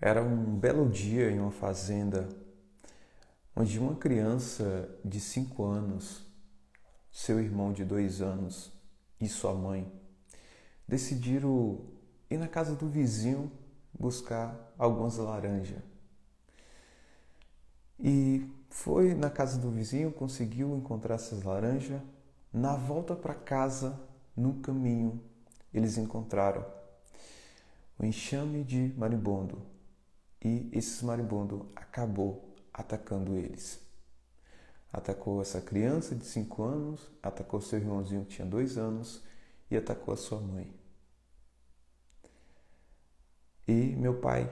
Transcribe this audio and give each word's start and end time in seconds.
Era 0.00 0.22
um 0.22 0.56
belo 0.56 0.88
dia 0.88 1.30
em 1.30 1.38
uma 1.38 1.50
fazenda 1.50 2.26
onde 3.54 3.78
uma 3.78 3.94
criança 3.94 4.88
de 5.04 5.20
cinco 5.20 5.62
anos, 5.64 6.26
seu 7.12 7.38
irmão 7.38 7.70
de 7.70 7.84
dois 7.84 8.22
anos 8.22 8.72
e 9.20 9.28
sua 9.28 9.52
mãe 9.52 9.92
decidiram 10.88 11.80
ir 12.30 12.38
na 12.38 12.48
casa 12.48 12.74
do 12.74 12.88
vizinho 12.88 13.52
buscar 13.92 14.72
algumas 14.78 15.18
laranjas. 15.18 15.82
E 17.98 18.50
foi 18.70 19.12
na 19.12 19.28
casa 19.28 19.58
do 19.58 19.70
vizinho, 19.70 20.10
conseguiu 20.10 20.74
encontrar 20.74 21.16
essas 21.16 21.42
laranjas. 21.42 22.00
Na 22.50 22.74
volta 22.74 23.14
para 23.14 23.34
casa, 23.34 24.00
no 24.34 24.54
caminho, 24.54 25.20
eles 25.74 25.98
encontraram 25.98 26.64
o 27.98 28.04
enxame 28.06 28.64
de 28.64 28.94
marimbondo 28.96 29.69
e 30.42 30.68
esse 30.72 31.04
marimbondo 31.04 31.70
acabou 31.76 32.54
atacando 32.72 33.36
eles. 33.36 33.80
Atacou 34.92 35.40
essa 35.40 35.60
criança 35.60 36.14
de 36.14 36.24
5 36.24 36.62
anos, 36.62 37.10
atacou 37.22 37.60
seu 37.60 37.78
irmãozinho 37.78 38.24
que 38.24 38.36
tinha 38.36 38.46
2 38.46 38.76
anos 38.76 39.22
e 39.70 39.76
atacou 39.76 40.12
a 40.14 40.16
sua 40.16 40.40
mãe. 40.40 40.74
E 43.68 43.94
meu 43.96 44.20
pai 44.20 44.50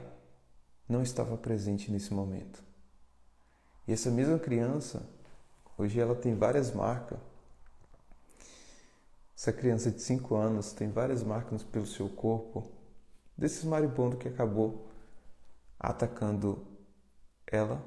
não 0.89 1.03
estava 1.03 1.37
presente 1.37 1.91
nesse 1.91 2.15
momento. 2.15 2.62
E 3.87 3.93
essa 3.93 4.11
mesma 4.11 4.39
criança, 4.39 5.09
hoje 5.77 5.98
ela 5.98 6.15
tem 6.15 6.34
várias 6.37 6.73
marcas. 6.73 7.19
Essa 9.37 9.53
criança 9.53 9.91
de 9.91 10.01
5 10.03 10.34
anos 10.37 10.73
tem 10.73 10.91
várias 10.91 11.23
marcas 11.23 11.62
pelo 11.62 11.87
seu 11.87 12.09
corpo 12.09 12.70
desses 13.37 13.65
maribondos 13.65 14.19
que 14.19 14.29
acabou 14.29 14.88
atacando 15.79 16.67
ela, 17.47 17.87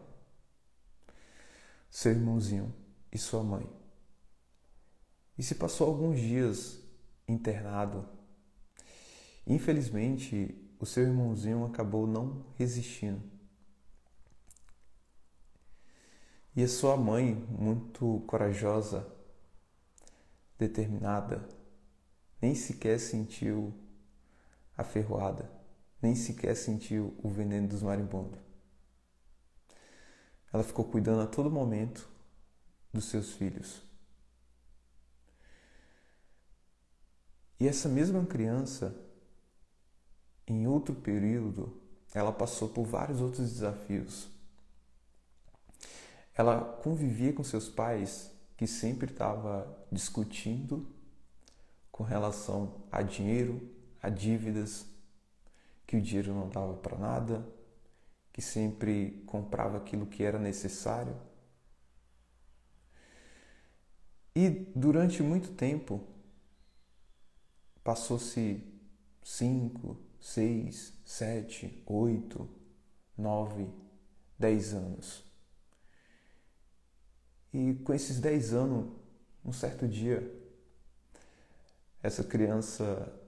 seu 1.90 2.12
irmãozinho 2.14 2.74
e 3.12 3.18
sua 3.18 3.44
mãe. 3.44 3.70
E 5.38 5.44
se 5.44 5.56
passou 5.56 5.88
alguns 5.88 6.20
dias 6.20 6.80
internado. 7.28 8.08
Infelizmente, 9.46 10.56
o 10.80 10.86
seu 10.86 11.04
irmãozinho 11.04 11.66
acabou 11.66 12.08
não 12.08 12.46
resistindo. 12.56 13.22
E 16.56 16.64
a 16.64 16.68
sua 16.68 16.98
mãe, 16.98 17.34
muito 17.34 18.22
corajosa, 18.28 19.08
determinada, 20.58 21.48
nem 22.42 22.54
sequer 22.54 23.00
sentiu 23.00 23.74
a 24.78 24.84
ferroada 24.84 25.61
nem 26.02 26.16
sequer 26.16 26.56
sentiu 26.56 27.16
o 27.22 27.30
veneno 27.30 27.68
dos 27.68 27.82
marimbondos. 27.82 28.40
Ela 30.52 30.64
ficou 30.64 30.86
cuidando 30.86 31.22
a 31.22 31.28
todo 31.28 31.50
momento 31.50 32.10
dos 32.92 33.06
seus 33.06 33.32
filhos. 33.34 33.82
E 37.60 37.68
essa 37.68 37.88
mesma 37.88 38.26
criança, 38.26 38.96
em 40.48 40.68
outro 40.68 40.96
período, 40.96 41.80
ela 42.14 42.34
passou 42.34 42.70
por 42.70 42.86
vários 42.86 43.22
outros 43.22 43.50
desafios. 43.52 44.28
Ela 46.34 46.60
convivia 46.84 47.32
com 47.32 47.44
seus 47.44 47.70
pais 47.70 48.32
que 48.58 48.66
sempre 48.66 49.12
estava 49.12 49.86
discutindo 49.92 50.88
com 51.92 52.04
relação 52.04 52.84
a 52.92 53.02
dinheiro, 53.02 53.62
a 54.02 54.10
dívidas, 54.10 54.86
que 55.92 55.98
o 55.98 56.02
dinheiro 56.02 56.34
não 56.34 56.48
dava 56.48 56.74
para 56.76 56.98
nada, 56.98 57.46
que 58.32 58.42
sempre 58.42 59.22
comprava 59.28 59.76
aquilo 59.76 60.06
que 60.06 60.24
era 60.24 60.40
necessário. 60.40 61.14
E 64.34 64.50
durante 64.74 65.22
muito 65.22 65.52
tempo, 65.52 66.02
passou-se 67.84 68.64
cinco, 69.22 70.00
seis, 70.18 70.94
sete, 71.04 71.84
oito, 71.86 72.48
nove, 73.18 73.70
dez 74.40 74.74
anos. 74.74 75.26
E 77.54 77.74
com 77.84 77.94
esses 77.94 78.18
dez 78.22 78.54
anos, 78.54 78.94
um 79.44 79.52
certo 79.52 79.86
dia, 79.90 80.24
essa 82.02 82.24
criança 82.24 83.21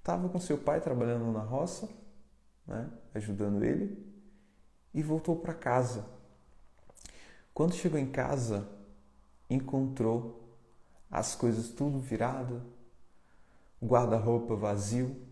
estava 0.00 0.28
com 0.28 0.40
seu 0.40 0.58
pai 0.58 0.80
trabalhando 0.80 1.30
na 1.30 1.42
roça, 1.42 1.88
né, 2.66 2.90
ajudando 3.14 3.62
ele, 3.62 4.10
e 4.92 5.02
voltou 5.02 5.36
para 5.36 5.54
casa. 5.54 6.04
Quando 7.54 7.74
chegou 7.74 7.98
em 7.98 8.10
casa, 8.10 8.68
encontrou 9.48 10.58
as 11.10 11.34
coisas 11.34 11.68
tudo 11.68 12.00
virado, 12.00 12.62
o 13.80 13.86
guarda-roupa 13.86 14.56
vazio. 14.56 15.26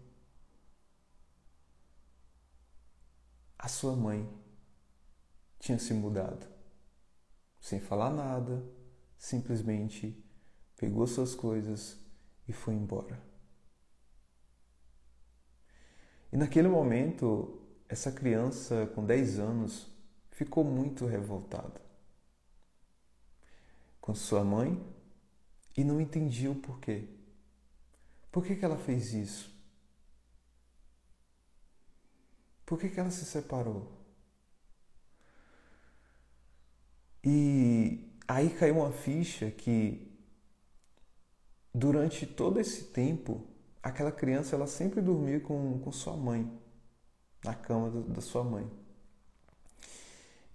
A 3.59 3.69
sua 3.69 3.97
mãe 3.97 4.29
tinha 5.59 5.79
se 5.79 5.95
mudado. 5.95 6.47
Sem 7.61 7.81
falar 7.81 8.11
nada, 8.11 8.65
simplesmente 9.17 10.25
pegou 10.77 11.07
suas 11.07 11.35
coisas 11.35 11.99
e 12.47 12.53
foi 12.53 12.75
embora. 12.75 13.28
E 16.33 16.37
naquele 16.37 16.69
momento, 16.69 17.61
essa 17.89 18.13
criança 18.13 18.87
com 18.95 19.05
10 19.05 19.39
anos 19.39 19.87
ficou 20.31 20.63
muito 20.63 21.07
revoltada 21.07 21.81
com 24.01 24.15
sua 24.15 24.45
mãe 24.45 24.83
e 25.77 25.85
não 25.85 26.01
entendia 26.01 26.51
o 26.51 26.55
porquê. 26.55 27.09
Por 28.31 28.45
que, 28.45 28.57
que 28.57 28.65
ela 28.65 28.79
fez 28.79 29.13
isso? 29.13 29.55
Por 32.65 32.79
que, 32.79 32.89
que 32.89 33.01
ela 33.01 33.11
se 33.11 33.25
separou? 33.25 33.91
E 37.25 38.13
aí 38.27 38.51
caiu 38.51 38.79
uma 38.79 38.93
ficha 38.93 39.51
que 39.51 40.11
durante 41.75 42.27
todo 42.27 42.61
esse 42.61 42.85
tempo 42.85 43.47
aquela 43.89 44.13
criança 44.13 44.55
ela 44.55 44.67
sempre 44.67 45.01
dormia 45.01 45.41
com, 45.41 45.79
com 45.81 45.93
sua 45.93 46.17
mãe, 46.17 46.51
na 47.45 47.55
cama 47.55 47.91
do, 47.91 48.03
da 48.03 48.21
sua 48.21 48.45
mãe. 48.45 48.71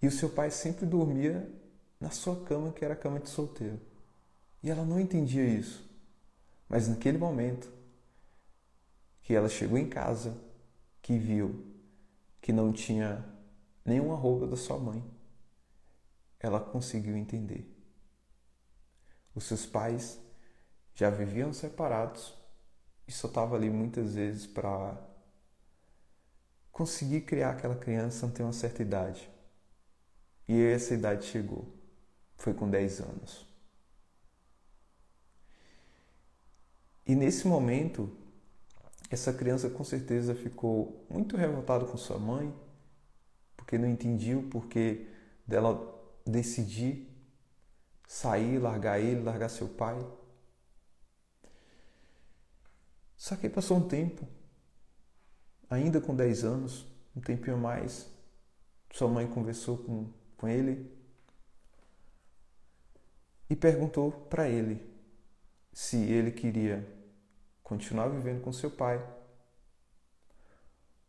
E 0.02 0.08
o 0.08 0.12
seu 0.12 0.30
pai 0.30 0.52
sempre 0.52 0.86
dormia 0.86 1.50
na 2.00 2.10
sua 2.10 2.44
cama, 2.44 2.72
que 2.72 2.84
era 2.84 2.94
a 2.94 2.98
cama 2.98 3.20
de 3.20 3.30
solteiro. 3.30 3.80
E 4.62 4.70
ela 4.70 4.84
não 4.84 5.00
entendia 5.00 5.46
isso. 5.46 5.90
Mas 6.68 6.88
naquele 6.88 7.18
momento 7.18 7.72
que 9.22 9.34
ela 9.34 9.48
chegou 9.48 9.78
em 9.78 9.90
casa, 9.90 10.38
que 11.02 11.18
viu 11.18 11.66
que 12.42 12.52
não 12.52 12.74
tinha 12.74 13.24
nenhuma 13.86 14.16
roupa 14.16 14.46
da 14.48 14.58
sua 14.58 14.78
mãe, 14.78 15.04
ela 16.40 16.60
conseguiu 16.60 17.16
entender. 17.16 17.70
Os 19.34 19.46
seus 19.46 19.66
pais 19.66 20.20
já 20.94 21.10
viviam 21.10 21.54
separados 21.54 22.43
e 23.08 23.12
só 23.12 23.28
estava 23.28 23.56
ali 23.56 23.70
muitas 23.70 24.16
vezes 24.16 24.48
para 24.48 24.98
conseguir 26.72 27.22
criar 27.22 27.52
aquela 27.52 27.76
criança 27.76 28.26
até 28.26 28.44
uma 28.44 28.54
certa 28.54 28.82
idade. 28.82 29.30
E 30.48 30.62
essa 30.62 30.94
idade 30.94 31.26
chegou. 31.26 31.68
Foi 32.36 32.54
com 32.54 32.70
10 32.70 33.02
anos. 33.02 33.48
E 37.06 37.16
nesse 37.16 37.48
momento, 37.48 38.10
essa 39.10 39.34
criança 39.34 39.70
com 39.70 39.84
certeza 39.84 40.34
ficou 40.34 41.06
muito 41.10 41.38
revoltada 41.38 41.86
com 41.86 41.98
sua 41.98 42.18
mãe, 42.18 42.54
porque 43.56 43.78
não 43.78 43.88
entendia 43.88 44.38
o 44.38 44.50
porquê 44.50 45.08
dela 45.46 45.94
decidir 46.26 47.10
sair, 48.08 48.58
largar 48.58 49.00
ele, 49.00 49.22
largar 49.22 49.50
seu 49.50 49.68
pai. 49.68 49.98
Só 53.24 53.38
que 53.38 53.48
aí 53.48 53.50
passou 53.50 53.78
um 53.78 53.88
tempo, 53.88 54.28
ainda 55.70 56.02
com 56.02 56.14
10 56.14 56.44
anos, 56.44 56.86
um 57.16 57.22
tempinho 57.22 57.56
a 57.56 57.58
mais, 57.58 58.12
sua 58.92 59.08
mãe 59.08 59.26
conversou 59.26 59.78
com, 59.78 60.12
com 60.36 60.46
ele 60.46 60.94
e 63.50 63.56
perguntou 63.56 64.12
para 64.12 64.50
ele 64.50 64.86
se 65.72 65.96
ele 65.96 66.32
queria 66.32 66.86
continuar 67.64 68.10
vivendo 68.10 68.42
com 68.42 68.52
seu 68.52 68.70
pai 68.70 69.02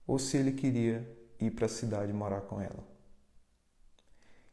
ou 0.07 0.17
se 0.17 0.37
ele 0.37 0.53
queria 0.53 1.05
ir 1.41 1.51
para 1.51 1.67
a 1.67 1.69
cidade 1.69 2.13
morar 2.13 2.43
com 2.43 2.61
ela. 2.61 2.87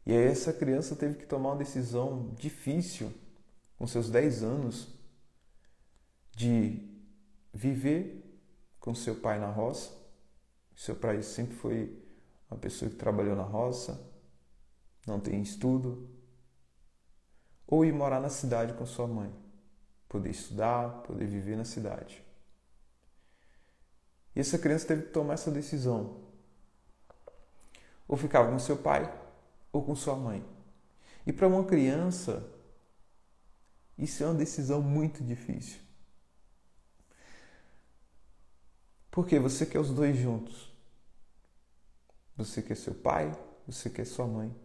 E 0.03 0.11
aí 0.13 0.25
essa 0.25 0.51
criança 0.51 0.95
teve 0.95 1.13
que 1.13 1.27
tomar 1.27 1.49
uma 1.49 1.57
decisão 1.57 2.33
difícil 2.33 3.13
com 3.77 3.85
seus 3.85 4.09
10 4.09 4.41
anos 4.41 4.87
de 6.35 6.90
viver 7.53 8.23
com 8.79 8.95
seu 8.95 9.15
pai 9.15 9.39
na 9.39 9.49
roça 9.49 10.01
Seu 10.75 10.95
pai 10.95 11.21
sempre 11.21 11.55
foi 11.55 12.01
uma 12.49 12.59
pessoa 12.59 12.89
que 12.89 12.97
trabalhou 12.97 13.35
na 13.35 13.43
roça, 13.43 14.01
não 15.05 15.19
tem 15.19 15.41
estudo, 15.41 16.09
ou 17.67 17.85
ir 17.85 17.93
morar 17.93 18.19
na 18.19 18.29
cidade 18.29 18.73
com 18.73 18.85
sua 18.85 19.07
mãe, 19.07 19.33
poder 20.09 20.31
estudar, 20.31 21.03
poder 21.03 21.25
viver 21.27 21.55
na 21.55 21.63
cidade. 21.63 22.23
E 24.35 24.39
essa 24.39 24.57
criança 24.57 24.87
teve 24.87 25.03
que 25.03 25.11
tomar 25.11 25.35
essa 25.35 25.51
decisão. 25.51 26.21
Ou 28.07 28.17
ficava 28.17 28.51
com 28.51 28.59
seu 28.59 28.77
pai 28.77 29.13
ou 29.71 29.83
com 29.83 29.95
sua 29.95 30.15
mãe. 30.15 30.45
E 31.25 31.31
para 31.31 31.47
uma 31.47 31.63
criança, 31.63 32.51
isso 33.97 34.23
é 34.23 34.25
uma 34.25 34.35
decisão 34.35 34.81
muito 34.81 35.23
difícil. 35.23 35.79
Porque 39.11 39.37
você 39.37 39.65
quer 39.65 39.79
os 39.79 39.91
dois 39.91 40.17
juntos. 40.17 40.71
Você 42.37 42.61
quer 42.61 42.75
seu 42.75 42.95
pai, 42.95 43.37
você 43.67 43.89
quer 43.89 44.05
sua 44.05 44.25
mãe 44.25 44.55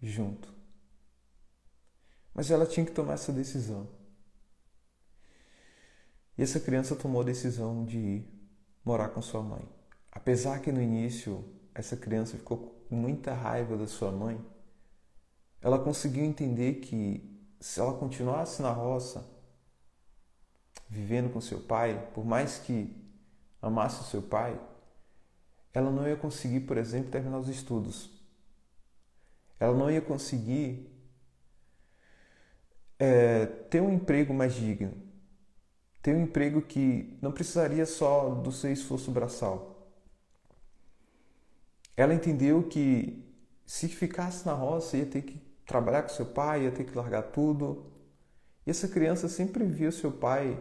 junto. 0.00 0.54
Mas 2.32 2.50
ela 2.50 2.64
tinha 2.64 2.86
que 2.86 2.92
tomar 2.92 3.14
essa 3.14 3.32
decisão. 3.32 3.88
E 6.38 6.42
essa 6.42 6.60
criança 6.60 6.94
tomou 6.94 7.22
a 7.22 7.24
decisão 7.24 7.84
de 7.84 7.98
ir 7.98 8.50
morar 8.84 9.08
com 9.08 9.20
sua 9.20 9.42
mãe. 9.42 9.68
Apesar 10.12 10.60
que 10.60 10.70
no 10.70 10.80
início 10.80 11.44
essa 11.74 11.96
criança 11.96 12.36
ficou 12.36 12.58
com 12.88 12.94
muita 12.94 13.34
raiva 13.34 13.76
da 13.76 13.86
sua 13.86 14.12
mãe, 14.12 14.40
ela 15.60 15.78
conseguiu 15.78 16.24
entender 16.24 16.74
que 16.74 17.42
se 17.60 17.80
ela 17.80 17.98
continuasse 17.98 18.62
na 18.62 18.70
roça, 18.70 19.26
vivendo 20.88 21.32
com 21.32 21.40
seu 21.40 21.60
pai, 21.60 22.10
por 22.14 22.24
mais 22.24 22.58
que 22.58 23.05
amasse 23.66 24.00
o 24.00 24.04
seu 24.04 24.22
pai, 24.22 24.58
ela 25.72 25.90
não 25.90 26.08
ia 26.08 26.16
conseguir, 26.16 26.60
por 26.60 26.78
exemplo, 26.78 27.10
terminar 27.10 27.38
os 27.38 27.48
estudos. 27.48 28.10
Ela 29.58 29.76
não 29.76 29.90
ia 29.90 30.00
conseguir 30.00 30.90
é, 32.98 33.46
ter 33.46 33.80
um 33.80 33.92
emprego 33.92 34.32
mais 34.32 34.54
digno, 34.54 34.92
ter 36.02 36.14
um 36.14 36.22
emprego 36.22 36.62
que 36.62 37.18
não 37.20 37.32
precisaria 37.32 37.84
só 37.84 38.30
do 38.30 38.52
seu 38.52 38.72
esforço 38.72 39.10
braçal. 39.10 39.90
Ela 41.96 42.14
entendeu 42.14 42.62
que 42.62 43.24
se 43.66 43.88
ficasse 43.88 44.46
na 44.46 44.52
roça 44.52 44.96
ia 44.96 45.06
ter 45.06 45.22
que 45.22 45.38
trabalhar 45.66 46.02
com 46.02 46.10
seu 46.10 46.26
pai, 46.26 46.64
ia 46.64 46.70
ter 46.70 46.84
que 46.84 46.96
largar 46.96 47.22
tudo. 47.22 47.92
E 48.66 48.70
essa 48.70 48.86
criança 48.88 49.28
sempre 49.28 49.64
viu 49.64 49.90
seu 49.90 50.12
pai 50.12 50.58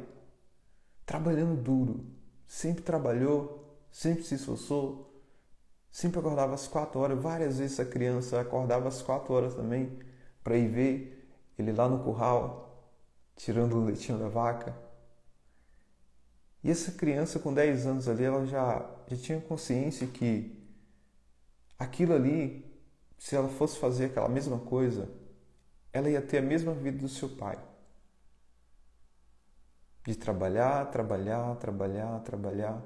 trabalhando 1.06 1.62
duro, 1.62 2.06
sempre 2.48 2.84
trabalhou, 2.84 3.78
sempre 3.92 4.24
se 4.24 4.36
esforçou, 4.36 5.14
sempre 5.92 6.20
acordava 6.20 6.54
às 6.54 6.68
quatro 6.68 7.00
horas. 7.00 7.20
Várias 7.22 7.60
vezes 7.60 7.80
a 7.80 7.86
criança 7.86 8.40
acordava 8.40 8.88
às 8.88 9.02
quatro 9.02 9.34
horas 9.34 9.56
também 9.56 10.00
para 10.44 10.58
ir 10.58 10.68
ver 10.68 11.30
ele 11.58 11.72
lá 11.72 11.88
no 11.88 12.04
curral, 12.04 12.92
tirando 13.36 13.76
o 13.76 13.86
leitinho 13.86 14.18
da 14.18 14.28
vaca. 14.28 14.76
E 16.64 16.72
essa 16.72 16.92
criança 16.92 17.40
com 17.40 17.54
10 17.54 17.86
anos 17.86 18.08
ali, 18.08 18.24
ela 18.24 18.46
já, 18.46 18.90
já 19.08 19.18
tinha 19.18 19.40
consciência 19.40 20.08
que 20.08 20.64
aquilo 21.78 22.14
ali 22.14 22.66
se 23.18 23.36
ela 23.36 23.50
fosse 23.50 23.78
fazer 23.80 24.06
aquela 24.06 24.30
mesma 24.30 24.60
coisa, 24.60 25.10
ela 25.92 26.10
ia 26.10 26.22
ter 26.22 26.40
a 26.40 26.42
mesma 26.42 26.74
vida 26.74 27.00
do 27.00 27.10
seu 27.10 27.30
pai. 27.30 27.58
De 30.06 30.16
trabalhar, 30.16 30.86
trabalhar, 30.92 31.56
trabalhar, 31.56 32.20
trabalhar. 32.22 32.82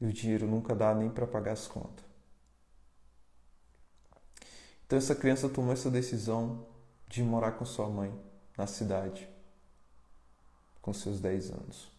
E 0.00 0.06
o 0.06 0.12
dinheiro 0.12 0.46
nunca 0.46 0.74
dá 0.74 0.94
nem 0.94 1.10
para 1.10 1.26
pagar 1.26 1.52
as 1.52 1.66
contas. 1.66 2.04
Então 4.84 4.98
essa 4.98 5.14
criança 5.14 5.48
tomou 5.48 5.72
essa 5.72 5.90
decisão 5.90 6.66
de 7.08 7.22
morar 7.22 7.52
com 7.52 7.64
sua 7.64 7.88
mãe 7.88 8.12
na 8.56 8.66
cidade, 8.66 9.28
com 10.82 10.92
seus 10.92 11.18
10 11.18 11.50
anos. 11.50 11.90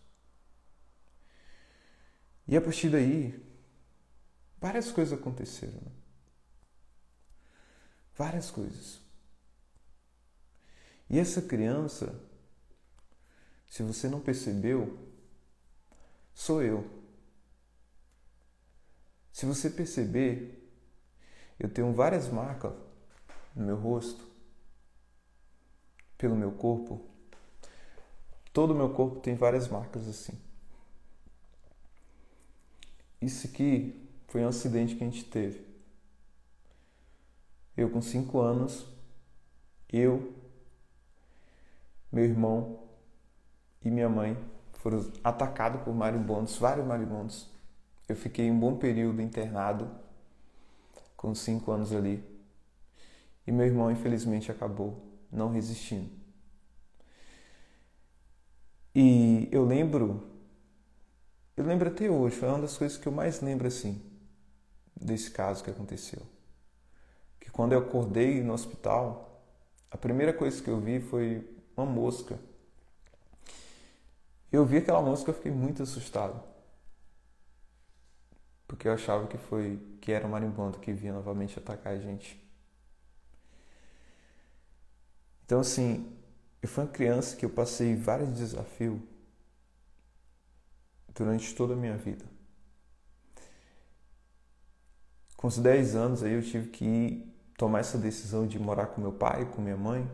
E 2.48 2.56
a 2.56 2.62
partir 2.62 2.90
daí, 2.90 3.44
várias 4.60 4.92
coisas 4.92 5.18
aconteceram. 5.18 5.82
Né? 5.82 5.92
Várias 8.16 8.52
coisas. 8.52 9.00
E 11.10 11.18
essa 11.18 11.42
criança, 11.42 12.14
se 13.74 13.82
você 13.82 14.08
não 14.08 14.20
percebeu, 14.20 14.96
sou 16.32 16.62
eu. 16.62 16.88
Se 19.32 19.48
você 19.48 19.68
perceber, 19.68 20.72
eu 21.60 21.68
tenho 21.68 21.92
várias 21.92 22.30
marcas 22.30 22.72
no 23.56 23.66
meu 23.66 23.76
rosto, 23.76 24.28
pelo 26.20 26.36
meu 26.36 26.52
corpo. 26.52 27.04
Todo 28.54 28.76
o 28.76 28.78
meu 28.78 28.94
corpo 28.94 29.20
tem 29.22 29.34
várias 29.34 29.68
marcas 29.68 30.08
assim. 30.08 30.40
Isso 33.20 33.48
aqui 33.48 34.08
foi 34.28 34.46
um 34.46 34.50
acidente 34.50 34.96
que 34.96 35.04
a 35.04 35.10
gente 35.10 35.26
teve. 35.26 35.66
Eu 37.76 37.90
com 37.90 38.04
cinco 38.04 38.40
anos, 38.40 38.86
eu, 39.90 40.32
meu 42.12 42.24
irmão 42.24 42.83
e 43.84 43.90
minha 43.90 44.10
mãe 44.10 44.38
foram 44.74 45.12
atacados 45.24 45.82
por 45.82 45.94
marimbondos, 45.94 46.58
vários 46.58 46.86
marimbondos. 46.86 47.50
Eu 48.08 48.16
fiquei 48.16 48.50
um 48.52 48.60
bom 48.60 48.78
período 48.78 49.22
internado, 49.22 49.90
com 51.16 51.34
cinco 51.34 51.72
anos 51.72 51.94
ali. 51.94 52.24
E 53.48 53.52
meu 53.52 53.66
irmão, 53.66 53.92
infelizmente, 53.92 54.52
acabou 54.52 55.04
não 55.32 55.52
resistindo. 55.52 56.10
E 58.96 59.50
eu 59.52 59.66
lembro, 59.66 60.24
eu 61.58 61.66
lembro 61.66 61.90
até 61.90 62.10
hoje, 62.10 62.36
foi 62.36 62.50
uma 62.50 62.60
das 62.60 62.78
coisas 62.78 62.98
que 62.98 63.08
eu 63.08 63.12
mais 63.12 63.42
lembro 63.42 63.68
assim, 63.68 64.02
desse 64.96 65.32
caso 65.32 65.64
que 65.64 65.70
aconteceu 65.70 66.22
quando 67.54 67.74
eu 67.74 67.80
acordei 67.80 68.44
no 68.44 68.52
hospital, 68.52 69.46
a 69.90 69.96
primeira 69.96 70.34
coisa 70.34 70.62
que 70.62 70.70
eu 70.70 70.80
vi 70.82 71.00
foi 71.00 71.48
uma 71.78 71.86
mosca. 71.86 72.38
Eu 74.54 74.64
vi 74.64 74.78
aquela 74.78 75.02
mosca 75.02 75.32
e 75.32 75.34
fiquei 75.34 75.52
muito 75.52 75.82
assustado. 75.82 76.40
Porque 78.68 78.88
eu 78.88 78.94
achava 78.94 79.26
que 79.26 79.36
foi 79.36 79.80
que 80.00 80.12
era 80.12 80.28
um 80.28 80.30
marimbondo 80.30 80.78
que 80.78 80.94
vinha 80.94 81.12
novamente 81.12 81.58
atacar 81.58 81.94
a 81.94 82.00
gente. 82.00 82.40
Então 85.44 85.60
assim, 85.60 86.16
eu 86.62 86.70
fui 86.70 86.84
uma 86.84 86.90
criança 86.92 87.36
que 87.36 87.44
eu 87.44 87.50
passei 87.50 87.96
vários 87.96 88.30
desafios 88.30 89.02
durante 91.16 91.56
toda 91.56 91.74
a 91.74 91.78
minha 91.78 91.98
vida. 91.98 92.26
Com 95.36 95.48
os 95.48 95.58
10 95.58 95.96
anos 95.96 96.22
aí 96.22 96.34
eu 96.34 96.44
tive 96.44 96.70
que 96.70 97.36
tomar 97.58 97.80
essa 97.80 97.98
decisão 97.98 98.46
de 98.46 98.60
morar 98.60 98.88
com 98.88 99.02
meu 99.02 99.14
pai, 99.14 99.46
com 99.46 99.64
minha 99.64 99.78
mãe, 99.78 100.08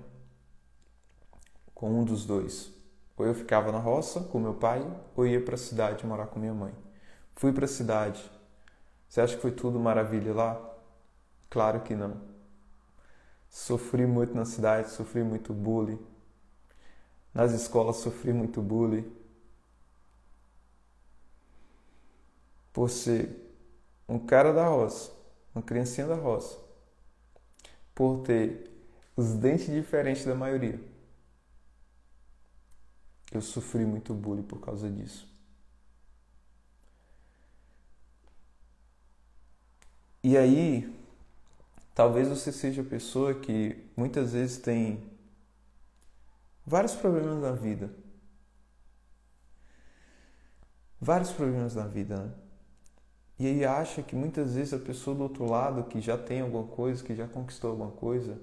com 1.74 1.92
um 1.92 2.06
dos 2.06 2.26
dois. 2.26 2.79
Ou 3.20 3.26
eu 3.28 3.36
ficava 3.36 3.72
na 3.72 3.78
roça 3.78 4.22
com 4.22 4.40
meu 4.40 4.56
pai, 4.56 4.84
ou 5.16 5.28
ia 5.28 5.40
para 5.40 5.54
a 5.54 5.58
cidade 5.58 6.08
morar 6.08 6.26
com 6.28 6.40
minha 6.40 6.54
mãe. 6.54 6.74
Fui 7.36 7.54
para 7.54 7.66
a 7.66 7.68
cidade. 7.68 8.32
Você 9.08 9.22
acha 9.22 9.36
que 9.36 9.42
foi 9.42 9.52
tudo 9.52 9.80
maravilha 9.80 10.34
lá? 10.34 10.60
Claro 11.52 11.82
que 11.82 11.96
não. 11.96 12.20
Sofri 13.50 14.08
muito 14.08 14.34
na 14.34 14.46
cidade, 14.46 14.90
sofri 14.90 15.24
muito 15.24 15.54
bullying. 15.54 16.00
Nas 17.34 17.52
escolas 17.52 17.98
sofri 17.98 18.34
muito 18.34 18.62
bullying. 18.62 19.12
Por 22.74 22.90
ser 22.90 23.54
um 24.08 24.18
cara 24.18 24.52
da 24.52 24.68
roça, 24.68 25.12
uma 25.54 25.62
criancinha 25.62 26.08
da 26.08 26.16
roça 26.16 26.70
por 28.00 28.22
ter 28.22 28.72
os 29.14 29.34
dentes 29.34 29.68
diferentes 29.68 30.24
da 30.24 30.34
maioria. 30.34 30.80
Eu 33.32 33.42
sofri 33.42 33.86
muito 33.86 34.14
bullying 34.14 34.44
por 34.44 34.60
causa 34.60 34.90
disso. 34.90 35.28
E 40.24 40.38
aí, 40.38 40.94
talvez 41.96 42.28
você 42.28 42.52
seja 42.52 42.82
a 42.82 42.86
pessoa 42.86 43.34
que 43.34 43.84
muitas 43.96 44.34
vezes 44.34 44.58
tem 44.58 45.02
vários 46.66 46.94
problemas 46.96 47.42
na 47.42 47.52
vida. 47.52 47.90
Vários 51.00 51.32
problemas 51.32 51.76
na 51.76 51.88
vida, 51.88 52.18
né? 52.18 52.34
E 53.40 53.48
aí 53.48 53.64
acha 53.64 54.04
que 54.04 54.16
muitas 54.16 54.56
vezes 54.56 54.74
a 54.74 54.80
pessoa 54.80 55.16
do 55.16 55.24
outro 55.24 55.46
lado, 55.46 55.86
que 55.86 56.02
já 56.02 56.18
tem 56.18 56.42
alguma 56.42 56.68
coisa, 56.68 57.02
que 57.02 57.16
já 57.16 57.26
conquistou 57.26 57.72
alguma 57.72 57.92
coisa, 57.92 58.38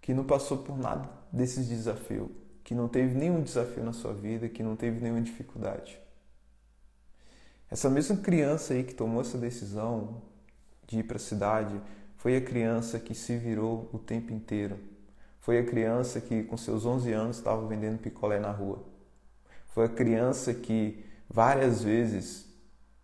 que 0.00 0.14
não 0.14 0.24
passou 0.24 0.58
por 0.58 0.78
nada 0.78 1.10
desses 1.32 1.66
desafios, 1.66 2.30
que 2.64 2.74
não 2.74 2.88
teve 2.88 3.14
nenhum 3.14 3.42
desafio 3.42 3.84
na 3.84 3.92
sua 3.92 4.14
vida, 4.14 4.48
que 4.48 4.62
não 4.62 4.74
teve 4.74 5.00
nenhuma 5.00 5.20
dificuldade. 5.20 6.00
Essa 7.70 7.90
mesma 7.90 8.16
criança 8.16 8.72
aí 8.72 8.82
que 8.82 8.94
tomou 8.94 9.20
essa 9.20 9.36
decisão 9.36 10.22
de 10.86 10.98
ir 10.98 11.02
para 11.02 11.16
a 11.16 11.20
cidade 11.20 11.78
foi 12.16 12.36
a 12.36 12.40
criança 12.40 12.98
que 12.98 13.14
se 13.14 13.36
virou 13.36 13.90
o 13.92 13.98
tempo 13.98 14.32
inteiro. 14.32 14.78
Foi 15.40 15.58
a 15.58 15.64
criança 15.64 16.22
que, 16.22 16.42
com 16.44 16.56
seus 16.56 16.86
11 16.86 17.12
anos, 17.12 17.36
estava 17.36 17.66
vendendo 17.66 17.98
picolé 17.98 18.38
na 18.38 18.50
rua. 18.50 18.82
Foi 19.74 19.84
a 19.84 19.88
criança 19.88 20.54
que 20.54 21.04
várias 21.28 21.82
vezes 21.82 22.46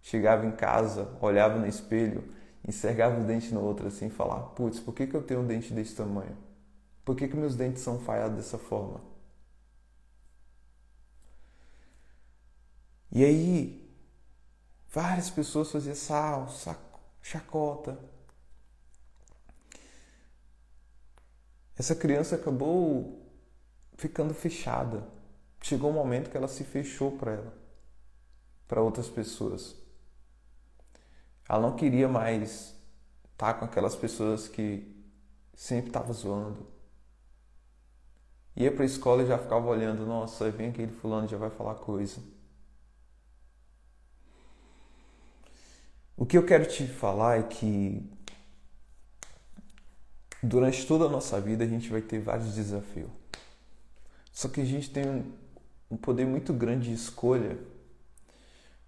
chegava 0.01 0.47
em 0.47 0.53
casa, 0.53 1.07
olhava 1.21 1.59
no 1.59 1.67
espelho, 1.67 2.25
enxergava 2.67 3.21
o 3.21 3.25
dente 3.25 3.53
no 3.53 3.61
outro 3.61 3.89
assim 3.89 4.07
e 4.07 4.11
falava: 4.11 4.49
Putz, 4.51 4.81
por 4.81 4.95
que, 4.95 5.07
que 5.07 5.15
eu 5.15 5.23
tenho 5.23 5.41
um 5.41 5.47
dente 5.47 5.75
desse 5.75 5.95
tamanho? 5.95 6.37
Por 7.05 7.15
que, 7.15 7.29
que 7.29 7.37
meus 7.37 7.57
dentes 7.57 7.83
são 7.83 7.99
falhados 7.99 8.37
dessa 8.37 8.57
forma? 8.57 9.01
E 13.13 13.25
aí, 13.25 13.91
várias 14.89 15.31
pessoas 15.31 15.71
faziam 15.71 15.95
sal, 15.95 16.49
saco, 16.49 17.01
chacota. 17.21 17.99
Essa 21.77 21.95
criança 21.95 22.37
acabou 22.37 23.27
ficando 23.97 24.33
fechada. 24.35 25.07
Chegou 25.63 25.91
um 25.91 25.95
momento 25.95 26.31
que 26.31 26.37
ela 26.37 26.49
se 26.49 26.65
fechou 26.65 27.19
para 27.19 27.33
ela, 27.33 27.55
para 28.69 28.81
outras 28.81 29.09
pessoas. 29.09 29.77
Ela 31.49 31.61
não 31.61 31.77
queria 31.77 32.09
mais 32.09 32.75
estar 33.33 33.55
com 33.55 33.65
aquelas 33.65 33.97
pessoas 33.97 34.47
que 34.47 35.05
sempre 35.55 35.89
estavam 35.89 36.13
zoando. 36.13 36.67
Ia 38.57 38.73
para 38.73 38.83
a 38.83 38.87
escola 38.87 39.23
e 39.23 39.27
já 39.27 39.39
ficava 39.39 39.67
olhando, 39.67 40.07
nossa, 40.07 40.51
vem 40.51 40.71
aquele 40.71 40.93
fulano 40.93 41.27
já 41.27 41.37
vai 41.37 41.51
falar 41.51 41.75
coisa. 41.77 42.21
O 46.21 46.27
que 46.27 46.37
eu 46.37 46.45
quero 46.45 46.67
te 46.67 46.87
falar 46.87 47.39
é 47.39 47.43
que 47.45 48.07
durante 50.43 50.87
toda 50.87 51.07
a 51.07 51.09
nossa 51.09 51.41
vida 51.41 51.65
a 51.65 51.67
gente 51.67 51.89
vai 51.89 52.03
ter 52.03 52.19
vários 52.19 52.55
desafios. 52.55 53.09
Só 54.31 54.47
que 54.47 54.61
a 54.61 54.65
gente 54.67 54.91
tem 54.91 55.25
um 55.91 55.97
poder 55.97 56.27
muito 56.27 56.53
grande 56.53 56.91
de 56.91 56.95
escolha 56.95 57.57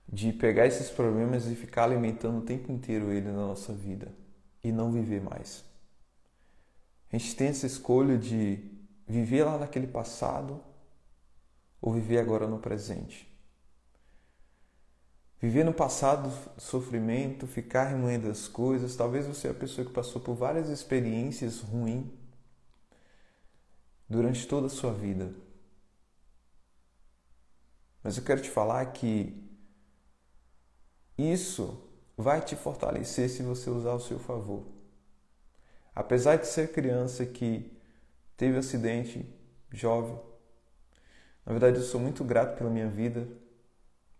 de 0.06 0.30
pegar 0.30 0.66
esses 0.66 0.90
problemas 0.90 1.46
e 1.46 1.56
ficar 1.56 1.84
alimentando 1.84 2.36
o 2.36 2.42
tempo 2.42 2.70
inteiro 2.70 3.10
ele 3.10 3.28
na 3.28 3.46
nossa 3.46 3.72
vida 3.72 4.12
e 4.62 4.70
não 4.70 4.92
viver 4.92 5.22
mais. 5.22 5.64
A 7.10 7.16
gente 7.16 7.34
tem 7.34 7.48
essa 7.48 7.66
escolha 7.66 8.18
de 8.18 8.58
viver 9.08 9.44
lá 9.44 9.56
naquele 9.56 9.86
passado 9.86 10.60
ou 11.80 11.94
viver 11.94 12.18
agora 12.18 12.46
no 12.46 12.58
presente. 12.58 13.31
Viver 15.42 15.64
no 15.64 15.75
passado 15.75 16.32
sofrimento, 16.56 17.49
ficar 17.49 17.87
remoendo 17.88 18.30
as 18.30 18.46
coisas. 18.46 18.94
Talvez 18.94 19.26
você 19.26 19.49
é 19.49 19.50
a 19.50 19.54
pessoa 19.54 19.84
que 19.84 19.92
passou 19.92 20.22
por 20.22 20.37
várias 20.37 20.68
experiências 20.68 21.58
ruins 21.58 22.06
durante 24.08 24.46
toda 24.46 24.68
a 24.68 24.70
sua 24.70 24.92
vida. 24.92 25.34
Mas 28.04 28.16
eu 28.16 28.22
quero 28.22 28.40
te 28.40 28.49
falar 28.49 28.87
que 28.92 29.37
isso 31.18 31.90
vai 32.16 32.40
te 32.40 32.54
fortalecer 32.54 33.28
se 33.28 33.42
você 33.42 33.68
usar 33.68 33.90
ao 33.90 34.00
seu 34.00 34.20
favor. 34.20 34.64
Apesar 35.92 36.37
de 36.37 36.46
ser 36.46 36.70
criança 36.70 37.26
que 37.26 37.76
teve 38.37 38.58
acidente 38.58 39.28
jovem, 39.72 40.16
na 41.44 41.50
verdade 41.50 41.78
eu 41.78 41.82
sou 41.82 42.00
muito 42.00 42.22
grato 42.22 42.56
pela 42.56 42.70
minha 42.70 42.88
vida, 42.88 43.26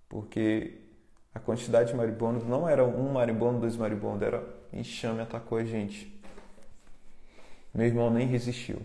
porque 0.09 0.82
a 1.35 1.41
quantidade 1.41 1.91
de 1.91 1.97
maribondos 1.97 2.45
não 2.45 2.69
era 2.69 2.85
um 2.85 3.12
maribondo, 3.12 3.61
dois 3.61 3.77
maribondos, 3.77 4.23
era 4.23 4.45
enxame 4.73 5.21
atacou 5.21 5.59
a 5.59 5.65
gente. 5.65 6.21
Meu 7.75 7.87
irmão 7.87 8.11
nem 8.11 8.27
resistiu. 8.27 8.83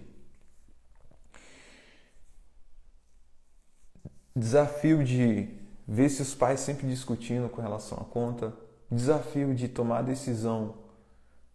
Desafio 4.36 5.04
de 5.04 5.50
ver 5.88 6.10
seus 6.10 6.36
pais 6.36 6.60
sempre 6.60 6.88
discutindo 6.88 7.50
com 7.50 7.62
relação 7.62 7.98
à 7.98 8.06
conta. 8.06 8.54
Desafio 8.90 9.54
de 9.54 9.68
tomar 9.68 10.00
a 10.00 10.04
decisão 10.04 10.76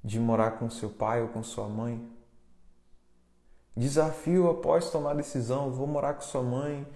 de 0.04 0.18
morar 0.18 0.52
com 0.52 0.68
seu 0.68 0.90
pai 0.90 1.22
ou 1.22 1.28
com 1.28 1.42
sua 1.42 1.68
mãe. 1.68 2.10
Desafio 3.76 4.50
após 4.50 4.90
tomar 4.90 5.12
a 5.12 5.14
decisão, 5.14 5.70
vou 5.70 5.86
morar 5.86 6.14
com 6.14 6.22
sua 6.22 6.42
mãe, 6.42 6.86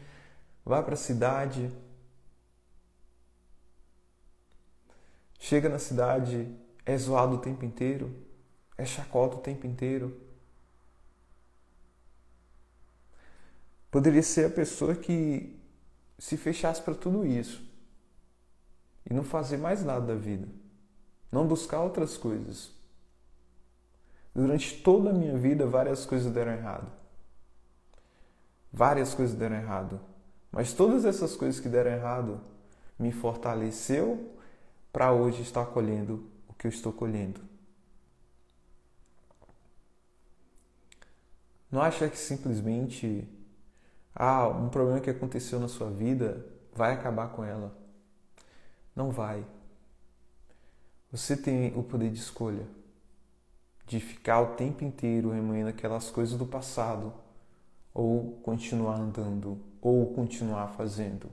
vai 0.65 0.83
para 0.83 0.95
a 0.95 0.99
cidade, 0.99 1.71
Chega 5.39 5.69
na 5.69 5.79
cidade, 5.79 6.49
é 6.85 6.97
zoado 6.97 7.37
o 7.37 7.39
tempo 7.39 7.65
inteiro, 7.65 8.15
é 8.77 8.85
chacota 8.85 9.37
o 9.37 9.41
tempo 9.41 9.67
inteiro. 9.67 10.21
Poderia 13.91 14.23
ser 14.23 14.47
a 14.47 14.51
pessoa 14.51 14.95
que 14.95 15.59
se 16.19 16.37
fechasse 16.37 16.83
para 16.83 16.95
tudo 16.95 17.25
isso 17.27 17.63
e 19.09 19.15
não 19.15 19.25
fazer 19.25 19.57
mais 19.57 19.85
nada 19.85 20.07
da 20.07 20.15
vida, 20.15 20.49
não 21.31 21.47
buscar 21.47 21.81
outras 21.81 22.17
coisas. 22.17 22.75
Durante 24.35 24.83
toda 24.83 25.11
a 25.11 25.13
minha 25.15 25.37
vida, 25.39 25.67
várias 25.67 26.05
coisas 26.05 26.31
deram 26.31 26.53
errado. 26.53 26.93
Várias 28.71 29.15
coisas 29.15 29.35
deram 29.35 29.57
errado. 29.57 29.99
Mas 30.53 30.75
todas 30.75 31.07
essas 31.07 31.35
coisas 31.35 31.59
que 31.59 31.69
deram 31.69 31.93
errado 31.93 32.41
me 32.99 33.13
fortaleceu 33.13 34.36
para 34.97 35.13
hoje 35.13 35.43
estar 35.43 35.67
colhendo 35.67 36.27
o 36.49 36.55
que 36.55 36.67
eu 36.67 36.71
estou 36.71 36.91
colhendo. 36.91 37.39
Não 41.71 41.83
acha 41.83 42.09
que 42.09 42.17
simplesmente 42.17 43.29
ah, 44.15 44.49
um 44.49 44.71
problema 44.71 44.99
que 44.99 45.11
aconteceu 45.11 45.61
na 45.61 45.69
sua 45.69 45.91
vida 45.91 46.47
vai 46.73 46.95
acabar 46.95 47.29
com 47.29 47.45
ela. 47.45 47.77
Não 48.95 49.11
vai. 49.11 49.45
Você 51.13 51.37
tem 51.37 51.77
o 51.77 51.83
poder 51.83 52.11
de 52.11 52.19
escolha 52.19 52.67
de 53.87 54.01
ficar 54.01 54.41
o 54.41 54.55
tempo 54.57 54.83
inteiro 54.83 55.31
remoendo 55.31 55.69
aquelas 55.69 56.09
coisas 56.09 56.39
do 56.39 56.47
passado 56.47 57.13
ou 57.93 58.41
continuar 58.43 58.97
andando 58.97 59.61
ou 59.83 60.15
continuar 60.15 60.69
fazendo. 60.69 61.31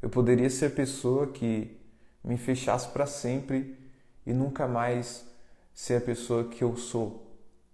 Eu 0.00 0.08
poderia 0.08 0.48
ser 0.48 0.66
a 0.66 0.70
pessoa 0.70 1.26
que 1.26 1.76
me 2.22 2.36
fechasse 2.36 2.88
para 2.88 3.06
sempre 3.06 3.76
e 4.24 4.32
nunca 4.32 4.68
mais 4.68 5.26
ser 5.74 5.96
a 5.96 6.00
pessoa 6.00 6.48
que 6.48 6.62
eu 6.62 6.76
sou. 6.76 7.26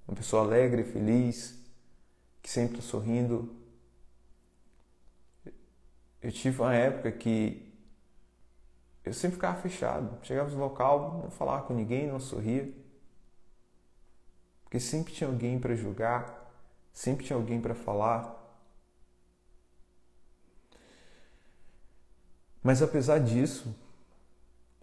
Uma 0.07 0.17
pessoa 0.17 0.43
alegre, 0.43 0.85
feliz, 0.85 1.59
que 2.43 2.51
sempre 2.51 2.79
está 2.79 2.89
sorrindo. 2.89 3.55
Eu 6.21 6.31
tive 6.31 6.61
uma 6.61 6.75
época 6.75 7.11
que 7.13 7.73
eu 9.05 9.13
sempre 9.13 9.37
ficava 9.37 9.61
fechado. 9.61 10.19
Chegava 10.23 10.51
no 10.51 10.59
local, 10.59 11.21
não 11.23 11.31
falava 11.31 11.67
com 11.67 11.75
ninguém, 11.75 12.07
não 12.07 12.19
sorria. 12.19 12.73
Porque 14.63 14.81
sempre 14.81 15.13
tinha 15.13 15.29
alguém 15.29 15.59
para 15.59 15.75
julgar, 15.75 16.51
sempre 16.93 17.27
tinha 17.27 17.37
alguém 17.37 17.61
para 17.61 17.75
falar. 17.75 18.44
Mas 22.65 22.81
apesar 22.81 23.19
disso, 23.19 23.77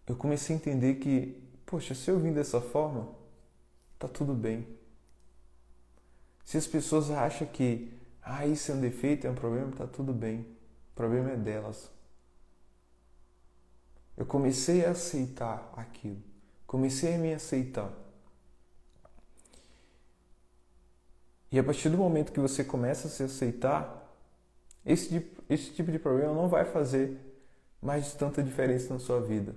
eu 0.06 0.16
comecei 0.16 0.56
a 0.56 0.60
entender 0.60 0.96
que, 0.96 1.42
poxa, 1.66 1.96
se 1.96 2.12
eu 2.12 2.20
vim 2.20 2.32
dessa 2.32 2.62
forma, 2.62 3.10
tá 3.98 4.08
tudo 4.08 4.36
bem. 4.36 4.68
Se 6.46 6.58
as 6.58 6.68
pessoas 6.68 7.10
acham 7.10 7.48
que, 7.48 7.92
ah, 8.22 8.46
isso 8.46 8.72
é 8.72 8.76
um 8.76 8.80
defeito, 8.80 9.26
é 9.26 9.32
um 9.32 9.36
problema, 9.36 9.72
tá 9.72 9.88
tudo 9.88 10.14
bem. 10.14 10.42
O 10.92 10.96
problema 10.96 11.32
é 11.32 11.36
delas. 11.36 11.90
Eu 14.16 14.28
comecei 14.28 14.86
a 14.86 14.92
aceitar 14.92 15.74
aquilo. 15.76 16.22
Comecei 16.68 17.16
a 17.16 17.18
me 17.18 17.34
aceitar. 17.34 17.92
E 21.52 21.58
a 21.58 21.64
partir 21.64 21.90
do 21.90 21.98
momento 21.98 22.32
que 22.32 22.40
você 22.40 22.64
começa 22.64 23.08
a 23.08 23.10
se 23.10 23.24
aceitar, 23.24 24.08
esse 24.86 25.10
tipo, 25.10 25.44
esse 25.50 25.72
tipo 25.72 25.92
de 25.92 25.98
problema 25.98 26.32
não 26.32 26.48
vai 26.48 26.64
fazer 26.64 27.31
mais 27.82 28.14
tanta 28.14 28.44
diferença 28.44 28.94
na 28.94 29.00
sua 29.00 29.20
vida. 29.20 29.56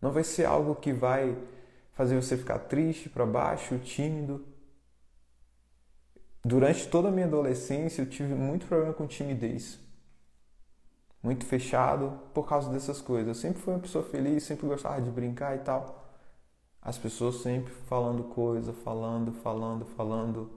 Não 0.00 0.10
vai 0.10 0.24
ser 0.24 0.46
algo 0.46 0.74
que 0.74 0.92
vai 0.92 1.36
fazer 1.92 2.16
você 2.16 2.36
ficar 2.36 2.60
triste, 2.60 3.08
para 3.08 3.26
baixo, 3.26 3.78
tímido. 3.78 4.46
Durante 6.44 6.88
toda 6.88 7.08
a 7.08 7.10
minha 7.10 7.26
adolescência 7.26 8.02
eu 8.02 8.08
tive 8.08 8.34
muito 8.34 8.66
problema 8.66 8.94
com 8.94 9.06
timidez. 9.06 9.78
Muito 11.22 11.44
fechado 11.44 12.20
por 12.32 12.48
causa 12.48 12.70
dessas 12.70 13.00
coisas. 13.00 13.28
Eu 13.28 13.34
sempre 13.34 13.60
fui 13.60 13.74
uma 13.74 13.80
pessoa 13.80 14.04
feliz, 14.04 14.44
sempre 14.44 14.66
gostava 14.66 15.00
de 15.02 15.10
brincar 15.10 15.56
e 15.56 15.60
tal. 15.60 16.04
As 16.80 16.96
pessoas 16.96 17.36
sempre 17.36 17.72
falando 17.88 18.24
coisa, 18.24 18.72
falando, 18.72 19.32
falando, 19.32 19.84
falando. 19.84 20.50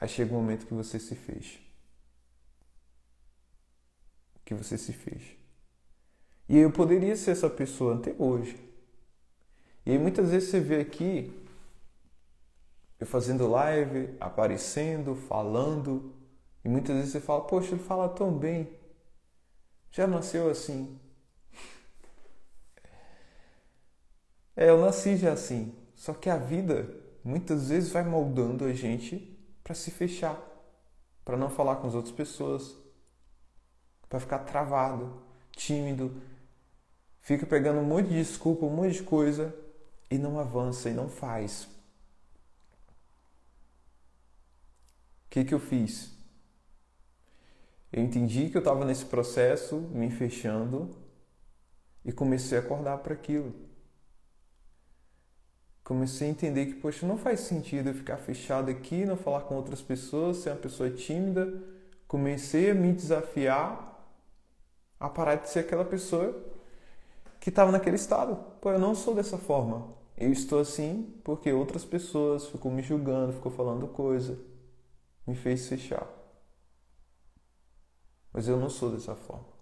Aí 0.00 0.08
chega 0.08 0.32
um 0.32 0.40
momento 0.40 0.66
que 0.66 0.74
você 0.74 0.98
se 0.98 1.14
fecha 1.14 1.63
que 4.44 4.54
você 4.54 4.76
se 4.76 4.92
fez. 4.92 5.22
E 6.48 6.58
eu 6.58 6.70
poderia 6.70 7.16
ser 7.16 7.30
essa 7.30 7.48
pessoa 7.48 7.96
até 7.96 8.14
hoje. 8.18 8.58
E 9.86 9.92
aí 9.92 9.98
muitas 9.98 10.30
vezes 10.30 10.50
você 10.50 10.60
vê 10.60 10.80
aqui 10.80 11.32
eu 12.98 13.06
fazendo 13.06 13.46
live, 13.48 14.14
aparecendo, 14.20 15.14
falando, 15.14 16.14
e 16.64 16.68
muitas 16.68 16.96
vezes 16.96 17.12
você 17.12 17.20
fala, 17.20 17.42
poxa, 17.42 17.74
ele 17.74 17.82
fala 17.82 18.08
tão 18.08 18.32
bem. 18.32 18.68
Já 19.90 20.06
nasceu 20.06 20.48
assim. 20.48 20.98
É, 24.56 24.70
eu 24.70 24.80
nasci 24.80 25.16
já 25.16 25.32
assim. 25.32 25.74
Só 25.94 26.14
que 26.14 26.30
a 26.30 26.36
vida 26.36 26.88
muitas 27.22 27.68
vezes 27.68 27.90
vai 27.90 28.04
moldando 28.04 28.64
a 28.64 28.72
gente 28.72 29.38
para 29.62 29.74
se 29.74 29.90
fechar, 29.90 30.40
para 31.24 31.36
não 31.36 31.50
falar 31.50 31.76
com 31.76 31.86
as 31.86 31.94
outras 31.94 32.14
pessoas, 32.14 32.76
para 34.14 34.20
ficar 34.20 34.38
travado, 34.40 35.12
tímido, 35.50 36.22
fica 37.20 37.44
pegando 37.44 37.80
um 37.80 37.84
monte 37.84 38.10
de 38.10 38.14
desculpa, 38.14 38.64
um 38.64 38.70
monte 38.70 38.92
de 38.92 39.02
coisa 39.02 39.52
e 40.08 40.16
não 40.16 40.38
avança 40.38 40.88
e 40.88 40.94
não 40.94 41.08
faz. 41.08 41.64
O 45.26 45.30
que, 45.30 45.44
que 45.44 45.52
eu 45.52 45.58
fiz? 45.58 46.12
Eu 47.92 48.04
entendi 48.04 48.50
que 48.50 48.56
eu 48.56 48.60
estava 48.60 48.84
nesse 48.84 49.04
processo, 49.04 49.78
me 49.78 50.08
fechando, 50.10 50.96
e 52.04 52.12
comecei 52.12 52.56
a 52.56 52.60
acordar 52.60 52.98
para 52.98 53.14
aquilo. 53.14 53.52
Comecei 55.82 56.28
a 56.28 56.30
entender 56.30 56.66
que, 56.66 56.74
poxa, 56.74 57.04
não 57.04 57.18
faz 57.18 57.40
sentido 57.40 57.88
eu 57.88 57.94
ficar 57.94 58.18
fechado 58.18 58.70
aqui, 58.70 59.04
não 59.04 59.16
falar 59.16 59.40
com 59.40 59.56
outras 59.56 59.82
pessoas, 59.82 60.36
ser 60.36 60.50
uma 60.50 60.56
pessoa 60.56 60.88
tímida. 60.88 61.52
Comecei 62.06 62.70
a 62.70 62.74
me 62.74 62.92
desafiar 62.92 63.93
a 65.06 65.08
parar 65.10 65.36
de 65.36 65.48
ser 65.50 65.60
aquela 65.60 65.84
pessoa 65.84 66.34
que 67.38 67.50
estava 67.50 67.70
naquele 67.70 67.96
estado. 67.96 68.36
Pô, 68.60 68.72
eu 68.72 68.78
não 68.78 68.94
sou 68.94 69.14
dessa 69.14 69.36
forma. 69.36 69.94
Eu 70.16 70.32
estou 70.32 70.60
assim 70.60 71.20
porque 71.22 71.52
outras 71.52 71.84
pessoas 71.84 72.46
ficou 72.46 72.70
me 72.72 72.82
julgando, 72.82 73.32
ficou 73.32 73.52
falando 73.52 73.86
coisa, 73.88 74.38
me 75.26 75.34
fez 75.34 75.68
fechar. 75.68 76.06
Mas 78.32 78.48
eu 78.48 78.56
não 78.58 78.70
sou 78.70 78.90
dessa 78.90 79.14
forma. 79.14 79.54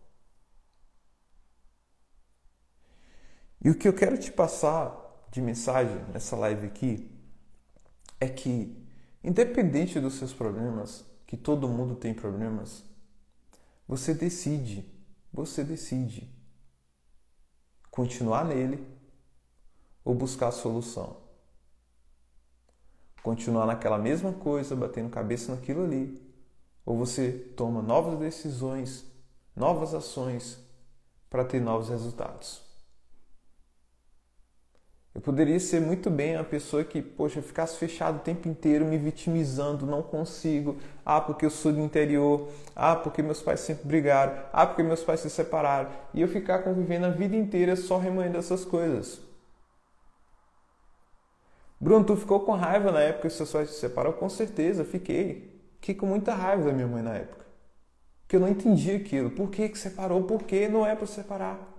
E 3.65 3.71
o 3.71 3.75
que 3.77 3.89
eu 3.89 3.93
quero 3.93 4.19
te 4.19 4.31
passar 4.31 5.27
de 5.31 5.41
mensagem 5.41 6.05
nessa 6.13 6.37
live 6.37 6.67
aqui 6.67 7.11
é 8.21 8.29
que, 8.29 8.77
independente 9.25 9.99
dos 9.99 10.15
seus 10.15 10.33
problemas, 10.33 11.05
que 11.27 11.37
todo 11.37 11.69
mundo 11.69 11.97
tem 11.97 12.13
problemas, 12.13 12.85
você 13.89 14.15
decide, 14.15 14.92
você 15.33 15.65
decide 15.65 16.31
continuar 17.91 18.45
nele 18.45 18.87
ou 20.05 20.15
buscar 20.15 20.49
a 20.49 20.53
solução. 20.53 21.23
Continuar 23.23 23.67
naquela 23.67 23.99
mesma 23.99 24.33
coisa, 24.33 24.75
batendo 24.75 25.09
cabeça 25.09 25.55
naquilo 25.55 25.85
ali, 25.85 26.21
ou 26.85 26.97
você 26.97 27.31
toma 27.57 27.81
novas 27.81 28.19
decisões, 28.19 29.07
novas 29.55 29.95
ações 29.95 30.59
para 31.31 31.45
ter 31.45 31.61
novos 31.61 31.89
resultados. 31.89 32.72
Eu 35.15 35.21
poderia 35.21 35.61
ser 35.61 35.79
muito 35.79 36.09
bem 36.09 36.37
a 36.37 36.45
pessoa 36.45 36.83
que, 36.83 37.03
poxa, 37.03 37.43
ficasse 37.43 37.77
fechado 37.77 38.17
o 38.17 38.21
tempo 38.21 38.49
inteiro 38.49 38.87
me 38.87 38.97
vitimizando, 38.97 39.85
não 39.85 40.03
consigo. 40.03 40.79
Ah, 41.05 41.21
porque 41.21 41.45
eu 41.45 41.51
sou 41.51 41.71
do 41.71 41.81
interior. 41.81 42.49
Ah, 42.75 42.97
porque 42.97 43.23
meus 43.23 43.43
pais 43.43 43.61
sempre 43.61 43.87
brigaram. 43.87 44.33
Ah, 44.53 44.67
porque 44.67 44.83
meus 44.83 45.03
pais 45.03 45.21
se 45.21 45.29
separaram. 45.29 45.91
E 46.15 46.23
eu 46.23 46.29
ficar 46.29 46.61
convivendo 46.61 47.05
a 47.05 47.11
vida 47.11 47.37
inteira 47.37 47.77
só 47.77 47.99
remoendo 47.99 48.39
essas 48.39 48.65
coisas. 48.65 49.21
Bruno, 51.79 52.05
tu 52.07 52.17
ficou 52.17 52.41
com 52.41 52.53
raiva 52.53 52.91
na 52.91 53.01
época 53.01 53.29
que 53.29 53.35
seus 53.35 53.53
pais 53.53 53.69
se 53.69 53.81
separaram? 53.81 54.17
Com 54.17 54.31
certeza, 54.31 54.83
fiquei. 54.83 55.61
Fiquei 55.75 55.95
com 55.95 56.07
muita 56.07 56.33
raiva 56.33 56.65
da 56.65 56.73
minha 56.73 56.87
mãe 56.87 57.03
na 57.03 57.17
época. 57.17 57.45
Porque 58.23 58.37
eu 58.37 58.41
não 58.41 58.49
entendia 58.49 58.97
aquilo. 58.97 59.31
Por 59.31 59.51
que, 59.51 59.69
que 59.69 59.79
separou? 59.79 60.23
Por 60.23 60.45
que 60.45 60.69
não 60.69 60.87
é 60.87 60.97
para 60.97 61.07
separar? 61.07 61.72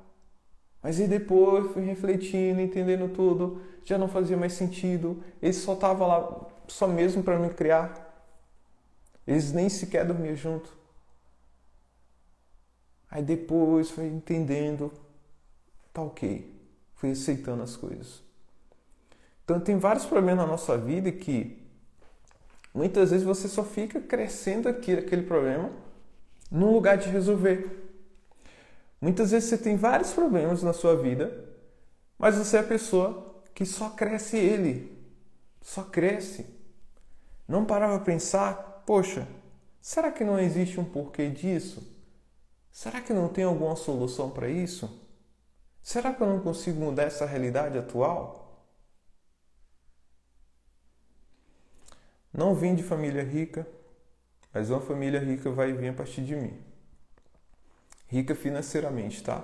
Mas 0.84 1.00
aí 1.00 1.08
depois 1.08 1.72
fui 1.72 1.84
refletindo, 1.84 2.60
entendendo 2.60 3.08
tudo, 3.14 3.62
já 3.86 3.98
não 3.98 4.10
fazia 4.10 4.38
mais 4.38 4.54
sentido. 4.54 5.24
Eles 5.42 5.56
só 5.56 5.74
estavam 5.74 6.08
lá 6.08 6.48
só 6.68 6.88
mesmo 6.88 7.24
para 7.24 7.40
me 7.40 7.50
criar. 7.50 8.14
Eles 9.26 9.54
nem 9.54 9.70
sequer 9.70 10.06
dormiam 10.06 10.36
junto. 10.36 10.78
Aí 13.10 13.24
depois 13.24 13.90
fui 13.90 14.08
entendendo, 14.08 14.92
tá 15.94 16.02
ok, 16.02 16.52
fui 16.96 17.12
aceitando 17.12 17.64
as 17.64 17.78
coisas. 17.78 18.22
Então 19.46 19.60
tem 19.60 19.78
vários 19.78 20.06
problemas 20.06 20.46
na 20.46 20.52
nossa 20.52 20.78
vida 20.78 21.12
que 21.12 21.64
Muitas 22.74 23.12
vezes 23.12 23.26
você 23.26 23.48
só 23.48 23.64
fica 23.64 24.02
crescendo 24.02 24.68
aqui 24.68 24.94
aquele 24.94 25.24
problema 25.24 25.70
no 26.50 26.74
lugar 26.74 26.98
de 26.98 27.08
resolver. 27.08 27.83
Muitas 29.04 29.32
vezes 29.32 29.50
você 29.50 29.58
tem 29.58 29.76
vários 29.76 30.14
problemas 30.14 30.64
na 30.64 30.72
sua 30.72 30.96
vida, 30.96 31.46
mas 32.18 32.38
você 32.38 32.56
é 32.56 32.60
a 32.62 32.64
pessoa 32.64 33.44
que 33.54 33.66
só 33.66 33.90
cresce 33.90 34.38
ele. 34.38 34.98
Só 35.62 35.84
cresce. 35.84 36.46
Não 37.46 37.66
parava 37.66 37.98
a 37.98 38.00
pensar, 38.00 38.54
poxa, 38.86 39.28
será 39.82 40.10
que 40.10 40.24
não 40.24 40.40
existe 40.40 40.80
um 40.80 40.86
porquê 40.86 41.30
disso? 41.30 41.86
Será 42.72 43.02
que 43.02 43.12
não 43.12 43.28
tem 43.28 43.44
alguma 43.44 43.76
solução 43.76 44.30
para 44.30 44.48
isso? 44.48 44.90
Será 45.82 46.14
que 46.14 46.24
eu 46.24 46.28
não 46.28 46.40
consigo 46.40 46.80
mudar 46.80 47.04
essa 47.04 47.26
realidade 47.26 47.78
atual? 47.78 48.66
Não 52.34 52.56
vim 52.56 52.74
de 52.74 52.84
família 52.84 53.22
rica, 53.22 53.68
mas 54.54 54.70
uma 54.70 54.80
família 54.80 55.20
rica 55.20 55.52
vai 55.52 55.74
vir 55.74 55.90
a 55.90 55.94
partir 55.94 56.24
de 56.24 56.38
mim. 56.38 56.73
Rica 58.14 58.36
financeiramente, 58.36 59.24
tá? 59.24 59.44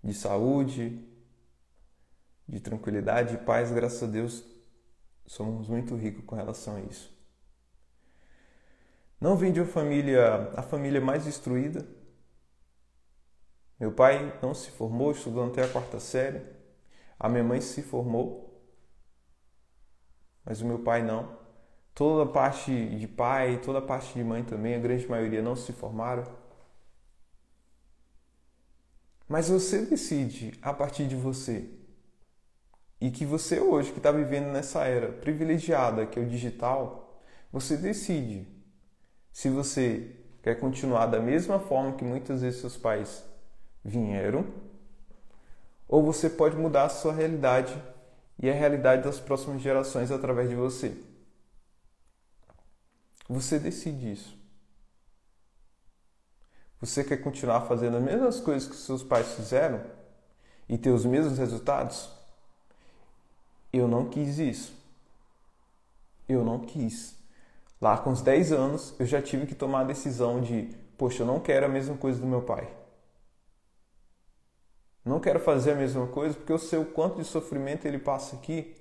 De 0.00 0.14
saúde, 0.14 1.04
de 2.46 2.60
tranquilidade 2.60 3.34
e 3.34 3.38
paz, 3.38 3.72
graças 3.72 4.00
a 4.00 4.06
Deus, 4.06 4.44
somos 5.26 5.66
muito 5.66 5.96
ricos 5.96 6.24
com 6.24 6.36
relação 6.36 6.76
a 6.76 6.80
isso. 6.82 7.12
Não 9.20 9.36
vim 9.36 9.50
de 9.50 9.60
uma 9.60 9.66
família, 9.66 10.52
a 10.54 10.62
família 10.62 11.00
mais 11.00 11.26
instruída. 11.26 11.84
Meu 13.80 13.90
pai 13.90 14.38
não 14.40 14.54
se 14.54 14.70
formou, 14.70 15.10
estudou 15.10 15.48
até 15.48 15.64
a 15.64 15.68
quarta 15.68 15.98
série. 15.98 16.46
A 17.18 17.28
minha 17.28 17.42
mãe 17.42 17.60
se 17.60 17.82
formou, 17.82 18.62
mas 20.44 20.60
o 20.60 20.64
meu 20.64 20.78
pai 20.78 21.02
não. 21.02 21.40
Toda 21.92 22.22
a 22.22 22.32
parte 22.32 22.70
de 22.70 23.08
pai, 23.08 23.60
toda 23.60 23.80
a 23.80 23.82
parte 23.82 24.14
de 24.14 24.22
mãe 24.22 24.44
também, 24.44 24.76
a 24.76 24.78
grande 24.78 25.08
maioria 25.08 25.42
não 25.42 25.56
se 25.56 25.72
formaram. 25.72 26.47
Mas 29.28 29.48
você 29.48 29.82
decide 29.82 30.54
a 30.62 30.72
partir 30.72 31.06
de 31.06 31.14
você. 31.14 31.68
E 33.00 33.10
que 33.10 33.24
você 33.26 33.60
hoje, 33.60 33.92
que 33.92 33.98
está 33.98 34.10
vivendo 34.10 34.46
nessa 34.46 34.84
era 34.84 35.12
privilegiada, 35.12 36.06
que 36.06 36.18
é 36.18 36.22
o 36.22 36.26
digital, 36.26 37.22
você 37.52 37.76
decide 37.76 38.48
se 39.30 39.48
você 39.48 40.16
quer 40.42 40.58
continuar 40.58 41.06
da 41.06 41.20
mesma 41.20 41.60
forma 41.60 41.92
que 41.96 42.04
muitas 42.04 42.42
vezes 42.42 42.60
seus 42.60 42.76
pais 42.76 43.22
vieram, 43.84 44.46
ou 45.86 46.02
você 46.02 46.28
pode 46.28 46.56
mudar 46.56 46.84
a 46.84 46.88
sua 46.88 47.12
realidade 47.12 47.74
e 48.38 48.50
a 48.50 48.54
realidade 48.54 49.02
das 49.02 49.20
próximas 49.20 49.60
gerações 49.62 50.10
através 50.10 50.48
de 50.48 50.54
você. 50.54 50.96
Você 53.28 53.58
decide 53.58 54.12
isso. 54.12 54.36
Você 56.80 57.02
quer 57.02 57.16
continuar 57.18 57.62
fazendo 57.62 57.96
as 57.96 58.02
mesmas 58.02 58.40
coisas 58.40 58.68
que 58.68 58.76
seus 58.76 59.02
pais 59.02 59.34
fizeram 59.34 59.80
e 60.68 60.78
ter 60.78 60.90
os 60.90 61.04
mesmos 61.04 61.38
resultados? 61.38 62.10
Eu 63.72 63.88
não 63.88 64.08
quis 64.08 64.38
isso. 64.38 64.72
Eu 66.28 66.44
não 66.44 66.60
quis. 66.60 67.16
Lá 67.80 67.98
com 67.98 68.10
os 68.10 68.22
10 68.22 68.52
anos, 68.52 68.94
eu 68.98 69.06
já 69.06 69.20
tive 69.20 69.46
que 69.46 69.54
tomar 69.54 69.80
a 69.80 69.84
decisão 69.84 70.40
de, 70.40 70.74
poxa, 70.96 71.22
eu 71.22 71.26
não 71.26 71.40
quero 71.40 71.66
a 71.66 71.68
mesma 71.68 71.96
coisa 71.96 72.20
do 72.20 72.26
meu 72.26 72.42
pai. 72.42 72.68
Não 75.04 75.18
quero 75.18 75.40
fazer 75.40 75.72
a 75.72 75.76
mesma 75.76 76.06
coisa 76.06 76.36
porque 76.36 76.52
eu 76.52 76.58
sei 76.58 76.78
o 76.78 76.84
quanto 76.84 77.16
de 77.16 77.24
sofrimento 77.24 77.86
ele 77.86 77.98
passa 77.98 78.36
aqui. 78.36 78.76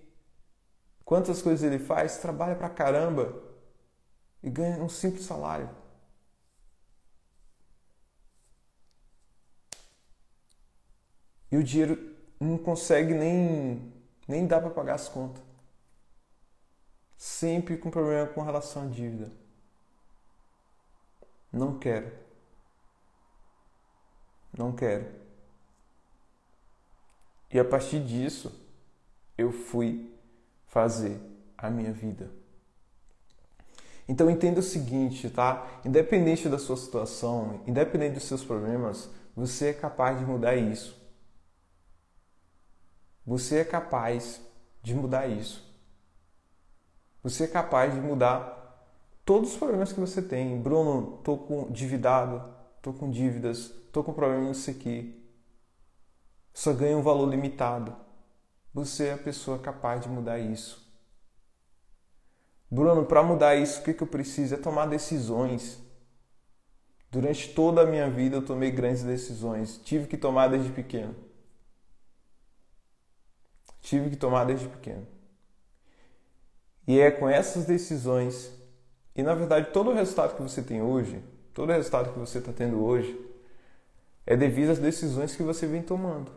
Quantas 1.06 1.42
coisas 1.42 1.64
ele 1.64 1.80
faz, 1.80 2.18
trabalha 2.18 2.56
pra 2.56 2.70
caramba 2.70 3.34
e 4.44 4.50
ganha 4.50 4.84
um 4.84 4.90
simples 4.90 5.26
salário. 5.26 5.70
E 11.52 11.58
o 11.58 11.64
dinheiro 11.64 12.16
não 12.40 12.58
consegue 12.58 13.14
nem, 13.14 13.94
nem 14.28 14.46
dar 14.46 14.62
para 14.62 14.70
pagar 14.70 14.96
as 14.96 15.08
contas. 15.08 15.44
Sempre 17.18 17.78
com 17.78 17.90
problema 17.90 18.28
com 18.28 18.42
relação 18.42 18.84
à 18.84 18.86
dívida. 18.86 19.32
Não 21.52 21.80
quero. 21.80 22.12
não 24.58 24.72
quero. 24.72 25.06
E 27.52 27.60
a 27.60 27.66
partir 27.66 28.04
disso, 28.04 28.52
eu 29.38 29.52
fui 29.52 30.14
fazer 30.68 31.20
a 31.58 31.70
minha 31.70 31.94
vida. 31.94 32.30
Então 34.08 34.30
entenda 34.30 34.60
o 34.60 34.64
seguinte, 34.64 35.30
tá? 35.30 35.68
Independente 35.86 36.50
da 36.50 36.58
sua 36.58 36.78
situação, 36.78 37.62
independente 37.68 38.16
dos 38.16 38.24
seus 38.24 38.44
problemas, 38.44 39.10
você 39.36 39.68
é 39.68 39.74
capaz 39.74 40.18
de 40.18 40.26
mudar 40.26 40.56
isso. 40.56 40.96
Você 43.28 43.58
é 43.58 43.66
capaz 43.66 44.42
de 44.82 44.96
mudar 44.96 45.28
isso. 45.28 45.62
Você 47.22 47.44
é 47.44 47.48
capaz 47.48 47.94
de 47.94 48.00
mudar 48.00 48.56
todos 49.26 49.52
os 49.52 49.58
problemas 49.58 49.92
que 49.92 50.00
você 50.00 50.22
tem. 50.22 50.58
Bruno, 50.62 51.18
tô 51.26 51.38
com 51.38 51.64
endividado, 51.64 52.42
tô 52.82 52.94
com 52.94 53.12
dívidas, 53.12 53.70
tô 53.92 54.02
com 54.02 54.14
problema 54.14 54.46
nisso 54.46 54.72
aqui. 54.72 55.22
Só 56.54 56.72
ganho 56.72 57.00
um 57.00 57.02
valor 57.02 57.30
limitado. 57.30 57.94
Você 58.74 59.08
é 59.08 59.14
a 59.16 59.18
pessoa 59.18 59.60
capaz 59.60 60.00
de 60.00 60.08
mudar 60.08 60.40
isso. 60.40 60.90
Bruno, 62.72 63.06
para 63.06 63.22
mudar 63.24 63.58
isso, 63.58 63.82
o 63.82 63.84
que, 63.84 63.94
que 63.94 64.04
eu 64.04 64.08
preciso? 64.08 64.56
É 64.56 64.58
tomar 64.58 64.86
decisões. 64.86 65.82
Durante 67.12 67.54
toda 67.54 67.82
a 67.82 67.86
minha 67.86 68.10
vida 68.10 68.38
eu 68.38 68.46
tomei 68.46 68.72
grandes 68.72 69.04
decisões. 69.04 69.78
Tive 69.84 70.08
que 70.08 70.16
tomar 70.16 70.48
desde 70.48 70.72
pequeno. 70.72 71.27
Tive 73.88 74.10
que 74.10 74.18
tomar 74.18 74.44
desde 74.44 74.68
pequeno. 74.68 75.08
E 76.86 77.00
é 77.00 77.10
com 77.10 77.30
essas 77.30 77.64
decisões, 77.64 78.52
e 79.16 79.24
na 79.24 79.34
verdade 79.34 79.72
todo 79.72 79.92
o 79.92 79.94
resultado 79.94 80.36
que 80.36 80.42
você 80.42 80.62
tem 80.62 80.82
hoje, 80.82 81.24
todo 81.54 81.70
o 81.70 81.72
resultado 81.72 82.12
que 82.12 82.20
você 82.20 82.40
está 82.40 82.52
tendo 82.52 82.84
hoje, 82.84 83.18
é 84.26 84.36
devido 84.36 84.72
às 84.72 84.78
decisões 84.78 85.38
que 85.38 85.42
você 85.42 85.66
vem 85.66 85.82
tomando. 85.82 86.30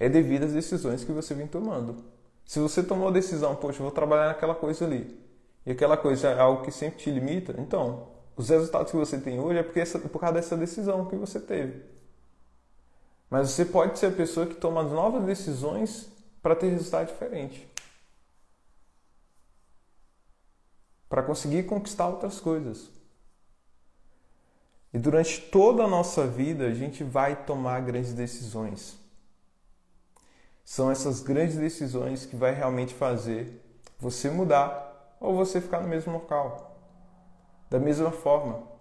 É 0.00 0.08
devido 0.08 0.44
às 0.44 0.54
decisões 0.54 1.04
que 1.04 1.12
você 1.12 1.34
vem 1.34 1.46
tomando. 1.46 2.02
Se 2.46 2.58
você 2.58 2.82
tomou 2.82 3.08
a 3.08 3.10
decisão, 3.10 3.54
poxa, 3.54 3.82
vou 3.82 3.92
trabalhar 3.92 4.28
naquela 4.28 4.54
coisa 4.54 4.86
ali, 4.86 5.20
e 5.66 5.72
aquela 5.72 5.98
coisa 5.98 6.28
é 6.28 6.40
algo 6.40 6.64
que 6.64 6.72
sempre 6.72 7.00
te 7.00 7.10
limita, 7.10 7.54
então, 7.58 8.08
os 8.34 8.48
resultados 8.48 8.90
que 8.90 8.96
você 8.96 9.18
tem 9.18 9.38
hoje 9.38 9.58
é 9.58 9.62
porque 9.62 9.80
essa, 9.80 9.98
por 9.98 10.18
causa 10.18 10.36
dessa 10.36 10.56
decisão 10.56 11.04
que 11.04 11.16
você 11.16 11.38
teve. 11.38 11.91
Mas 13.32 13.52
você 13.52 13.64
pode 13.64 13.98
ser 13.98 14.08
a 14.08 14.10
pessoa 14.10 14.44
que 14.44 14.56
toma 14.56 14.82
novas 14.82 15.24
decisões 15.24 16.06
para 16.42 16.54
ter 16.54 16.68
resultado 16.68 17.06
diferente. 17.06 17.66
Para 21.08 21.22
conseguir 21.22 21.62
conquistar 21.62 22.08
outras 22.08 22.38
coisas. 22.38 22.90
E 24.92 24.98
durante 24.98 25.40
toda 25.50 25.82
a 25.82 25.88
nossa 25.88 26.26
vida, 26.26 26.66
a 26.66 26.74
gente 26.74 27.02
vai 27.02 27.46
tomar 27.46 27.80
grandes 27.80 28.12
decisões. 28.12 28.98
São 30.62 30.90
essas 30.90 31.22
grandes 31.22 31.56
decisões 31.56 32.26
que 32.26 32.36
vai 32.36 32.52
realmente 32.52 32.92
fazer 32.92 33.64
você 33.98 34.28
mudar 34.28 35.16
ou 35.18 35.34
você 35.34 35.58
ficar 35.58 35.80
no 35.80 35.88
mesmo 35.88 36.12
local. 36.12 36.78
Da 37.70 37.78
mesma 37.78 38.10
forma, 38.10 38.71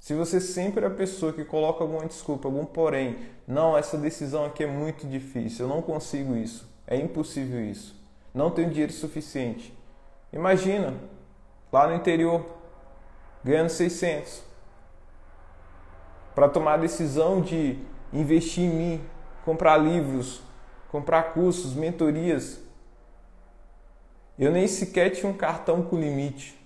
se 0.00 0.14
você 0.14 0.40
sempre 0.40 0.82
é 0.82 0.88
a 0.88 0.90
pessoa 0.90 1.30
que 1.30 1.44
coloca 1.44 1.84
alguma 1.84 2.06
desculpa, 2.06 2.48
algum 2.48 2.64
porém, 2.64 3.18
não, 3.46 3.76
essa 3.76 3.98
decisão 3.98 4.46
aqui 4.46 4.64
é 4.64 4.66
muito 4.66 5.06
difícil, 5.06 5.66
eu 5.66 5.68
não 5.68 5.82
consigo 5.82 6.34
isso, 6.34 6.66
é 6.86 6.96
impossível 6.96 7.62
isso, 7.62 7.94
não 8.32 8.50
tenho 8.50 8.70
dinheiro 8.70 8.94
suficiente. 8.94 9.72
Imagina, 10.32 10.94
lá 11.70 11.86
no 11.86 11.94
interior, 11.94 12.46
ganhando 13.44 13.68
600, 13.68 14.42
para 16.34 16.48
tomar 16.48 16.74
a 16.74 16.78
decisão 16.78 17.42
de 17.42 17.78
investir 18.10 18.64
em 18.64 18.74
mim, 18.74 19.04
comprar 19.44 19.76
livros, 19.76 20.40
comprar 20.88 21.34
cursos, 21.34 21.74
mentorias. 21.74 22.58
Eu 24.38 24.50
nem 24.50 24.66
sequer 24.66 25.10
tinha 25.10 25.30
um 25.30 25.36
cartão 25.36 25.82
com 25.82 26.00
limite. 26.00 26.58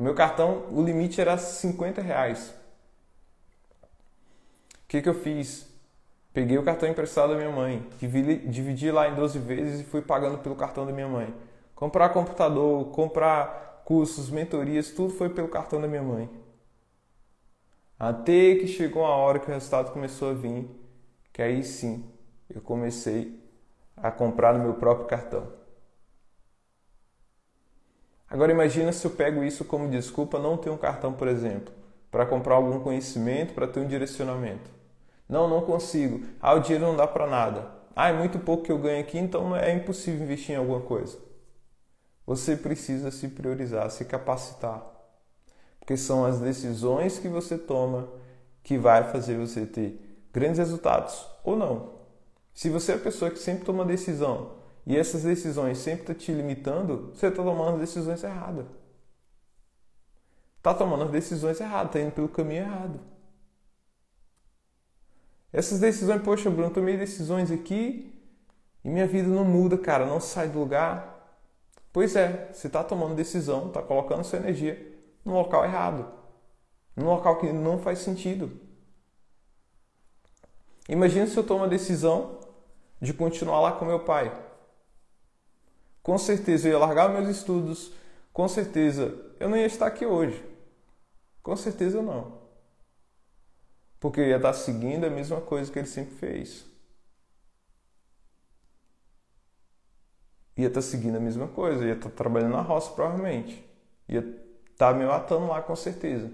O 0.00 0.02
meu 0.02 0.14
cartão, 0.14 0.64
o 0.70 0.82
limite 0.82 1.20
era 1.20 1.36
50 1.36 2.00
reais. 2.00 2.54
O 4.82 4.88
que, 4.88 5.02
que 5.02 5.08
eu 5.10 5.12
fiz? 5.12 5.68
Peguei 6.32 6.56
o 6.56 6.62
cartão 6.62 6.88
emprestado 6.88 7.34
da 7.34 7.36
minha 7.36 7.50
mãe, 7.50 7.86
dividi, 7.98 8.90
lá 8.90 9.10
em 9.10 9.14
12 9.14 9.38
vezes 9.38 9.80
e 9.82 9.84
fui 9.84 10.00
pagando 10.00 10.38
pelo 10.38 10.56
cartão 10.56 10.86
da 10.86 10.92
minha 10.92 11.06
mãe. 11.06 11.34
Comprar 11.74 12.08
computador, 12.08 12.86
comprar 12.92 13.82
cursos, 13.84 14.30
mentorias, 14.30 14.90
tudo 14.90 15.12
foi 15.12 15.28
pelo 15.28 15.48
cartão 15.48 15.78
da 15.78 15.86
minha 15.86 16.02
mãe. 16.02 16.30
Até 17.98 18.54
que 18.54 18.68
chegou 18.68 19.04
a 19.04 19.14
hora 19.14 19.38
que 19.38 19.50
o 19.50 19.52
resultado 19.52 19.92
começou 19.92 20.30
a 20.30 20.32
vir, 20.32 20.66
que 21.30 21.42
aí 21.42 21.62
sim 21.62 22.10
eu 22.48 22.62
comecei 22.62 23.38
a 23.94 24.10
comprar 24.10 24.54
no 24.54 24.64
meu 24.64 24.72
próprio 24.72 25.06
cartão. 25.06 25.59
Agora 28.30 28.52
imagina 28.52 28.92
se 28.92 29.04
eu 29.04 29.10
pego 29.10 29.42
isso 29.42 29.64
como 29.64 29.88
desculpa 29.88 30.38
não 30.38 30.56
ter 30.56 30.70
um 30.70 30.76
cartão, 30.76 31.12
por 31.12 31.26
exemplo, 31.26 31.74
para 32.12 32.24
comprar 32.24 32.54
algum 32.54 32.78
conhecimento, 32.78 33.52
para 33.52 33.66
ter 33.66 33.80
um 33.80 33.88
direcionamento. 33.88 34.70
Não, 35.28 35.48
não 35.48 35.62
consigo. 35.62 36.24
Ah, 36.40 36.54
o 36.54 36.60
dinheiro 36.60 36.86
não 36.86 36.96
dá 36.96 37.08
para 37.08 37.26
nada. 37.26 37.68
Ah, 37.94 38.08
é 38.08 38.12
muito 38.12 38.38
pouco 38.38 38.62
que 38.62 38.70
eu 38.70 38.78
ganho 38.78 39.00
aqui, 39.00 39.18
então 39.18 39.56
é 39.56 39.74
impossível 39.74 40.22
investir 40.22 40.54
em 40.54 40.58
alguma 40.58 40.80
coisa. 40.80 41.18
Você 42.24 42.56
precisa 42.56 43.10
se 43.10 43.26
priorizar, 43.26 43.90
se 43.90 44.04
capacitar. 44.04 44.80
Porque 45.80 45.96
são 45.96 46.24
as 46.24 46.38
decisões 46.38 47.18
que 47.18 47.28
você 47.28 47.58
toma 47.58 48.08
que 48.62 48.78
vai 48.78 49.10
fazer 49.10 49.36
você 49.36 49.66
ter 49.66 50.28
grandes 50.32 50.58
resultados 50.58 51.26
ou 51.42 51.56
não. 51.56 51.94
Se 52.54 52.68
você 52.68 52.92
é 52.92 52.94
a 52.94 52.98
pessoa 52.98 53.30
que 53.30 53.40
sempre 53.40 53.64
toma 53.64 53.84
decisão 53.84 54.59
e 54.90 54.96
essas 54.96 55.22
decisões 55.22 55.78
sempre 55.78 56.00
estão 56.00 56.14
tá 56.16 56.20
te 56.20 56.32
limitando, 56.32 57.12
você 57.14 57.28
está 57.28 57.44
tomando 57.44 57.78
decisões 57.78 58.24
erradas. 58.24 58.66
Está 60.56 60.74
tomando 60.74 61.04
as 61.04 61.12
decisões 61.12 61.60
erradas, 61.60 61.86
está 61.86 62.00
indo 62.00 62.10
pelo 62.10 62.28
caminho 62.28 62.62
errado. 62.62 62.98
Essas 65.52 65.78
decisões, 65.78 66.20
poxa, 66.22 66.50
Bruno, 66.50 66.70
tomei 66.74 66.96
decisões 66.96 67.52
aqui 67.52 68.20
e 68.84 68.88
minha 68.88 69.06
vida 69.06 69.28
não 69.28 69.44
muda, 69.44 69.78
cara, 69.78 70.04
não 70.04 70.18
sai 70.18 70.48
do 70.48 70.58
lugar. 70.58 71.38
Pois 71.92 72.16
é, 72.16 72.50
você 72.52 72.66
está 72.66 72.82
tomando 72.82 73.14
decisão, 73.14 73.68
está 73.68 73.80
colocando 73.80 74.24
sua 74.24 74.40
energia 74.40 74.92
no 75.24 75.34
local 75.34 75.64
errado, 75.64 76.12
num 76.96 77.06
local 77.06 77.38
que 77.38 77.52
não 77.52 77.78
faz 77.78 78.00
sentido. 78.00 78.50
Imagina 80.88 81.28
se 81.28 81.36
eu 81.36 81.46
tomo 81.46 81.60
uma 81.60 81.68
decisão 81.68 82.40
de 83.00 83.14
continuar 83.14 83.60
lá 83.60 83.70
com 83.70 83.84
meu 83.84 84.00
pai. 84.00 84.49
Com 86.10 86.18
certeza 86.18 86.66
eu 86.66 86.72
ia 86.72 86.78
largar 86.80 87.08
meus 87.08 87.28
estudos, 87.28 87.92
com 88.32 88.48
certeza 88.48 89.16
eu 89.38 89.48
não 89.48 89.56
ia 89.56 89.66
estar 89.66 89.86
aqui 89.86 90.04
hoje. 90.04 90.44
Com 91.40 91.54
certeza 91.54 92.02
não. 92.02 92.40
Porque 94.00 94.18
eu 94.18 94.26
ia 94.26 94.34
estar 94.34 94.52
seguindo 94.52 95.06
a 95.06 95.08
mesma 95.08 95.40
coisa 95.40 95.70
que 95.70 95.78
ele 95.78 95.86
sempre 95.86 96.16
fez. 96.16 96.66
Ia 100.56 100.66
estar 100.66 100.82
seguindo 100.82 101.16
a 101.16 101.20
mesma 101.20 101.46
coisa, 101.46 101.86
ia 101.86 101.94
estar 101.94 102.10
trabalhando 102.10 102.54
na 102.54 102.60
roça 102.60 102.90
provavelmente. 102.90 103.64
Ia 104.08 104.24
estar 104.68 104.92
me 104.94 105.06
matando 105.06 105.46
lá 105.46 105.62
com 105.62 105.76
certeza. 105.76 106.28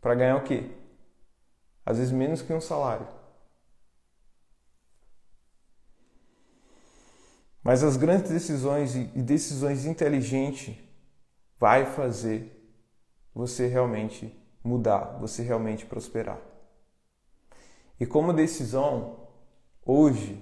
Para 0.00 0.14
ganhar 0.14 0.36
o 0.36 0.44
quê? 0.44 0.70
Às 1.84 1.98
vezes 1.98 2.12
menos 2.12 2.40
que 2.40 2.52
um 2.52 2.60
salário. 2.60 3.15
Mas 7.66 7.82
as 7.82 7.96
grandes 7.96 8.30
decisões 8.30 8.94
e 8.94 9.20
decisões 9.20 9.86
inteligentes 9.86 10.76
vai 11.58 11.84
fazer 11.84 12.72
você 13.34 13.66
realmente 13.66 14.32
mudar, 14.62 15.18
você 15.18 15.42
realmente 15.42 15.84
prosperar. 15.84 16.38
E 17.98 18.06
como 18.06 18.32
decisão, 18.32 19.26
hoje 19.84 20.40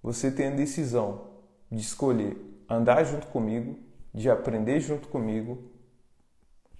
você 0.00 0.30
tem 0.30 0.46
a 0.46 0.54
decisão 0.54 1.28
de 1.72 1.80
escolher 1.80 2.36
andar 2.70 3.02
junto 3.02 3.26
comigo, 3.26 3.76
de 4.14 4.30
aprender 4.30 4.78
junto 4.78 5.08
comigo 5.08 5.72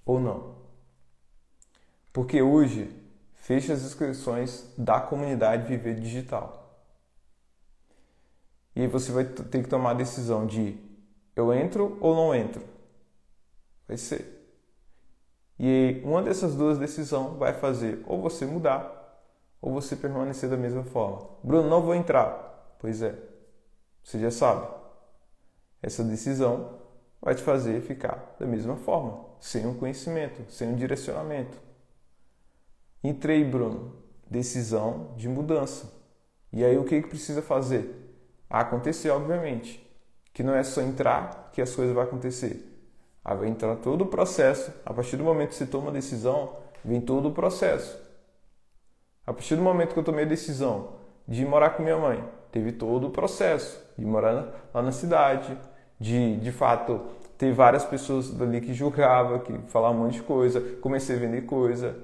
ou 0.06 0.20
não. 0.20 0.54
Porque 2.12 2.40
hoje 2.40 2.96
fecha 3.34 3.72
as 3.72 3.82
inscrições 3.82 4.72
da 4.78 5.00
comunidade 5.00 5.66
Viver 5.66 5.98
Digital. 5.98 6.67
E 8.78 8.86
você 8.86 9.10
vai 9.10 9.24
ter 9.24 9.60
que 9.60 9.68
tomar 9.68 9.90
a 9.90 9.94
decisão 9.94 10.46
de 10.46 10.78
eu 11.34 11.52
entro 11.52 11.98
ou 12.00 12.14
não 12.14 12.32
entro. 12.32 12.62
Vai 13.88 13.96
ser. 13.96 14.56
E 15.58 16.00
uma 16.04 16.22
dessas 16.22 16.54
duas 16.54 16.78
decisões 16.78 17.36
vai 17.36 17.52
fazer 17.52 18.04
ou 18.06 18.22
você 18.22 18.46
mudar 18.46 18.94
ou 19.60 19.72
você 19.72 19.96
permanecer 19.96 20.48
da 20.48 20.56
mesma 20.56 20.84
forma. 20.84 21.28
Bruno, 21.42 21.68
não 21.68 21.82
vou 21.82 21.92
entrar. 21.92 22.76
Pois 22.78 23.02
é. 23.02 23.18
Você 24.04 24.20
já 24.20 24.30
sabe. 24.30 24.68
Essa 25.82 26.04
decisão 26.04 26.78
vai 27.20 27.34
te 27.34 27.42
fazer 27.42 27.80
ficar 27.80 28.36
da 28.38 28.46
mesma 28.46 28.76
forma, 28.76 29.24
sem 29.40 29.66
um 29.66 29.74
conhecimento, 29.74 30.48
sem 30.52 30.68
um 30.68 30.76
direcionamento. 30.76 31.58
Entrei, 33.02 33.44
Bruno. 33.44 34.04
Decisão 34.30 35.14
de 35.16 35.28
mudança. 35.28 35.92
E 36.52 36.64
aí 36.64 36.78
o 36.78 36.84
que, 36.84 37.02
que 37.02 37.08
precisa 37.08 37.42
fazer? 37.42 38.07
Acontecer, 38.48 39.10
obviamente. 39.10 39.84
Que 40.32 40.42
não 40.42 40.54
é 40.54 40.62
só 40.62 40.80
entrar 40.80 41.50
que 41.52 41.60
as 41.60 41.74
coisas 41.74 41.94
vão 41.94 42.02
acontecer. 42.02 42.64
Aí 43.24 43.36
vai 43.36 43.48
entrar 43.48 43.76
todo 43.76 44.02
o 44.02 44.06
processo. 44.06 44.72
A 44.86 44.94
partir 44.94 45.16
do 45.16 45.24
momento 45.24 45.50
que 45.50 45.56
você 45.56 45.66
toma 45.66 45.90
a 45.90 45.92
decisão, 45.92 46.56
vem 46.84 47.00
todo 47.00 47.28
o 47.28 47.32
processo. 47.32 47.98
A 49.26 49.32
partir 49.32 49.56
do 49.56 49.62
momento 49.62 49.92
que 49.92 49.98
eu 49.98 50.04
tomei 50.04 50.24
a 50.24 50.28
decisão 50.28 50.94
de 51.26 51.44
morar 51.44 51.70
com 51.70 51.82
minha 51.82 51.98
mãe, 51.98 52.24
teve 52.50 52.72
todo 52.72 53.08
o 53.08 53.10
processo 53.10 53.78
de 53.98 54.06
morar 54.06 54.70
lá 54.72 54.80
na 54.80 54.92
cidade, 54.92 55.58
de 56.00 56.36
de 56.38 56.50
fato 56.50 57.00
ter 57.36 57.52
várias 57.52 57.84
pessoas 57.84 58.40
ali 58.40 58.60
que 58.60 58.72
julgavam, 58.72 59.38
que 59.40 59.52
falavam 59.68 60.00
um 60.00 60.04
monte 60.04 60.14
de 60.14 60.22
coisa, 60.22 60.60
comecei 60.80 61.16
a 61.16 61.18
vender 61.18 61.42
coisa. 61.42 61.96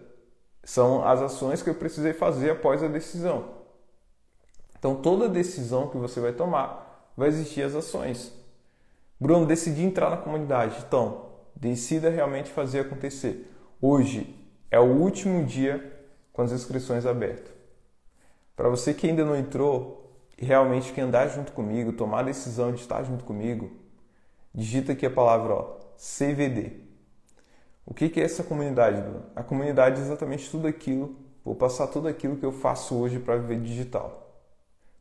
São 0.63 1.07
as 1.07 1.21
ações 1.23 1.63
que 1.63 1.71
eu 1.71 1.75
precisei 1.75 2.13
fazer 2.13 2.51
após 2.51 2.83
a 2.83 2.89
decisão. 2.89 3.64
Então 4.85 4.97
toda 4.97 5.31
decisão 5.31 5.89
que 5.89 5.97
você 5.97 6.21
vai 6.21 6.35
tomar 6.35 7.11
vai 7.17 7.29
existir 7.29 7.63
as 7.63 7.75
ações. 7.75 8.31
Bruno, 9.19 9.47
decidi 9.47 9.83
entrar 9.83 10.11
na 10.11 10.19
comunidade. 10.19 10.77
Então, 10.87 11.25
decida 11.57 12.11
realmente 12.11 12.51
fazer 12.51 12.81
acontecer. 12.81 13.51
Hoje 13.81 14.39
é 14.71 14.79
o 14.79 14.85
último 14.85 15.43
dia 15.43 16.05
com 16.35 16.43
as 16.43 16.53
inscrições 16.53 17.07
abertas. 17.07 17.51
Para 18.55 18.69
você 18.69 18.93
que 18.93 19.07
ainda 19.07 19.25
não 19.25 19.35
entrou 19.35 20.21
e 20.37 20.45
realmente 20.45 20.93
quer 20.93 21.01
andar 21.01 21.29
junto 21.29 21.53
comigo, 21.53 21.95
tomar 21.95 22.19
a 22.19 22.25
decisão 22.25 22.71
de 22.71 22.83
estar 22.83 23.03
junto 23.05 23.25
comigo, 23.25 23.71
digita 24.55 24.93
aqui 24.93 25.07
a 25.07 25.11
palavra 25.11 25.55
ó, 25.55 25.79
CVD. 25.97 26.73
O 27.87 27.95
que 27.95 28.21
é 28.21 28.25
essa 28.25 28.45
comunidade, 28.45 29.01
Bruno? 29.01 29.25
A 29.35 29.43
comunidade 29.43 29.99
é 29.99 30.05
exatamente 30.05 30.51
tudo 30.51 30.69
aquilo, 30.69 31.17
vou 31.43 31.55
passar 31.55 31.87
tudo 31.87 32.07
aquilo 32.07 32.37
que 32.37 32.45
eu 32.45 32.53
faço 32.53 32.95
hoje 32.95 33.19
para 33.19 33.39
viver 33.39 33.63
digital. 33.63 34.24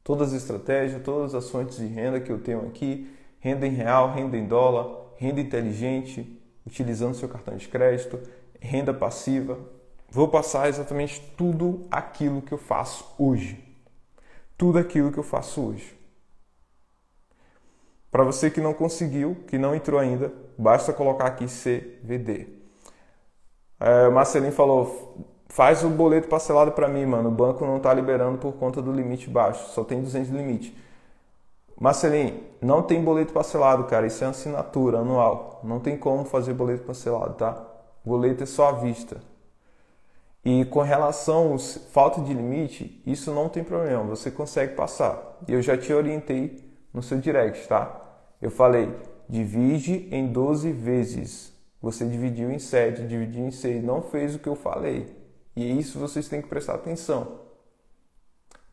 Todas 0.03 0.33
as 0.33 0.41
estratégias, 0.41 1.01
todas 1.01 1.33
as 1.33 1.49
fontes 1.49 1.77
de 1.77 1.85
renda 1.85 2.19
que 2.19 2.31
eu 2.31 2.39
tenho 2.39 2.67
aqui, 2.67 3.09
renda 3.39 3.65
em 3.65 3.71
real, 3.71 4.11
renda 4.13 4.37
em 4.37 4.45
dólar, 4.45 5.13
renda 5.15 5.39
inteligente, 5.39 6.41
utilizando 6.65 7.15
seu 7.15 7.29
cartão 7.29 7.55
de 7.55 7.67
crédito, 7.67 8.19
renda 8.59 8.93
passiva. 8.93 9.57
Vou 10.09 10.27
passar 10.27 10.67
exatamente 10.67 11.21
tudo 11.37 11.87
aquilo 11.89 12.41
que 12.41 12.51
eu 12.51 12.57
faço 12.57 13.05
hoje. 13.17 13.63
Tudo 14.57 14.77
aquilo 14.77 15.11
que 15.11 15.17
eu 15.17 15.23
faço 15.23 15.61
hoje. 15.61 15.97
Para 18.11 18.23
você 18.23 18.51
que 18.51 18.61
não 18.61 18.73
conseguiu, 18.73 19.35
que 19.47 19.57
não 19.57 19.73
entrou 19.73 19.99
ainda, 19.99 20.31
basta 20.57 20.93
colocar 20.93 21.25
aqui 21.25 21.45
CVD. 21.45 22.47
É, 23.79 24.07
Marcelinho 24.09 24.51
falou, 24.51 25.32
faz 25.53 25.83
o 25.83 25.89
boleto 25.89 26.27
parcelado 26.27 26.71
para 26.71 26.87
mim, 26.87 27.05
mano. 27.05 27.29
O 27.29 27.31
banco 27.31 27.63
não 27.63 27.77
está 27.77 27.93
liberando 27.93 28.39
por 28.39 28.53
conta 28.53 28.81
do 28.81 28.91
limite 28.91 29.29
baixo, 29.29 29.69
só 29.69 29.83
tem 29.83 30.01
200 30.01 30.31
de 30.31 30.35
limite. 30.35 30.75
Marcelinho, 31.79 32.41
não 32.59 32.81
tem 32.81 33.03
boleto 33.03 33.31
parcelado, 33.33 33.83
cara. 33.83 34.07
Isso 34.07 34.23
é 34.23 34.27
assinatura 34.27 34.99
anual. 34.99 35.61
Não 35.63 35.79
tem 35.79 35.95
como 35.95 36.25
fazer 36.25 36.53
boleto 36.53 36.83
parcelado, 36.85 37.35
tá? 37.35 37.63
Boleto 38.03 38.41
é 38.41 38.45
só 38.47 38.69
à 38.69 38.71
vista. 38.71 39.17
E 40.43 40.65
com 40.65 40.81
relação 40.81 41.53
à 41.53 41.59
falta 41.91 42.19
de 42.21 42.33
limite, 42.33 43.01
isso 43.05 43.31
não 43.31 43.47
tem 43.47 43.63
problema. 43.63 44.03
Você 44.05 44.31
consegue 44.31 44.73
passar. 44.73 45.37
Eu 45.47 45.61
já 45.61 45.77
te 45.77 45.93
orientei 45.93 46.67
no 46.91 47.03
seu 47.03 47.19
direct, 47.19 47.67
tá? 47.67 48.01
Eu 48.41 48.49
falei, 48.49 48.91
divide 49.29 50.07
em 50.11 50.27
12 50.27 50.71
vezes. 50.71 51.53
Você 51.79 52.05
dividiu 52.05 52.51
em 52.51 52.59
7, 52.59 53.03
dividiu 53.03 53.45
em 53.45 53.51
6. 53.51 53.83
Não 53.83 54.01
fez 54.01 54.33
o 54.33 54.39
que 54.39 54.49
eu 54.49 54.55
falei. 54.55 55.22
E 55.55 55.79
isso 55.79 55.99
vocês 55.99 56.27
têm 56.27 56.41
que 56.41 56.47
prestar 56.47 56.75
atenção. 56.75 57.43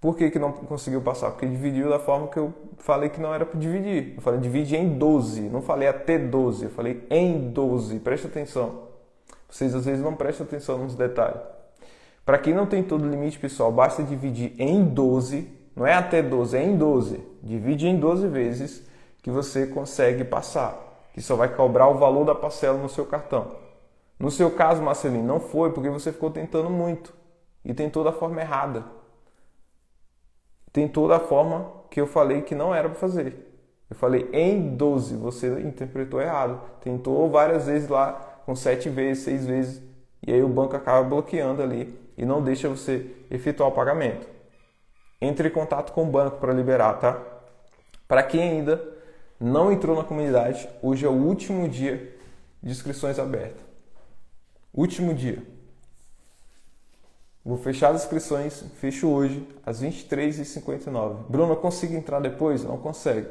Por 0.01 0.17
que, 0.17 0.31
que 0.31 0.39
não 0.39 0.51
conseguiu 0.51 1.03
passar? 1.03 1.31
Porque 1.31 1.47
dividiu 1.47 1.91
da 1.91 1.99
forma 1.99 2.29
que 2.29 2.39
eu 2.39 2.55
falei 2.79 3.11
que 3.11 3.21
não 3.21 3.35
era 3.35 3.45
para 3.45 3.61
dividir. 3.61 4.15
Eu 4.17 4.23
falei 4.23 4.41
divide 4.41 4.75
em 4.75 4.97
12, 4.97 5.43
não 5.43 5.61
falei 5.61 5.89
até 5.89 6.19
12, 6.19 6.65
eu 6.65 6.71
falei 6.71 7.07
em 7.11 7.51
12. 7.51 8.01
Presta 8.01 8.27
atenção. 8.27 8.89
Vocês 9.47 9.75
às 9.75 9.85
vezes 9.85 10.03
não 10.03 10.15
prestam 10.15 10.47
atenção 10.47 10.79
nos 10.79 10.95
detalhes. 10.95 11.43
Para 12.25 12.39
quem 12.39 12.55
não 12.55 12.65
tem 12.65 12.83
todo 12.83 13.05
o 13.05 13.11
limite, 13.11 13.39
pessoal, 13.39 13.71
basta 13.71 14.03
dividir 14.03 14.55
em 14.59 14.85
12, 14.85 15.51
não 15.77 15.87
é 15.87 15.95
até 15.95 16.23
12, 16.23 16.57
é 16.57 16.63
em 16.63 16.77
12. 16.77 17.21
Divide 17.43 17.87
em 17.87 17.99
12 17.99 18.29
vezes 18.29 18.83
que 19.23 19.31
você 19.31 19.67
consegue 19.67 20.25
passar, 20.25 21.11
que 21.13 21.21
só 21.21 21.37
vai 21.37 21.55
cobrar 21.55 21.89
o 21.89 21.99
valor 21.99 22.25
da 22.25 22.35
parcela 22.35 22.79
no 22.79 22.89
seu 22.89 23.05
cartão. 23.05 23.55
No 24.21 24.31
seu 24.31 24.53
caso, 24.53 24.81
Marcelinho, 24.83 25.25
não 25.25 25.41
foi 25.41 25.73
porque 25.73 25.91
você 25.91 26.13
ficou 26.13 26.31
tentando 26.31 26.71
muito 26.71 27.13
e 27.65 27.75
tentou 27.75 28.05
da 28.05 28.13
forma 28.13 28.41
errada 28.41 29.01
tentou 30.73 31.09
da 31.09 31.19
forma 31.19 31.71
que 31.91 32.01
eu 32.01 32.07
falei 32.07 32.43
que 32.43 32.55
não 32.55 32.75
era 32.75 32.89
para 32.89 32.99
fazer. 32.99 33.47
Eu 33.89 33.97
falei 33.97 34.29
em 34.33 34.77
12, 34.77 35.17
você 35.17 35.61
interpretou 35.61 36.21
errado. 36.21 36.61
Tentou 36.81 37.29
várias 37.29 37.67
vezes 37.67 37.89
lá, 37.89 38.13
com 38.47 38.55
sete 38.55 38.89
vezes, 38.89 39.25
seis 39.25 39.47
vezes, 39.47 39.83
e 40.27 40.33
aí 40.33 40.43
o 40.43 40.49
banco 40.49 40.77
acaba 40.77 41.07
bloqueando 41.07 41.63
ali 41.63 41.99
e 42.17 42.25
não 42.25 42.43
deixa 42.43 42.69
você 42.69 43.11
efetuar 43.31 43.69
o 43.69 43.73
pagamento. 43.73 44.29
Entre 45.21 45.49
em 45.49 45.51
contato 45.51 45.93
com 45.93 46.05
o 46.05 46.07
banco 46.07 46.39
para 46.39 46.53
liberar, 46.53 46.95
tá? 46.95 47.21
Para 48.07 48.23
quem 48.23 48.43
ainda 48.43 48.83
não 49.39 49.73
entrou 49.73 49.97
na 49.97 50.05
comunidade, 50.05 50.69
hoje 50.83 51.05
é 51.05 51.09
o 51.09 51.13
último 51.13 51.69
dia 51.69 52.17
de 52.63 52.71
inscrições 52.71 53.19
abertas. 53.19 53.70
Último 54.73 55.13
dia. 55.13 55.43
Vou 57.45 57.57
fechar 57.57 57.93
as 57.95 58.05
inscrições, 58.05 58.63
fecho 58.77 59.09
hoje, 59.09 59.47
às 59.65 59.83
23h59. 59.83 61.25
Bruno, 61.29 61.55
eu 61.55 61.57
consigo 61.57 61.95
entrar 61.95 62.21
depois? 62.21 62.63
Não 62.63 62.77
consegue. 62.77 63.29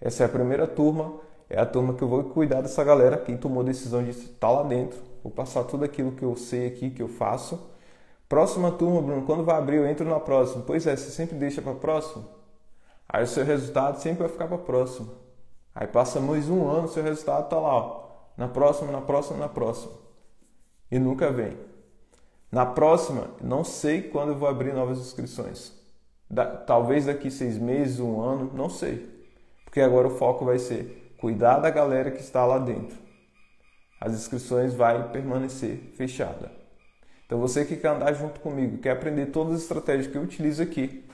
Essa 0.00 0.22
é 0.22 0.26
a 0.26 0.28
primeira 0.28 0.66
turma, 0.66 1.20
é 1.50 1.60
a 1.60 1.66
turma 1.66 1.94
que 1.94 2.02
eu 2.02 2.08
vou 2.08 2.24
cuidar 2.24 2.60
dessa 2.60 2.82
galera, 2.84 3.18
quem 3.18 3.36
tomou 3.36 3.62
a 3.62 3.66
decisão 3.66 4.02
de 4.02 4.10
estar 4.10 4.50
lá 4.50 4.62
dentro. 4.62 4.98
Vou 5.22 5.32
passar 5.32 5.64
tudo 5.64 5.84
aquilo 5.84 6.12
que 6.12 6.24
eu 6.24 6.36
sei 6.36 6.68
aqui, 6.68 6.90
que 6.90 7.02
eu 7.02 7.08
faço. 7.08 7.60
Próxima 8.28 8.70
turma, 8.70 9.02
Bruno, 9.02 9.26
quando 9.26 9.44
vai 9.44 9.56
abrir, 9.56 9.76
eu 9.76 9.86
entro 9.86 10.08
na 10.08 10.20
próxima. 10.20 10.62
Pois 10.66 10.86
é, 10.86 10.96
você 10.96 11.10
sempre 11.10 11.36
deixa 11.36 11.60
para 11.60 11.74
próxima. 11.74 12.24
Aí 13.08 13.24
o 13.24 13.26
seu 13.26 13.44
resultado 13.44 14.00
sempre 14.00 14.20
vai 14.20 14.28
ficar 14.28 14.46
para 14.46 14.58
próxima. 14.58 15.08
Aí 15.74 15.86
passa 15.86 16.20
mais 16.20 16.48
um 16.48 16.68
ano, 16.68 16.88
seu 16.88 17.02
resultado 17.02 17.44
está 17.44 17.58
lá, 17.58 17.74
ó, 17.74 18.02
na 18.36 18.46
próxima, 18.46 18.92
na 18.92 19.00
próxima, 19.00 19.38
na 19.38 19.48
próxima. 19.48 20.03
E 20.94 20.98
nunca 21.00 21.28
vem. 21.32 21.56
Na 22.52 22.64
próxima, 22.64 23.28
não 23.42 23.64
sei 23.64 24.00
quando 24.00 24.28
eu 24.28 24.36
vou 24.36 24.48
abrir 24.48 24.72
novas 24.72 25.00
inscrições. 25.00 25.72
Da, 26.30 26.46
talvez 26.46 27.06
daqui 27.06 27.32
seis 27.32 27.58
meses, 27.58 27.98
um 27.98 28.20
ano, 28.20 28.52
não 28.54 28.70
sei. 28.70 29.04
Porque 29.64 29.80
agora 29.80 30.06
o 30.06 30.16
foco 30.16 30.44
vai 30.44 30.56
ser 30.56 31.16
cuidar 31.18 31.58
da 31.58 31.68
galera 31.68 32.12
que 32.12 32.20
está 32.20 32.46
lá 32.46 32.60
dentro. 32.60 32.96
As 34.00 34.12
inscrições 34.12 34.72
vai 34.72 35.10
permanecer 35.10 35.92
fechada. 35.96 36.52
Então 37.26 37.40
você 37.40 37.64
que 37.64 37.74
quer 37.76 37.88
andar 37.88 38.12
junto 38.12 38.38
comigo, 38.38 38.78
quer 38.78 38.92
aprender 38.92 39.26
todas 39.26 39.54
as 39.56 39.62
estratégias 39.62 40.06
que 40.06 40.16
eu 40.16 40.22
utilizo 40.22 40.62
aqui, 40.62 41.04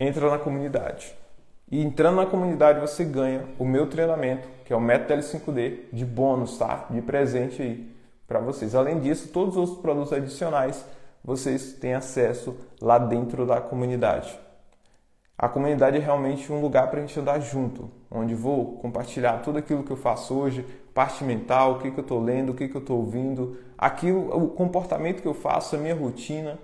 entra 0.00 0.30
na 0.30 0.38
comunidade. 0.38 1.14
E 1.70 1.84
entrando 1.84 2.16
na 2.16 2.24
comunidade 2.24 2.80
você 2.80 3.04
ganha 3.04 3.46
o 3.58 3.64
meu 3.66 3.86
treinamento, 3.90 4.48
que 4.64 4.72
é 4.72 4.76
o 4.76 4.80
método 4.80 5.20
L5D, 5.20 5.80
de 5.92 6.06
bônus, 6.06 6.56
tá? 6.56 6.86
De 6.88 7.02
presente 7.02 7.60
aí 7.60 7.93
para 8.34 8.40
vocês. 8.40 8.74
Além 8.74 8.98
disso, 8.98 9.28
todos 9.28 9.56
os 9.56 9.78
produtos 9.78 10.12
adicionais 10.12 10.84
vocês 11.22 11.74
têm 11.74 11.94
acesso 11.94 12.56
lá 12.80 12.98
dentro 12.98 13.46
da 13.46 13.60
comunidade. 13.60 14.36
A 15.38 15.48
comunidade 15.48 15.98
é 15.98 16.00
realmente 16.00 16.52
um 16.52 16.60
lugar 16.60 16.90
para 16.90 16.98
a 16.98 17.06
gente 17.06 17.18
andar 17.18 17.38
junto, 17.38 17.88
onde 18.10 18.34
vou 18.34 18.76
compartilhar 18.78 19.38
tudo 19.38 19.58
aquilo 19.58 19.84
que 19.84 19.90
eu 19.92 19.96
faço 19.96 20.34
hoje, 20.34 20.66
parte 20.92 21.22
mental, 21.22 21.74
o 21.74 21.78
que, 21.78 21.92
que 21.92 21.98
eu 21.98 22.02
estou 22.02 22.20
lendo, 22.20 22.50
o 22.50 22.54
que, 22.54 22.66
que 22.66 22.76
eu 22.76 22.80
estou 22.80 22.98
ouvindo, 22.98 23.56
aquilo, 23.78 24.36
o 24.36 24.48
comportamento 24.48 25.22
que 25.22 25.28
eu 25.28 25.34
faço, 25.34 25.76
a 25.76 25.78
minha 25.78 25.94
rotina. 25.94 26.58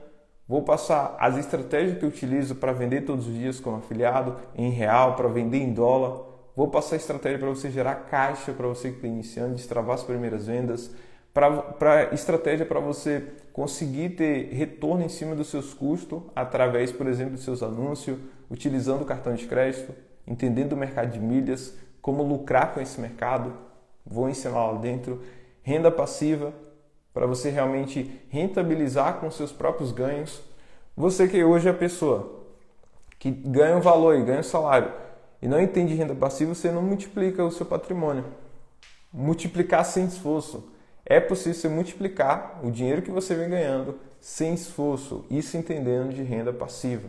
Vou 0.48 0.62
passar 0.62 1.16
as 1.20 1.36
estratégias 1.36 1.98
que 1.98 2.04
eu 2.04 2.08
utilizo 2.08 2.56
para 2.56 2.72
vender 2.72 3.02
todos 3.02 3.28
os 3.28 3.34
dias 3.34 3.60
como 3.60 3.76
afiliado, 3.76 4.36
em 4.56 4.70
real, 4.70 5.14
para 5.14 5.28
vender 5.28 5.58
em 5.58 5.72
dólar. 5.72 6.22
Vou 6.56 6.68
passar 6.68 6.96
a 6.96 6.98
estratégia 6.98 7.38
para 7.38 7.48
você 7.48 7.70
gerar 7.70 7.94
caixa 7.94 8.52
para 8.52 8.66
você 8.66 8.90
que 8.90 8.96
está 8.96 9.06
iniciando, 9.06 9.54
destravar 9.54 9.94
as 9.94 10.02
primeiras 10.02 10.48
vendas 10.48 10.90
para 11.32 12.12
estratégia 12.12 12.66
para 12.66 12.80
você 12.80 13.24
conseguir 13.52 14.10
ter 14.10 14.52
retorno 14.52 15.04
em 15.04 15.08
cima 15.08 15.34
dos 15.34 15.48
seus 15.48 15.72
custos 15.72 16.22
através, 16.34 16.90
por 16.90 17.06
exemplo, 17.06 17.34
dos 17.34 17.44
seus 17.44 17.62
anúncios, 17.62 18.18
utilizando 18.50 19.02
o 19.02 19.06
cartão 19.06 19.34
de 19.34 19.46
crédito, 19.46 19.92
entendendo 20.26 20.72
o 20.72 20.76
mercado 20.76 21.12
de 21.12 21.20
milhas, 21.20 21.74
como 22.02 22.22
lucrar 22.22 22.72
com 22.72 22.80
esse 22.80 23.00
mercado, 23.00 23.52
vou 24.04 24.28
ensinar 24.28 24.72
lá 24.72 24.78
dentro, 24.78 25.22
renda 25.62 25.90
passiva 25.90 26.52
para 27.12 27.26
você 27.26 27.50
realmente 27.50 28.20
rentabilizar 28.28 29.18
com 29.20 29.30
seus 29.30 29.52
próprios 29.52 29.92
ganhos. 29.92 30.40
Você 30.96 31.28
que 31.28 31.42
hoje 31.44 31.68
é 31.68 31.70
a 31.70 31.74
pessoa 31.74 32.40
que 33.18 33.30
ganha 33.30 33.76
um 33.76 33.80
valor 33.80 34.16
e 34.16 34.22
ganha 34.22 34.40
um 34.40 34.44
salário 34.44 34.92
e 35.42 35.48
não 35.48 35.60
entende 35.60 35.94
renda 35.94 36.14
passiva, 36.14 36.54
você 36.54 36.70
não 36.70 36.82
multiplica 36.82 37.44
o 37.44 37.50
seu 37.50 37.66
patrimônio. 37.66 38.24
Multiplicar 39.12 39.84
sem 39.84 40.06
esforço 40.06 40.70
É 41.04 41.18
possível 41.18 41.54
você 41.54 41.68
multiplicar 41.68 42.60
o 42.62 42.70
dinheiro 42.70 43.02
que 43.02 43.10
você 43.10 43.34
vem 43.34 43.48
ganhando 43.48 43.98
sem 44.20 44.54
esforço, 44.54 45.24
isso 45.30 45.56
entendendo 45.56 46.14
de 46.14 46.22
renda 46.22 46.52
passiva. 46.52 47.08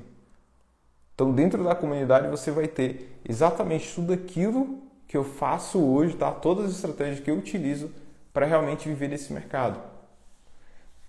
Então, 1.13 1.31
dentro 1.31 1.63
da 1.63 1.75
comunidade, 1.75 2.27
você 2.29 2.49
vai 2.49 2.67
ter 2.67 3.19
exatamente 3.27 3.93
tudo 3.93 4.13
aquilo 4.13 4.79
que 5.07 5.15
eu 5.15 5.23
faço 5.23 5.79
hoje, 5.79 6.15
tá? 6.15 6.31
Todas 6.31 6.65
as 6.65 6.71
estratégias 6.71 7.19
que 7.19 7.29
eu 7.29 7.35
utilizo 7.35 7.91
para 8.33 8.45
realmente 8.45 8.87
viver 8.87 9.09
nesse 9.09 9.33
mercado. 9.33 9.79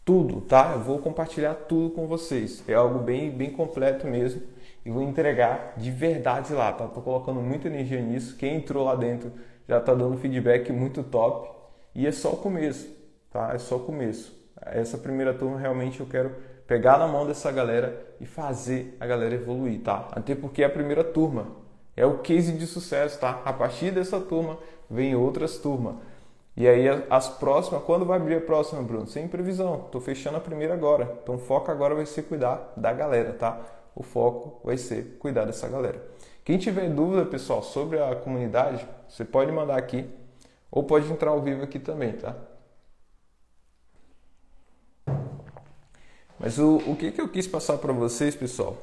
Tudo, 0.04 0.40
tá? 0.40 0.72
Eu 0.74 0.80
vou 0.80 0.98
compartilhar 0.98 1.54
tudo 1.54 1.94
com 1.94 2.06
vocês. 2.08 2.64
É 2.68 2.74
algo 2.74 2.98
bem, 2.98 3.30
bem 3.30 3.52
completo 3.52 4.06
mesmo 4.06 4.42
e 4.84 4.90
vou 4.90 5.02
entregar 5.02 5.74
de 5.76 5.90
verdade 5.90 6.52
lá, 6.52 6.72
tá? 6.72 6.88
Tô 6.88 7.00
colocando 7.00 7.40
muita 7.40 7.68
energia 7.68 8.00
nisso. 8.00 8.36
Quem 8.36 8.56
entrou 8.56 8.84
lá 8.84 8.96
dentro 8.96 9.32
já 9.68 9.80
tá 9.80 9.94
dando 9.94 10.18
feedback 10.18 10.72
muito 10.72 11.04
top 11.04 11.48
e 11.94 12.06
é 12.06 12.12
só 12.12 12.32
o 12.32 12.36
começo, 12.36 12.88
tá? 13.30 13.52
É 13.54 13.58
só 13.58 13.76
o 13.76 13.80
começo. 13.80 14.40
Essa 14.60 14.96
primeira 14.96 15.34
turma 15.34 15.58
realmente 15.58 16.00
eu 16.00 16.06
quero 16.06 16.34
pegar 16.66 16.98
na 16.98 17.06
mão 17.06 17.26
dessa 17.26 17.50
galera 17.50 18.06
e 18.20 18.26
fazer 18.26 18.96
a 19.00 19.06
galera 19.06 19.34
evoluir, 19.34 19.80
tá? 19.80 20.08
Até 20.12 20.34
porque 20.34 20.62
é 20.62 20.66
a 20.66 20.70
primeira 20.70 21.02
turma 21.02 21.62
é 21.96 22.06
o 22.06 22.18
case 22.18 22.52
de 22.52 22.66
sucesso, 22.66 23.20
tá? 23.20 23.42
A 23.44 23.52
partir 23.52 23.90
dessa 23.90 24.18
turma 24.20 24.58
vem 24.90 25.14
outras 25.14 25.58
turmas. 25.58 25.96
E 26.56 26.68
aí 26.68 26.86
as 27.08 27.28
próximas, 27.28 27.82
quando 27.84 28.04
vai 28.04 28.18
abrir 28.18 28.36
a 28.36 28.40
próxima, 28.40 28.82
Bruno? 28.82 29.06
Sem 29.06 29.28
previsão. 29.28 29.88
Tô 29.90 30.00
fechando 30.00 30.36
a 30.36 30.40
primeira 30.40 30.74
agora. 30.74 31.18
Então 31.22 31.36
o 31.36 31.38
foco 31.38 31.70
agora 31.70 31.94
vai 31.94 32.06
ser 32.06 32.22
cuidar 32.22 32.72
da 32.76 32.92
galera, 32.92 33.32
tá? 33.32 33.60
O 33.94 34.02
foco 34.02 34.60
vai 34.64 34.76
ser 34.76 35.16
cuidar 35.18 35.44
dessa 35.44 35.68
galera. 35.68 36.02
Quem 36.44 36.58
tiver 36.58 36.88
dúvida, 36.90 37.24
pessoal, 37.24 37.62
sobre 37.62 38.02
a 38.02 38.16
comunidade, 38.16 38.86
você 39.08 39.24
pode 39.24 39.52
mandar 39.52 39.76
aqui 39.76 40.08
ou 40.72 40.82
pode 40.82 41.12
entrar 41.12 41.30
ao 41.30 41.42
vivo 41.42 41.62
aqui 41.62 41.78
também, 41.78 42.14
tá? 42.14 42.34
Mas 46.40 46.58
o, 46.58 46.78
o 46.78 46.96
que, 46.96 47.12
que 47.12 47.20
eu 47.20 47.28
quis 47.28 47.46
passar 47.46 47.76
para 47.76 47.92
vocês, 47.92 48.34
pessoal, 48.34 48.78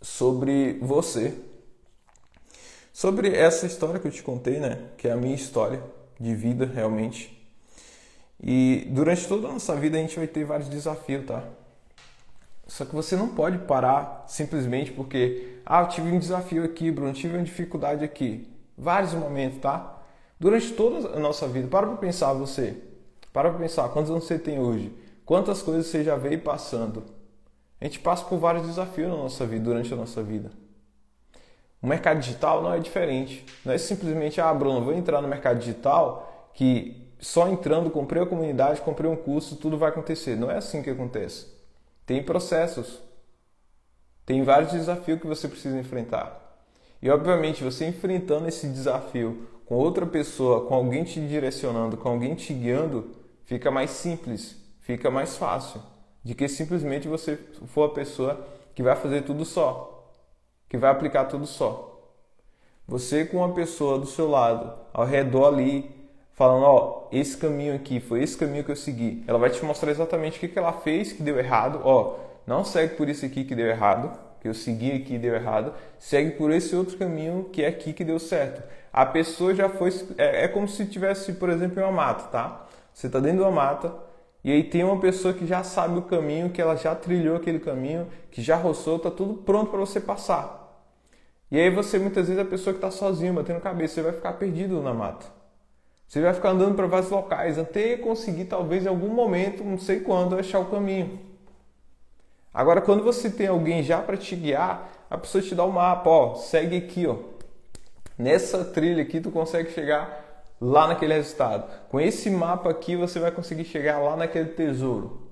sobre 0.00 0.74
você, 0.80 1.36
sobre 2.92 3.34
essa 3.34 3.66
história 3.66 3.98
que 3.98 4.06
eu 4.06 4.12
te 4.12 4.22
contei, 4.22 4.60
né? 4.60 4.88
Que 4.96 5.08
é 5.08 5.10
a 5.10 5.16
minha 5.16 5.34
história 5.34 5.82
de 6.18 6.34
vida 6.34 6.64
realmente. 6.64 7.36
E 8.40 8.86
durante 8.90 9.26
toda 9.26 9.48
a 9.48 9.52
nossa 9.52 9.74
vida 9.74 9.98
a 9.98 10.00
gente 10.00 10.16
vai 10.16 10.28
ter 10.28 10.44
vários 10.44 10.68
desafios, 10.68 11.26
tá? 11.26 11.44
Só 12.68 12.84
que 12.84 12.94
você 12.94 13.16
não 13.16 13.34
pode 13.34 13.58
parar 13.58 14.24
simplesmente 14.28 14.92
porque, 14.92 15.58
ah, 15.66 15.82
eu 15.82 15.88
tive 15.88 16.12
um 16.12 16.20
desafio 16.20 16.64
aqui, 16.64 16.90
Bruno, 16.90 17.12
tive 17.12 17.36
uma 17.36 17.42
dificuldade 17.42 18.04
aqui. 18.04 18.48
Vários 18.78 19.12
momentos, 19.12 19.60
tá? 19.60 19.99
Durante 20.40 20.72
toda 20.72 21.10
a 21.10 21.20
nossa 21.20 21.46
vida, 21.46 21.68
para 21.68 21.86
para 21.86 21.96
pensar 21.98 22.32
você. 22.32 22.74
Para 23.30 23.50
para 23.50 23.58
pensar, 23.58 23.90
quantos 23.90 24.10
anos 24.10 24.24
você 24.24 24.38
tem 24.38 24.58
hoje? 24.58 24.90
Quantas 25.26 25.60
coisas 25.60 25.86
você 25.86 26.02
já 26.02 26.16
veio 26.16 26.40
passando? 26.40 27.04
A 27.78 27.84
gente 27.84 28.00
passa 28.00 28.24
por 28.24 28.38
vários 28.38 28.66
desafios 28.66 29.10
na 29.10 29.16
nossa 29.16 29.46
vida, 29.46 29.62
durante 29.62 29.92
a 29.92 29.96
nossa 29.96 30.22
vida. 30.22 30.50
O 31.82 31.86
mercado 31.86 32.20
digital 32.20 32.62
não 32.62 32.72
é 32.72 32.78
diferente. 32.78 33.44
Não 33.64 33.72
é 33.72 33.78
simplesmente, 33.78 34.40
ah, 34.40 34.52
Bruno, 34.52 34.82
vou 34.82 34.94
entrar 34.94 35.20
no 35.20 35.28
mercado 35.28 35.58
digital 35.58 36.50
que 36.54 37.06
só 37.20 37.48
entrando, 37.48 37.90
comprei 37.90 38.22
a 38.22 38.26
comunidade, 38.26 38.80
comprei 38.80 39.10
um 39.10 39.16
curso, 39.16 39.56
tudo 39.56 39.76
vai 39.76 39.90
acontecer. 39.90 40.36
Não 40.36 40.50
é 40.50 40.56
assim 40.56 40.82
que 40.82 40.90
acontece. 40.90 41.46
Tem 42.06 42.22
processos. 42.22 42.98
Tem 44.24 44.42
vários 44.42 44.72
desafios 44.72 45.20
que 45.20 45.26
você 45.26 45.46
precisa 45.48 45.78
enfrentar. 45.78 46.38
E 47.02 47.10
obviamente, 47.10 47.62
você 47.62 47.86
enfrentando 47.86 48.48
esse 48.48 48.66
desafio 48.68 49.46
com 49.70 49.76
outra 49.76 50.04
pessoa, 50.04 50.66
com 50.66 50.74
alguém 50.74 51.04
te 51.04 51.20
direcionando, 51.20 51.96
com 51.96 52.08
alguém 52.08 52.34
te 52.34 52.52
guiando, 52.52 53.12
fica 53.44 53.70
mais 53.70 53.90
simples, 53.90 54.56
fica 54.80 55.10
mais 55.10 55.36
fácil, 55.36 55.80
de 56.24 56.34
que 56.34 56.48
simplesmente 56.48 57.06
você 57.06 57.38
for 57.68 57.84
a 57.84 57.94
pessoa 57.94 58.44
que 58.74 58.82
vai 58.82 58.96
fazer 58.96 59.22
tudo 59.22 59.44
só 59.44 59.96
que 60.70 60.78
vai 60.78 60.90
aplicar 60.90 61.24
tudo 61.24 61.46
só. 61.46 62.00
Você 62.86 63.24
com 63.24 63.38
uma 63.38 63.52
pessoa 63.52 63.98
do 63.98 64.06
seu 64.06 64.30
lado, 64.30 64.72
ao 64.92 65.04
redor 65.04 65.48
ali, 65.48 65.90
falando, 66.32 66.64
ó, 66.64 67.08
esse 67.10 67.36
caminho 67.36 67.74
aqui, 67.74 68.00
foi 68.00 68.22
esse 68.22 68.36
caminho 68.36 68.64
que 68.64 68.70
eu 68.70 68.76
segui. 68.76 69.24
Ela 69.26 69.38
vai 69.38 69.50
te 69.50 69.64
mostrar 69.64 69.90
exatamente 69.90 70.36
o 70.36 70.40
que, 70.40 70.48
que 70.48 70.58
ela 70.58 70.72
fez 70.72 71.12
que 71.12 71.24
deu 71.24 71.38
errado. 71.38 71.80
Ó, 71.84 72.18
não 72.46 72.64
segue 72.64 72.94
por 72.94 73.08
isso 73.08 73.26
aqui 73.26 73.44
que 73.44 73.54
deu 73.54 73.66
errado, 73.66 74.16
que 74.40 74.48
eu 74.48 74.54
segui 74.54 74.92
aqui 74.92 75.14
e 75.14 75.18
deu 75.18 75.34
errado. 75.34 75.74
Segue 75.98 76.32
por 76.32 76.50
esse 76.50 76.74
outro 76.74 76.96
caminho 76.96 77.50
que 77.52 77.62
é 77.62 77.68
aqui 77.68 77.92
que 77.92 78.04
deu 78.04 78.18
certo. 78.18 78.62
A 78.92 79.06
pessoa 79.06 79.54
já 79.54 79.68
foi... 79.68 79.90
É, 80.18 80.44
é 80.44 80.48
como 80.48 80.66
se 80.66 80.86
tivesse, 80.86 81.34
por 81.34 81.48
exemplo, 81.48 81.80
em 81.80 81.82
uma 81.82 81.92
mata, 81.92 82.24
tá? 82.24 82.66
Você 82.92 83.06
está 83.06 83.20
dentro 83.20 83.38
de 83.38 83.44
uma 83.44 83.50
mata, 83.50 83.94
e 84.42 84.50
aí 84.50 84.64
tem 84.64 84.82
uma 84.82 84.98
pessoa 84.98 85.34
que 85.34 85.46
já 85.46 85.62
sabe 85.62 85.98
o 85.98 86.02
caminho, 86.02 86.50
que 86.50 86.60
ela 86.60 86.74
já 86.74 86.94
trilhou 86.94 87.36
aquele 87.36 87.60
caminho, 87.60 88.08
que 88.30 88.42
já 88.42 88.56
roçou, 88.56 88.98
tá 88.98 89.10
tudo 89.10 89.34
pronto 89.34 89.70
para 89.70 89.80
você 89.80 90.00
passar. 90.00 90.58
E 91.50 91.58
aí 91.58 91.70
você, 91.70 91.98
muitas 91.98 92.26
vezes, 92.26 92.38
é 92.38 92.42
a 92.42 92.48
pessoa 92.48 92.72
que 92.72 92.78
está 92.78 92.90
sozinha, 92.90 93.32
batendo 93.32 93.60
cabeça, 93.60 93.94
você 93.94 94.02
vai 94.02 94.12
ficar 94.12 94.34
perdido 94.34 94.80
na 94.82 94.94
mata. 94.94 95.26
Você 96.06 96.20
vai 96.20 96.32
ficar 96.32 96.50
andando 96.50 96.74
para 96.74 96.86
vários 96.86 97.10
locais 97.10 97.58
até 97.58 97.96
conseguir, 97.96 98.46
talvez, 98.46 98.84
em 98.84 98.88
algum 98.88 99.08
momento, 99.08 99.62
não 99.62 99.78
sei 99.78 100.00
quando, 100.00 100.36
achar 100.36 100.58
o 100.58 100.66
caminho. 100.66 101.20
Agora, 102.52 102.80
quando 102.80 103.02
você 103.02 103.30
tem 103.30 103.46
alguém 103.46 103.82
já 103.82 104.02
para 104.02 104.16
te 104.16 104.34
guiar, 104.34 104.90
a 105.08 105.16
pessoa 105.16 105.42
te 105.42 105.54
dá 105.54 105.64
o 105.64 105.68
um 105.68 105.72
mapa, 105.72 106.10
ó, 106.10 106.34
segue 106.34 106.76
aqui, 106.76 107.06
ó. 107.06 107.16
Nessa 108.18 108.64
trilha 108.64 109.02
aqui 109.02 109.20
tu 109.20 109.30
consegue 109.30 109.70
chegar 109.72 110.44
lá 110.60 110.86
naquele 110.86 111.14
resultado. 111.14 111.70
Com 111.88 112.00
esse 112.00 112.28
mapa 112.28 112.70
aqui 112.70 112.96
você 112.96 113.18
vai 113.18 113.30
conseguir 113.30 113.64
chegar 113.64 113.98
lá 113.98 114.16
naquele 114.16 114.50
tesouro. 114.50 115.30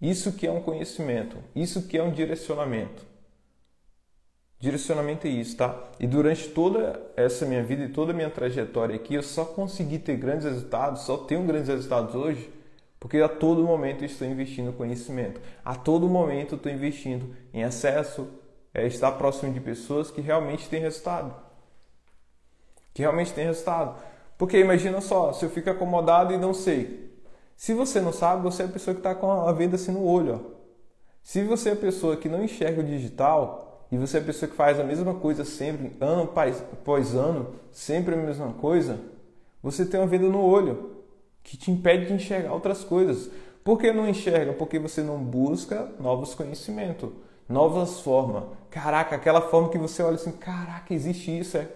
Isso 0.00 0.32
que 0.32 0.46
é 0.46 0.50
um 0.50 0.62
conhecimento, 0.62 1.36
isso 1.54 1.82
que 1.82 1.98
é 1.98 2.02
um 2.02 2.12
direcionamento. 2.12 3.04
Direcionamento 4.58 5.26
é 5.26 5.30
isso, 5.30 5.56
tá? 5.56 5.78
E 6.00 6.06
durante 6.06 6.48
toda 6.48 7.00
essa 7.16 7.44
minha 7.44 7.62
vida 7.62 7.84
e 7.84 7.88
toda 7.88 8.12
a 8.12 8.14
minha 8.14 8.30
trajetória 8.30 8.94
aqui, 8.94 9.14
eu 9.14 9.22
só 9.22 9.44
consegui 9.44 9.98
ter 9.98 10.16
grandes 10.16 10.46
resultados, 10.46 11.02
só 11.02 11.18
tenho 11.18 11.42
grandes 11.42 11.68
resultados 11.68 12.14
hoje, 12.14 12.50
porque 13.04 13.18
a 13.18 13.28
todo 13.28 13.62
momento 13.62 14.02
estou 14.02 14.26
investindo 14.26 14.70
em 14.70 14.72
conhecimento. 14.72 15.38
A 15.62 15.74
todo 15.74 16.08
momento 16.08 16.54
estou 16.54 16.72
investindo 16.72 17.36
em 17.52 17.62
acesso, 17.62 18.26
é, 18.72 18.86
estar 18.86 19.12
próximo 19.12 19.52
de 19.52 19.60
pessoas 19.60 20.10
que 20.10 20.22
realmente 20.22 20.70
têm 20.70 20.80
resultado. 20.80 21.34
Que 22.94 23.02
realmente 23.02 23.34
têm 23.34 23.44
resultado. 23.44 24.00
Porque 24.38 24.58
imagina 24.58 25.02
só, 25.02 25.34
se 25.34 25.44
eu 25.44 25.50
fico 25.50 25.68
acomodado 25.68 26.32
e 26.32 26.38
não 26.38 26.54
sei. 26.54 27.14
Se 27.54 27.74
você 27.74 28.00
não 28.00 28.10
sabe, 28.10 28.42
você 28.42 28.62
é 28.62 28.64
a 28.64 28.70
pessoa 28.70 28.94
que 28.94 29.00
está 29.00 29.14
com 29.14 29.30
a 29.30 29.52
venda 29.52 29.76
assim 29.76 29.92
no 29.92 30.02
olho. 30.02 30.40
Ó. 30.42 30.54
Se 31.22 31.44
você 31.44 31.68
é 31.68 31.72
a 31.74 31.76
pessoa 31.76 32.16
que 32.16 32.26
não 32.26 32.42
enxerga 32.42 32.80
o 32.80 32.84
digital, 32.84 33.86
e 33.92 33.98
você 33.98 34.16
é 34.16 34.20
a 34.22 34.24
pessoa 34.24 34.48
que 34.48 34.56
faz 34.56 34.80
a 34.80 34.82
mesma 34.82 35.12
coisa 35.12 35.44
sempre, 35.44 35.94
ano 36.00 36.22
após 36.22 37.14
ano, 37.14 37.54
sempre 37.70 38.14
a 38.14 38.16
mesma 38.16 38.54
coisa, 38.54 38.98
você 39.62 39.84
tem 39.84 40.00
uma 40.00 40.06
vida 40.06 40.26
no 40.26 40.42
olho 40.42 40.93
que 41.44 41.56
te 41.56 41.70
impede 41.70 42.06
de 42.06 42.14
enxergar 42.14 42.52
outras 42.52 42.82
coisas. 42.82 43.30
Por 43.62 43.78
que 43.78 43.92
não 43.92 44.08
enxerga? 44.08 44.52
Porque 44.52 44.80
você 44.80 45.00
não 45.00 45.18
busca 45.18 45.88
novos 46.00 46.34
conhecimentos, 46.34 47.10
novas 47.48 48.00
formas. 48.00 48.44
Caraca, 48.68 49.14
aquela 49.14 49.40
forma 49.42 49.68
que 49.68 49.78
você 49.78 50.02
olha 50.02 50.16
assim, 50.16 50.32
caraca, 50.32 50.92
existe 50.92 51.30
isso, 51.38 51.56
é. 51.56 51.68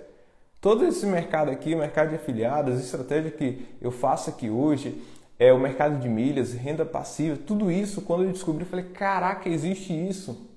Todo 0.60 0.84
esse 0.84 1.06
mercado 1.06 1.52
aqui, 1.52 1.76
mercado 1.76 2.08
de 2.08 2.16
afiliados, 2.16 2.80
estratégia 2.80 3.30
que 3.30 3.64
eu 3.80 3.92
faço 3.92 4.28
aqui 4.28 4.50
hoje, 4.50 5.00
é 5.38 5.52
o 5.52 5.60
mercado 5.60 6.00
de 6.00 6.08
milhas, 6.08 6.52
renda 6.52 6.84
passiva, 6.84 7.36
tudo 7.36 7.70
isso, 7.70 8.02
quando 8.02 8.24
eu 8.24 8.32
descobri, 8.32 8.64
eu 8.64 8.68
falei, 8.68 8.86
caraca, 8.86 9.48
existe 9.48 9.92
isso 9.92 10.48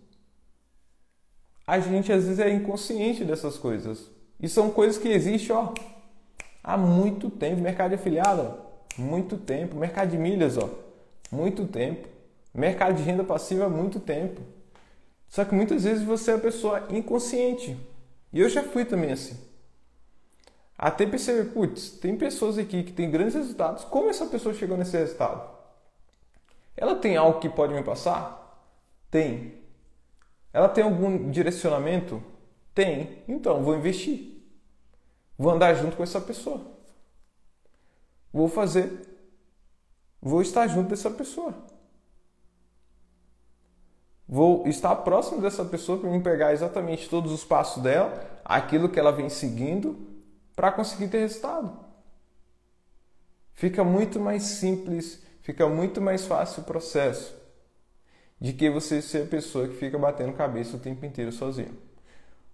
a 1.72 1.80
gente 1.80 2.12
às 2.12 2.26
vezes 2.26 2.40
é 2.40 2.54
inconsciente 2.54 3.24
dessas 3.24 3.58
coisas. 3.58 4.10
E 4.38 4.50
são 4.50 4.72
coisas 4.72 4.98
que 4.98 5.08
existem 5.08 5.56
ó, 5.56 5.74
há 6.62 6.76
muito 6.76 7.30
tempo. 7.30 7.62
Mercado 7.62 7.90
de 7.90 7.96
afiliado, 7.96 8.58
muito 8.98 9.38
tempo. 9.38 9.76
Mercado 9.76 10.12
de 10.12 10.18
milhas, 10.18 10.58
ó, 10.58 10.70
muito 11.32 11.66
tempo. 11.66 12.08
Mercado 12.54 12.96
de 12.96 13.04
renda 13.04 13.24
passiva, 13.24 13.70
muito 13.70 14.00
tempo. 14.00 14.42
Só 15.30 15.46
que 15.46 15.56
muitas 15.56 15.84
vezes 15.84 16.04
você 16.04 16.32
é 16.32 16.36
a 16.36 16.40
pessoa 16.40 16.88
inconsciente. 16.90 17.78
E 18.34 18.40
eu 18.40 18.50
já 18.50 18.64
fui 18.64 18.84
também 18.84 19.12
assim. 19.12 19.38
Até 20.78 21.06
perceber, 21.06 21.52
putz, 21.52 21.92
tem 21.92 22.18
pessoas 22.18 22.58
aqui 22.58 22.84
que 22.84 22.92
têm 22.92 23.10
grandes 23.10 23.36
resultados. 23.36 23.84
Como 23.86 24.10
essa 24.10 24.26
pessoa 24.26 24.54
chegou 24.54 24.76
nesse 24.76 24.98
resultado? 24.98 25.48
Ela 26.76 26.96
tem 26.96 27.16
algo 27.16 27.40
que 27.40 27.48
pode 27.48 27.74
me 27.74 27.84
passar? 27.84 28.68
Tem. 29.10 29.54
Ela 30.52 30.68
tem 30.68 30.84
algum 30.84 31.30
direcionamento? 31.30 32.22
Tem. 32.74 33.24
Então, 33.28 33.64
vou 33.64 33.76
investir. 33.76 34.44
Vou 35.38 35.52
andar 35.52 35.74
junto 35.76 35.96
com 35.96 36.04
essa 36.04 36.20
pessoa. 36.20 36.66
Vou 38.32 38.48
fazer. 38.48 38.92
Vou 40.22 40.42
estar 40.42 40.68
junto 40.68 40.90
dessa 40.90 41.10
pessoa. 41.10 41.54
Vou 44.28 44.66
estar 44.66 44.96
próximo 44.98 45.42
dessa 45.42 45.66
pessoa 45.66 45.98
para 45.98 46.10
me 46.10 46.22
pegar 46.22 46.54
exatamente 46.54 47.10
todos 47.10 47.34
os 47.34 47.44
passos 47.44 47.84
dela, 47.84 48.14
aquilo 48.46 48.88
que 48.88 48.98
ela 48.98 49.12
vem 49.12 49.28
seguindo, 49.28 50.08
para 50.56 50.72
conseguir 50.72 51.10
ter 51.10 51.20
resultado. 51.20 51.78
Fica 53.54 53.84
muito 53.84 54.20
mais 54.20 54.44
simples, 54.44 55.22
fica 55.42 55.68
muito 55.68 56.00
mais 56.00 56.26
fácil 56.26 56.64
o 56.64 56.66
processo 56.66 57.36
de 58.40 58.54
que 58.54 58.70
você 58.70 59.02
ser 59.02 59.24
a 59.24 59.28
pessoa 59.28 59.68
que 59.68 59.76
fica 59.76 60.00
batendo 60.00 60.34
cabeça 60.34 60.78
o 60.78 60.80
tempo 60.80 61.06
inteiro 61.06 61.32
sozinho. 61.32 61.78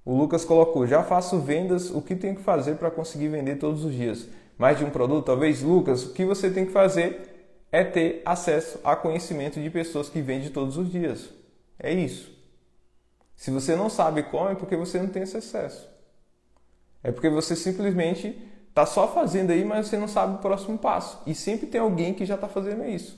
O 0.03 0.17
Lucas 0.17 0.43
colocou: 0.43 0.87
já 0.87 1.03
faço 1.03 1.39
vendas, 1.39 1.91
o 1.91 2.01
que 2.01 2.15
tenho 2.15 2.35
que 2.35 2.41
fazer 2.41 2.75
para 2.75 2.89
conseguir 2.89 3.27
vender 3.27 3.57
todos 3.57 3.85
os 3.85 3.93
dias? 3.93 4.27
Mais 4.57 4.77
de 4.77 4.83
um 4.85 4.89
produto? 4.89 5.25
Talvez, 5.25 5.61
Lucas, 5.61 6.05
o 6.05 6.13
que 6.13 6.25
você 6.25 6.49
tem 6.49 6.65
que 6.65 6.71
fazer 6.71 7.55
é 7.71 7.83
ter 7.83 8.21
acesso 8.25 8.79
a 8.83 8.95
conhecimento 8.95 9.61
de 9.61 9.69
pessoas 9.69 10.09
que 10.09 10.21
vendem 10.21 10.49
todos 10.49 10.77
os 10.77 10.89
dias. 10.89 11.29
É 11.77 11.93
isso. 11.93 12.35
Se 13.35 13.51
você 13.51 13.75
não 13.75 13.89
sabe 13.89 14.23
como, 14.23 14.49
é 14.49 14.55
porque 14.55 14.75
você 14.75 14.99
não 14.99 15.07
tem 15.07 15.23
esse 15.23 15.37
acesso. 15.37 15.87
É 17.03 17.11
porque 17.11 17.29
você 17.29 17.55
simplesmente 17.55 18.35
está 18.69 18.85
só 18.85 19.07
fazendo 19.07 19.51
aí, 19.51 19.63
mas 19.63 19.87
você 19.87 19.97
não 19.97 20.07
sabe 20.07 20.35
o 20.35 20.37
próximo 20.39 20.77
passo. 20.77 21.21
E 21.25 21.35
sempre 21.35 21.67
tem 21.67 21.79
alguém 21.79 22.13
que 22.13 22.25
já 22.25 22.35
está 22.35 22.47
fazendo 22.47 22.83
isso, 22.85 23.17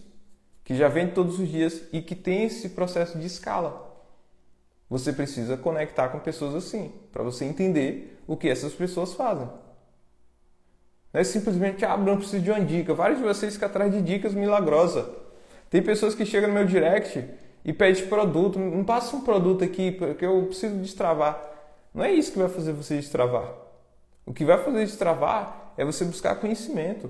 que 0.64 0.76
já 0.76 0.90
vende 0.90 1.14
todos 1.14 1.40
os 1.40 1.48
dias 1.48 1.84
e 1.94 2.02
que 2.02 2.16
tem 2.16 2.44
esse 2.44 2.70
processo 2.70 3.18
de 3.18 3.26
escala. 3.26 3.88
Você 4.90 5.14
precisa 5.14 5.56
conectar 5.56 6.10
com 6.10 6.20
pessoas 6.20 6.56
assim, 6.56 6.92
para 7.12 7.24
você 7.24 7.46
entender 7.46 8.22
o 8.28 8.36
que 8.36 8.50
essas 8.50 8.74
pessoas 8.74 9.14
fazem. 9.14 9.48
Não 11.14 11.22
é 11.22 11.24
simplesmente, 11.24 11.84
ah, 11.86 11.98
Bruno, 11.98 12.18
preciso 12.18 12.44
de 12.44 12.52
uma 12.52 12.62
dica. 12.62 12.94
Vários 12.94 13.20
de 13.20 13.26
vocês 13.26 13.54
ficam 13.54 13.68
atrás 13.68 13.92
de 13.92 14.02
dicas 14.02 14.34
milagrosas. 14.34 15.06
Tem 15.70 15.82
pessoas 15.82 16.14
que 16.16 16.26
chegam 16.26 16.50
no 16.50 16.56
meu 16.56 16.66
direct 16.66 17.24
e 17.66 17.74
pedem 17.74 18.08
produto. 18.08 18.60
Não 18.60 18.84
passa 18.84 19.16
um 19.16 19.22
produto 19.22 19.64
aqui, 19.64 19.92
porque 19.92 20.26
eu 20.26 20.44
preciso 20.44 20.76
destravar. 20.76 21.42
Não 21.94 22.04
é 22.04 22.12
isso 22.12 22.32
que 22.32 22.40
vai 22.40 22.50
fazer 22.50 22.74
você 22.74 22.96
destravar. 22.96 23.52
O 24.26 24.34
que 24.34 24.46
vai 24.46 24.58
fazer 24.64 24.86
destravar 24.86 25.74
é 25.76 25.84
você 25.84 26.06
buscar 26.06 26.36
conhecimento. 26.36 27.10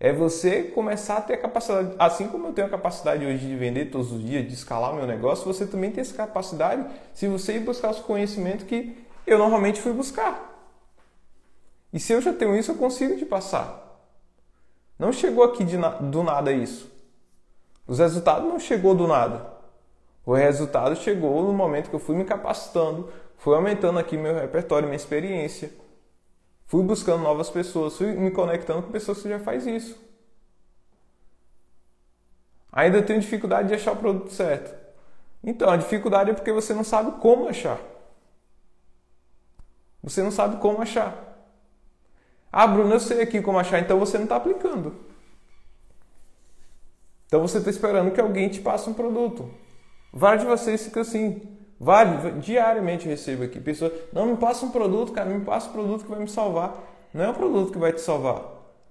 É 0.00 0.12
você 0.12 0.62
começar 0.62 1.16
a 1.16 1.20
ter 1.20 1.34
a 1.34 1.38
capacidade, 1.38 1.92
assim 1.98 2.28
como 2.28 2.46
eu 2.46 2.52
tenho 2.52 2.68
a 2.68 2.70
capacidade 2.70 3.24
hoje 3.26 3.44
de 3.44 3.56
vender 3.56 3.86
todos 3.86 4.12
os 4.12 4.24
dias, 4.24 4.46
de 4.46 4.54
escalar 4.54 4.92
o 4.92 4.96
meu 4.96 5.06
negócio, 5.06 5.44
você 5.44 5.66
também 5.66 5.90
tem 5.90 6.02
essa 6.02 6.14
capacidade 6.14 6.86
se 7.12 7.26
você 7.26 7.54
ir 7.54 7.60
buscar 7.60 7.90
os 7.90 7.98
conhecimentos 7.98 8.64
que 8.64 8.96
eu 9.26 9.38
normalmente 9.38 9.80
fui 9.80 9.92
buscar. 9.92 10.47
E 11.98 12.00
se 12.00 12.12
eu 12.12 12.20
já 12.20 12.32
tenho 12.32 12.56
isso, 12.56 12.70
eu 12.70 12.76
consigo 12.76 13.16
te 13.16 13.26
passar. 13.26 14.06
Não 14.96 15.12
chegou 15.12 15.42
aqui 15.42 15.64
na, 15.76 15.88
do 15.88 16.22
nada 16.22 16.52
isso. 16.52 16.88
Os 17.88 17.98
resultados 17.98 18.48
não 18.48 18.60
chegou 18.60 18.94
do 18.94 19.08
nada. 19.08 19.44
O 20.24 20.32
resultado 20.32 20.94
chegou 20.94 21.42
no 21.42 21.52
momento 21.52 21.90
que 21.90 21.96
eu 21.96 21.98
fui 21.98 22.14
me 22.14 22.24
capacitando, 22.24 23.12
fui 23.36 23.52
aumentando 23.52 23.98
aqui 23.98 24.16
meu 24.16 24.32
repertório, 24.32 24.86
minha 24.86 24.94
experiência. 24.94 25.72
Fui 26.66 26.84
buscando 26.84 27.24
novas 27.24 27.50
pessoas, 27.50 27.96
fui 27.96 28.12
me 28.12 28.30
conectando 28.30 28.82
com 28.82 28.92
pessoas 28.92 29.20
que 29.20 29.28
já 29.28 29.40
faz 29.40 29.66
isso. 29.66 29.98
Ainda 32.70 33.02
tenho 33.02 33.18
dificuldade 33.18 33.66
de 33.66 33.74
achar 33.74 33.90
o 33.90 33.96
produto 33.96 34.30
certo. 34.30 34.72
Então, 35.42 35.68
a 35.68 35.76
dificuldade 35.76 36.30
é 36.30 36.34
porque 36.34 36.52
você 36.52 36.72
não 36.72 36.84
sabe 36.84 37.20
como 37.20 37.48
achar. 37.48 37.80
Você 40.00 40.22
não 40.22 40.30
sabe 40.30 40.58
como 40.58 40.80
achar. 40.80 41.26
Ah, 42.50 42.66
Bruno, 42.66 42.94
eu 42.94 43.00
sei 43.00 43.22
aqui 43.22 43.42
como 43.42 43.58
achar, 43.58 43.78
então 43.78 43.98
você 43.98 44.16
não 44.16 44.24
está 44.24 44.36
aplicando. 44.36 44.94
Então 47.26 47.40
você 47.40 47.58
está 47.58 47.70
esperando 47.70 48.10
que 48.10 48.20
alguém 48.20 48.48
te 48.48 48.60
passe 48.60 48.88
um 48.88 48.94
produto. 48.94 49.50
Vários 50.12 50.42
de 50.42 50.48
vocês 50.48 50.84
ficam 50.84 51.02
assim. 51.02 51.42
Vários, 51.78 52.44
diariamente 52.44 53.04
eu 53.04 53.10
recebo 53.10 53.44
aqui 53.44 53.60
pessoas, 53.60 53.92
não 54.12 54.26
me 54.26 54.36
passa 54.36 54.66
um 54.66 54.70
produto, 54.70 55.12
cara, 55.12 55.30
me 55.30 55.44
passa 55.44 55.68
um 55.68 55.72
produto 55.72 56.04
que 56.04 56.10
vai 56.10 56.18
me 56.18 56.28
salvar. 56.28 56.74
Não 57.14 57.24
é 57.24 57.30
o 57.30 57.34
produto 57.34 57.72
que 57.72 57.78
vai 57.78 57.92
te 57.92 58.00
salvar. 58.00 58.42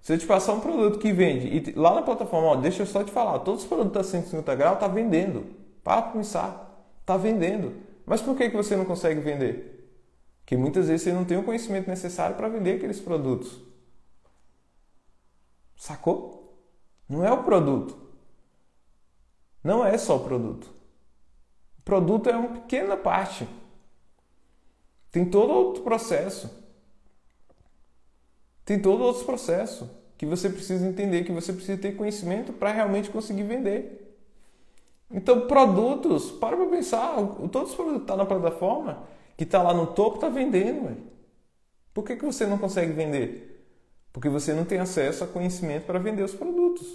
Se 0.02 0.14
eu 0.14 0.18
te 0.18 0.26
passar 0.26 0.54
um 0.54 0.60
produto 0.60 1.00
que 1.00 1.12
vende, 1.12 1.48
e 1.48 1.74
lá 1.74 1.96
na 1.96 2.02
plataforma, 2.02 2.48
ó, 2.48 2.56
deixa 2.56 2.84
eu 2.84 2.86
só 2.86 3.04
te 3.04 3.12
falar, 3.12 3.40
todos 3.40 3.64
os 3.64 3.68
produtos 3.68 3.92
da 3.92 4.04
150 4.04 4.56
graus 4.56 4.80
tá 4.80 4.88
vendendo. 4.88 5.46
Para 5.84 6.02
pensar, 6.04 6.86
tá 7.06 7.18
vendendo. 7.18 7.74
Mas 8.06 8.22
por 8.22 8.38
que, 8.38 8.50
que 8.50 8.56
você 8.56 8.76
não 8.76 8.86
consegue 8.86 9.20
vender? 9.20 9.77
Que 10.48 10.56
muitas 10.56 10.88
vezes 10.88 11.02
você 11.02 11.12
não 11.12 11.26
tem 11.26 11.38
o 11.38 11.44
conhecimento 11.44 11.90
necessário 11.90 12.38
para 12.38 12.48
vender 12.48 12.78
aqueles 12.78 13.02
produtos. 13.02 13.60
Sacou? 15.76 16.58
Não 17.08 17.24
é 17.24 17.30
o 17.30 17.44
produto. 17.44 17.98
Não 19.62 19.86
é 19.86 19.98
só 19.98 20.16
o 20.16 20.24
produto. 20.24 20.74
O 21.80 21.82
produto 21.82 22.30
é 22.30 22.38
uma 22.38 22.62
pequena 22.62 22.96
parte. 22.96 23.46
Tem 25.12 25.30
todo 25.30 25.52
outro 25.52 25.84
processo. 25.84 26.50
Tem 28.64 28.82
todo 28.82 29.04
outro 29.04 29.26
processo 29.26 29.90
que 30.18 30.26
você 30.26 30.50
precisa 30.50 30.88
entender, 30.88 31.26
que 31.26 31.32
você 31.34 31.52
precisa 31.52 31.78
ter 31.78 31.98
conhecimento 31.98 32.54
para 32.54 32.72
realmente 32.72 33.10
conseguir 33.10 33.44
vender. 33.44 34.18
Então, 35.12 35.46
produtos, 35.46 36.32
para 36.32 36.56
para 36.56 36.68
pensar, 36.68 37.18
todos 37.52 37.72
os 37.72 37.76
produtos 37.76 37.98
que 37.98 38.04
estão 38.04 38.16
tá 38.18 38.24
na 38.24 38.26
plataforma, 38.26 39.17
que 39.38 39.44
está 39.44 39.62
lá 39.62 39.74
no 39.74 39.88
topo 39.88 40.16
está 40.16 40.28
vendendo. 40.28 40.98
Por 41.94 42.04
que, 42.04 42.16
que 42.16 42.26
você 42.26 42.46
não 42.46 42.58
consegue 42.58 42.92
vender? 42.92 43.66
Porque 44.12 44.30
você 44.30 44.54
não 44.54 44.66
tem 44.66 44.80
acesso 44.80 45.24
a 45.24 45.28
conhecimento 45.28 45.86
para 45.86 46.00
vender 46.00 46.24
os 46.24 46.34
produtos. 46.34 46.88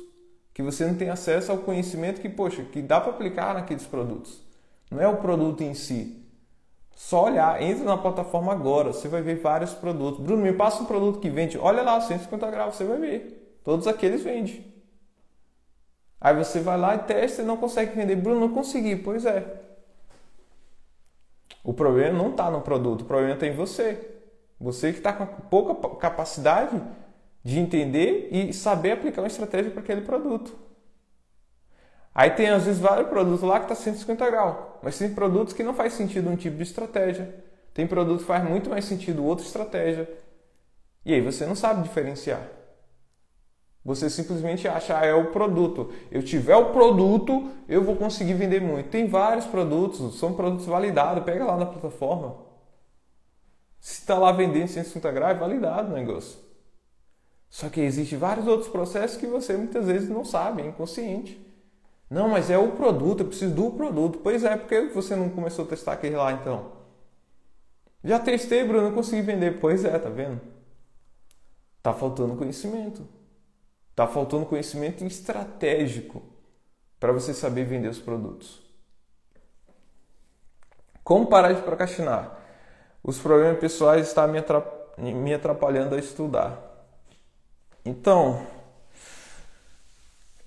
Que 0.53 0.63
você 0.63 0.85
não 0.85 0.97
tem 0.97 1.09
acesso 1.09 1.53
ao 1.53 1.59
conhecimento 1.59 2.21
que, 2.21 2.29
poxa, 2.29 2.65
que 2.65 2.83
dá 2.83 3.01
para 3.01 3.13
aplicar 3.13 3.55
naqueles 3.55 3.87
produtos. 3.87 4.43
Não 4.91 5.01
é 5.01 5.07
o 5.07 5.17
produto 5.17 5.63
em 5.63 5.73
si. 5.73 6.21
Só 6.95 7.25
olhar, 7.25 7.63
entra 7.63 7.85
na 7.85 7.97
plataforma 7.97 8.53
agora, 8.53 8.93
você 8.93 9.09
vai 9.09 9.23
ver 9.23 9.37
vários 9.37 9.73
produtos. 9.73 10.23
Bruno, 10.23 10.43
me 10.43 10.53
passa 10.53 10.83
um 10.83 10.87
produto 10.87 11.21
que 11.21 11.31
vende. 11.31 11.57
Olha 11.57 11.83
lá, 11.83 12.01
150 12.01 12.51
graus, 12.51 12.75
você 12.75 12.85
vai 12.85 12.99
ver. 12.99 13.59
Todos 13.65 13.87
aqueles 13.87 14.23
vendem. 14.23 14.73
Aí 16.21 16.37
você 16.37 16.61
vai 16.61 16.77
lá 16.77 16.95
e 16.95 16.99
testa 16.99 17.43
e 17.43 17.45
não 17.45 17.57
consegue 17.57 17.97
vender. 17.97 18.17
Bruno, 18.17 18.41
não 18.41 18.49
consegui. 18.51 18.97
Pois 18.97 19.25
é. 19.25 19.72
O 21.63 21.73
problema 21.73 22.19
não 22.19 22.31
está 22.31 22.51
no 22.51 22.61
produto, 22.61 23.03
o 23.03 23.05
problema 23.05 23.35
está 23.35 23.47
em 23.47 23.55
você. 23.55 24.11
Você 24.61 24.93
que 24.93 24.99
está 24.99 25.13
com 25.13 25.27
pouca 25.27 25.97
capacidade 25.97 26.81
de 27.45 27.59
entender 27.59 28.29
e 28.31 28.53
saber 28.53 28.93
aplicar 28.93 29.23
uma 29.23 29.29
estratégia 29.29 29.71
para 29.71 29.81
aquele 29.81 30.03
produto. 30.03 30.57
Aí 32.15 32.31
tem 32.31 32.49
às 32.49 32.65
vezes 32.65 32.81
vários 32.81 33.09
produtos 33.09 33.43
lá 33.43 33.59
que 33.59 33.65
está 33.65 33.75
150 33.75 34.31
graus, 34.31 34.57
mas 34.83 34.99
tem 34.99 35.13
produtos 35.15 35.55
que 35.55 35.63
não 35.63 35.73
faz 35.73 35.95
sentido 35.95 36.29
um 36.29 36.37
tipo 36.37 36.57
de 36.57 36.63
estratégia. 36.63 37.35
Tem 37.73 37.87
produto 37.87 38.21
que 38.21 38.27
faz 38.27 38.45
muito 38.45 38.69
mais 38.69 38.85
sentido 38.85 39.25
outra 39.25 39.45
estratégia. 39.45 40.09
E 41.05 41.15
aí 41.15 41.21
você 41.21 41.47
não 41.47 41.55
sabe 41.55 41.83
diferenciar. 41.83 42.43
Você 43.85 44.09
simplesmente 44.09 44.69
acha, 44.69 44.97
ah, 44.97 45.05
é 45.05 45.15
o 45.15 45.33
produto. 45.33 45.93
Eu 46.11 46.23
tiver 46.23 46.55
o 46.55 46.73
produto, 46.73 47.51
eu 47.69 47.83
vou 47.83 47.97
conseguir 47.97 48.35
vender 48.35 48.61
muito. 48.61 48.91
Tem 48.91 49.09
vários 49.09 49.45
produtos, 49.45 50.19
são 50.19 50.35
produtos 50.35 50.67
validados. 50.67 51.25
Pega 51.25 51.45
lá 51.45 51.57
na 51.57 51.67
plataforma. 51.67 52.37
Se 53.81 54.01
está 54.01 54.17
lá 54.17 54.31
vendendo 54.31 54.69
150 54.69 55.11
graus, 55.11 55.37
é 55.37 55.39
validado 55.39 55.91
o 55.91 55.95
negócio. 55.95 56.39
Só 57.51 57.69
que 57.69 57.81
existem 57.81 58.17
vários 58.17 58.47
outros 58.47 58.71
processos 58.71 59.17
que 59.17 59.27
você 59.27 59.57
muitas 59.57 59.87
vezes 59.87 60.09
não 60.09 60.25
sabe, 60.25 60.63
é 60.63 60.67
inconsciente. 60.67 61.45
Não, 62.09 62.29
mas 62.29 62.51
é 62.51 62.57
o 62.57 62.73
produto, 62.73 63.21
eu 63.21 63.27
preciso 63.27 63.55
do 63.55 63.71
produto. 63.73 64.21
Pois 64.23 64.45
é, 64.45 64.57
por 64.57 64.69
que 64.69 64.83
você 64.95 65.17
não 65.17 65.29
começou 65.29 65.65
a 65.65 65.69
testar 65.69 65.93
aquele 65.93 66.15
lá 66.15 66.33
então? 66.33 66.73
Já 68.05 68.19
testei, 68.19 68.65
Bruno, 68.65 68.89
não 68.89 68.95
consegui 68.95 69.23
vender. 69.23 69.59
Pois 69.61 69.85
é, 69.85 69.99
tá 69.99 70.09
vendo? 70.09 70.41
Tá 71.83 71.93
faltando 71.93 72.37
conhecimento. 72.37 73.07
Está 73.93 74.07
faltando 74.09 74.47
conhecimento 74.47 75.05
estratégico 75.05 76.23
para 76.99 77.13
você 77.13 77.33
saber 77.33 77.65
vender 77.65 77.89
os 77.89 77.99
produtos. 77.99 78.61
Como 81.05 81.27
parar 81.27 81.53
de 81.53 81.63
procrastinar? 81.63 82.39
Os 83.03 83.19
problemas 83.19 83.61
pessoais 83.61 84.09
estão 84.09 84.27
me 84.97 85.35
atrapalhando 85.35 85.95
a 85.95 85.99
estudar. 85.99 86.59
Então, 87.85 88.47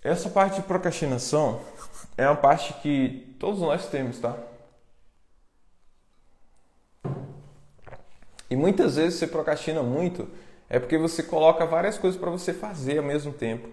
essa 0.02 0.30
parte 0.30 0.62
de 0.62 0.68
procrastinação 0.68 1.62
é 2.18 2.26
uma 2.28 2.36
parte 2.38 2.74
que 2.82 3.36
todos 3.40 3.60
nós 3.60 3.88
temos, 3.90 4.20
tá? 4.20 4.38
E 8.50 8.56
muitas 8.56 8.96
vezes 8.96 9.20
você 9.20 9.28
procrastina 9.28 9.84
muito 9.84 10.30
é 10.76 10.80
porque 10.80 10.98
você 10.98 11.24
coloca 11.24 11.66
várias 11.66 11.98
coisas 11.98 12.20
para 12.20 12.30
você 12.30 12.54
fazer 12.54 12.98
ao 12.98 13.04
mesmo 13.06 13.32
tempo. 13.32 13.70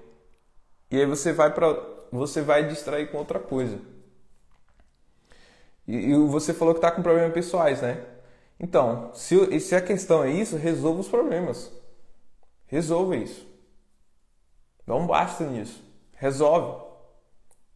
E 0.89 1.01
aí 1.01 1.05
você 1.05 1.33
vai 1.33 1.53
para 1.53 1.77
você 2.13 2.43
vai 2.43 2.69
distrair 2.69 3.11
com 3.11 3.19
outra 3.19 3.41
coisa. 3.41 3.77
E, 5.85 5.97
e 5.97 6.15
você 6.15 6.55
falou 6.55 6.73
que 6.73 6.79
está 6.79 6.93
com 6.93 7.03
problemas 7.03 7.33
pessoais, 7.33 7.83
né? 7.83 8.05
Então, 8.61 9.11
se, 9.15 9.59
se 9.59 9.75
a 9.75 9.81
questão 9.81 10.23
é 10.23 10.31
isso, 10.31 10.57
resolva 10.57 11.01
os 11.01 11.09
problemas. 11.09 11.73
Resolva 12.69 13.17
isso. 13.17 13.49
Não 14.87 15.05
basta 15.05 15.43
nisso. 15.43 15.83
Resolve. 16.13 16.85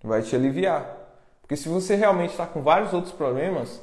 Vai 0.05 0.23
te 0.23 0.37
aliviar. 0.37 0.87
Porque 1.41 1.57
se 1.57 1.69
você 1.69 1.97
realmente 1.97 2.31
está 2.31 2.47
com 2.47 2.63
vários 2.63 2.93
outros 2.93 3.13
problemas, 3.13 3.83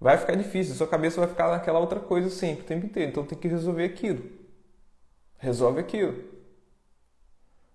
vai 0.00 0.18
ficar 0.18 0.34
difícil. 0.34 0.74
Sua 0.74 0.88
cabeça 0.88 1.20
vai 1.20 1.28
ficar 1.28 1.52
naquela 1.52 1.78
outra 1.78 2.00
coisa 2.00 2.28
sempre, 2.30 2.64
o 2.64 2.66
tempo 2.66 2.86
inteiro. 2.86 3.12
Então 3.12 3.24
tem 3.24 3.38
que 3.38 3.46
resolver 3.46 3.84
aquilo 3.84 4.41
resolve 5.42 5.80
aquilo. 5.80 6.14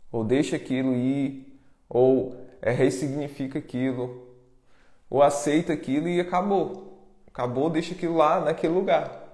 ou 0.09 0.23
deixa 0.23 0.55
aquilo 0.55 0.95
ir, 0.95 1.61
ou 1.89 2.35
é, 2.61 2.71
ressignifica 2.71 3.59
aquilo, 3.59 4.25
ou 5.09 5.21
aceita 5.21 5.73
aquilo 5.73 6.07
e 6.07 6.19
acabou. 6.19 7.21
Acabou, 7.27 7.69
deixa 7.69 7.93
aquilo 7.93 8.15
lá 8.15 8.39
naquele 8.39 8.73
lugar. 8.73 9.25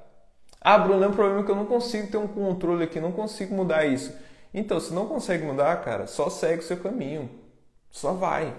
Ah, 0.59 0.77
Bruno, 0.77 1.03
é 1.03 1.07
um 1.07 1.13
problema 1.13 1.43
que 1.43 1.51
eu 1.51 1.55
não 1.55 1.65
consigo 1.65 2.07
ter 2.07 2.17
um 2.17 2.27
controle 2.27 2.83
aqui, 2.83 2.99
não 2.99 3.11
consigo 3.11 3.53
mudar 3.53 3.85
isso. 3.85 4.13
Então, 4.53 4.79
se 4.79 4.93
não 4.93 5.07
consegue 5.07 5.45
mudar, 5.45 5.83
cara, 5.83 6.07
só 6.07 6.29
segue 6.29 6.59
o 6.63 6.65
seu 6.65 6.77
caminho. 6.77 7.29
Só 7.91 8.13
vai. 8.13 8.53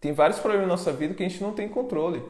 Tem 0.00 0.12
vários 0.12 0.38
problemas 0.40 0.68
na 0.68 0.74
nossa 0.74 0.92
vida 0.92 1.14
que 1.14 1.22
a 1.22 1.28
gente 1.28 1.42
não 1.42 1.52
tem 1.54 1.68
controle. 1.68 2.22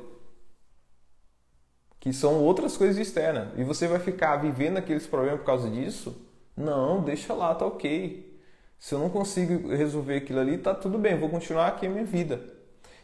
Que 2.05 2.13
são 2.13 2.35
outras 2.35 2.77
coisas 2.77 2.99
externas. 2.99 3.49
E 3.57 3.65
você 3.65 3.89
vai 3.89 3.99
ficar 3.99 4.37
vivendo 4.37 4.77
aqueles 4.77 5.07
problemas 5.07 5.41
por 5.41 5.47
causa 5.47 5.71
disso? 5.71 6.15
Não, 6.55 7.03
deixa 7.03 7.33
lá, 7.33 7.55
tá 7.55 7.65
ok. 7.65 8.39
Se 8.79 8.95
eu 8.95 8.99
não 8.99 9.09
consigo 9.09 9.75
resolver 9.75 10.17
aquilo 10.19 10.39
ali, 10.39 10.59
tá 10.59 10.75
tudo 10.75 10.99
bem, 10.99 11.19
vou 11.19 11.31
continuar 11.31 11.69
aqui 11.69 11.87
a 11.87 11.89
minha 11.89 12.05
vida. 12.05 12.43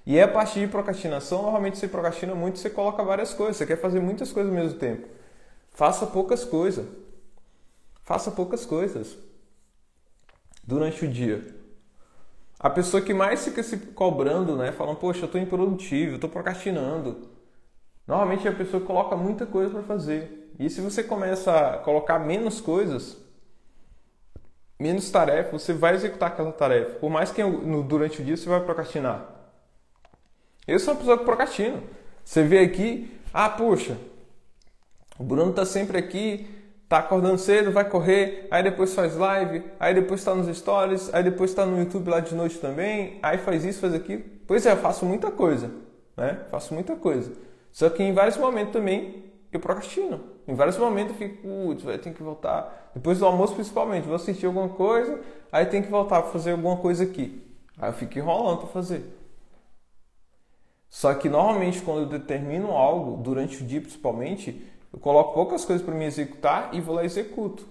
E 0.05 0.18
é 0.18 0.24
a 0.24 0.28
partir 0.28 0.61
de 0.61 0.66
procrastinação, 0.66 1.40
normalmente 1.40 1.78
você 1.78 1.88
procrastina 1.88 2.34
muito, 2.34 2.59
você 2.59 2.68
coloca 2.68 3.03
várias 3.03 3.32
coisas, 3.32 3.57
você 3.57 3.64
quer 3.64 3.80
fazer 3.80 4.01
muitas 4.01 4.32
coisas 4.32 4.53
ao 4.53 4.62
mesmo 4.62 4.78
tempo. 4.78 5.09
Faça 5.70 6.07
poucas 6.07 6.44
coisas. 6.44 6.86
Faça 8.05 8.30
poucas 8.30 8.66
coisas 8.66 9.16
durante 10.62 11.07
o 11.07 11.09
dia. 11.09 11.42
A 12.59 12.68
pessoa 12.68 13.01
que 13.01 13.14
mais 13.14 13.42
fica 13.42 13.62
se 13.62 13.78
cobrando, 13.78 14.57
né, 14.57 14.72
falando, 14.72 14.98
poxa, 14.98 15.20
eu 15.20 15.24
estou 15.24 15.40
improdutivo, 15.40 16.12
eu 16.12 16.14
estou 16.16 16.28
procrastinando. 16.28 17.39
Normalmente 18.11 18.49
a 18.49 18.53
pessoa 18.53 18.85
coloca 18.85 19.15
muita 19.15 19.47
coisa 19.47 19.71
para 19.71 19.85
fazer. 19.85 20.53
E 20.59 20.69
se 20.69 20.81
você 20.81 21.01
começa 21.01 21.57
a 21.57 21.79
colocar 21.79 22.19
menos 22.19 22.61
coisas, 22.61 23.17
menos 24.77 25.09
tarefa, 25.13 25.57
você 25.57 25.73
vai 25.73 25.95
executar 25.95 26.31
aquela 26.31 26.51
tarefa. 26.51 26.99
Por 26.99 27.09
mais 27.09 27.31
que 27.31 27.41
durante 27.87 28.21
o 28.21 28.25
dia 28.25 28.37
você 28.37 28.49
vai 28.49 28.59
procrastinar. 28.65 29.27
Eu 30.67 30.81
sou 30.81 30.93
uma 30.93 30.99
pessoa 30.99 31.19
que 31.19 31.25
procrastina. 31.25 31.81
Você 32.25 32.43
vê 32.43 32.59
aqui, 32.59 33.17
ah, 33.33 33.49
puxa, 33.49 33.97
o 35.17 35.23
Bruno 35.23 35.51
está 35.51 35.65
sempre 35.65 35.97
aqui 35.97 36.57
tá 36.89 36.99
acordando 36.99 37.39
cedo, 37.39 37.71
vai 37.71 37.89
correr, 37.89 38.49
aí 38.51 38.65
depois 38.65 38.93
faz 38.93 39.15
live, 39.15 39.63
aí 39.79 39.95
depois 39.95 40.21
está 40.21 40.35
nos 40.35 40.49
stories, 40.59 41.15
aí 41.15 41.23
depois 41.23 41.51
está 41.51 41.65
no 41.65 41.79
YouTube 41.79 42.11
lá 42.11 42.19
de 42.19 42.35
noite 42.35 42.59
também, 42.59 43.21
aí 43.23 43.39
faz 43.39 43.65
isso, 43.65 43.81
faz 43.81 43.95
aquilo. 43.95 44.25
Pois 44.45 44.67
é, 44.67 44.73
eu 44.73 44.77
faço 44.77 45.07
muita 45.07 45.31
coisa, 45.31 45.71
né? 46.17 46.41
Faço 46.51 46.75
muita 46.75 46.97
coisa. 46.97 47.31
Só 47.73 47.89
que 47.89 48.03
em 48.03 48.12
vários 48.12 48.37
momentos 48.37 48.73
também 48.73 49.25
eu 49.53 49.61
procrastino. 49.61 50.21
Em 50.47 50.55
vários 50.55 50.77
momentos 50.77 51.12
eu 51.12 51.18
fico, 51.18 51.43
putz, 51.43 51.85
ter 52.03 52.12
que 52.12 52.23
voltar. 52.23 52.91
Depois 52.95 53.18
do 53.18 53.27
almoço, 53.27 53.55
principalmente, 53.55 54.05
vou 54.05 54.16
assistir 54.16 54.47
alguma 54.47 54.68
coisa, 54.68 55.21
aí 55.51 55.66
tem 55.66 55.83
que 55.83 55.91
voltar 55.91 56.23
para 56.23 56.31
fazer 56.31 56.53
alguma 56.53 56.77
coisa 56.77 57.05
aqui. 57.05 57.43
Aí 57.79 57.91
eu 57.91 57.95
fico 57.95 58.18
enrolando 58.18 58.59
para 58.59 58.68
fazer. 58.68 59.05
Só 60.89 61.14
que 61.14 61.29
normalmente 61.29 61.81
quando 61.83 62.01
eu 62.01 62.07
determino 62.07 62.73
algo, 62.73 63.23
durante 63.23 63.62
o 63.62 63.66
dia 63.66 63.81
principalmente, 63.81 64.66
eu 64.93 64.99
coloco 64.99 65.35
poucas 65.35 65.64
coisas 65.64 65.85
para 65.85 65.95
me 65.95 66.05
executar 66.05 66.75
e 66.75 66.81
vou 66.81 66.97
lá 66.97 67.05
e 67.05 67.07
executo. 67.07 67.64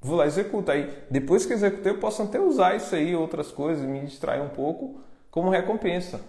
Vou 0.00 0.16
lá 0.16 0.24
e 0.24 0.28
executo. 0.28 0.70
Aí, 0.70 0.88
depois 1.10 1.44
que 1.44 1.52
executei, 1.52 1.92
eu 1.92 1.98
posso 1.98 2.22
até 2.22 2.40
usar 2.40 2.76
isso 2.76 2.94
aí, 2.94 3.14
outras 3.14 3.50
coisas, 3.50 3.84
me 3.84 4.00
distrair 4.00 4.40
um 4.40 4.48
pouco, 4.48 5.00
como 5.30 5.50
recompensa. 5.50 6.20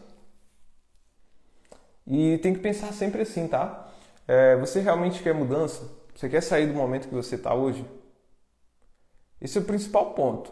E 2.05 2.37
tem 2.39 2.53
que 2.53 2.59
pensar 2.59 2.91
sempre 2.93 3.21
assim, 3.21 3.47
tá? 3.47 3.87
É, 4.27 4.55
você 4.57 4.79
realmente 4.79 5.21
quer 5.23 5.33
mudança? 5.33 5.89
Você 6.15 6.29
quer 6.29 6.41
sair 6.41 6.67
do 6.67 6.73
momento 6.73 7.07
que 7.07 7.15
você 7.15 7.35
está 7.35 7.53
hoje? 7.53 7.85
Esse 9.41 9.57
é 9.57 9.61
o 9.61 9.65
principal 9.65 10.13
ponto. 10.13 10.51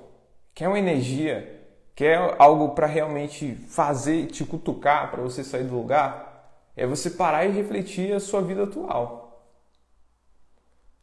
Quer 0.54 0.68
uma 0.68 0.80
energia? 0.80 1.60
Quer 1.96 2.36
algo 2.40 2.70
para 2.70 2.88
realmente 2.88 3.56
fazer, 3.68 4.28
te 4.28 4.44
cutucar 4.44 5.12
para 5.12 5.22
você 5.22 5.44
sair 5.44 5.64
do 5.64 5.76
lugar? 5.76 6.32
É 6.76 6.86
você 6.86 7.10
parar 7.10 7.46
e 7.46 7.52
refletir 7.52 8.14
a 8.14 8.20
sua 8.20 8.42
vida 8.42 8.64
atual. 8.64 9.46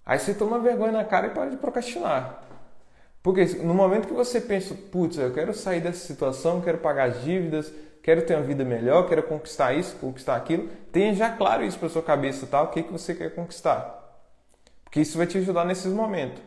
Aí 0.05 0.19
você 0.19 0.33
toma 0.35 0.59
vergonha 0.59 0.93
na 0.93 1.05
cara 1.05 1.27
e 1.27 1.31
para 1.31 1.51
de 1.51 1.57
procrastinar. 1.57 2.43
Porque 3.23 3.45
no 3.57 3.75
momento 3.75 4.09
que 4.09 4.15
você 4.15 4.41
pensa, 4.41 4.75
putz, 4.91 5.19
eu 5.19 5.33
quero 5.33 5.53
sair 5.53 5.81
dessa 5.81 6.07
situação, 6.07 6.63
quero 6.63 6.79
pagar 6.79 7.11
as 7.11 7.23
dívidas, 7.23 7.71
quero 8.09 8.23
ter 8.23 8.37
uma 8.37 8.43
vida 8.43 8.65
melhor, 8.65 9.07
quero 9.07 9.23
conquistar 9.23 9.75
isso, 9.75 9.95
conquistar 9.97 10.35
aquilo, 10.35 10.67
tenha 10.91 11.13
já 11.13 11.31
claro 11.31 11.63
isso 11.63 11.79
para 11.79 11.91
sua 11.91 12.01
cabeça, 12.01 12.47
tá? 12.47 12.63
O 12.63 12.69
que, 12.69 12.83
que 12.83 12.91
você 12.91 13.15
quer 13.15 13.35
conquistar. 13.35 14.25
Porque 14.83 14.99
isso 14.99 15.19
vai 15.19 15.27
te 15.27 15.37
ajudar 15.37 15.67
nesses 15.67 15.93
momentos. 15.93 16.43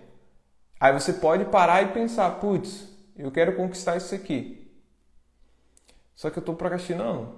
Aí 0.80 0.92
você 0.92 1.14
pode 1.14 1.46
parar 1.46 1.84
e 1.84 1.90
pensar, 1.90 2.32
putz, 2.40 2.88
eu 3.16 3.30
quero 3.30 3.56
conquistar 3.56 3.96
isso 3.96 4.16
aqui. 4.16 4.76
Só 6.16 6.32
que 6.32 6.40
eu 6.40 6.42
estou 6.42 6.56
procrastinando. 6.56 7.30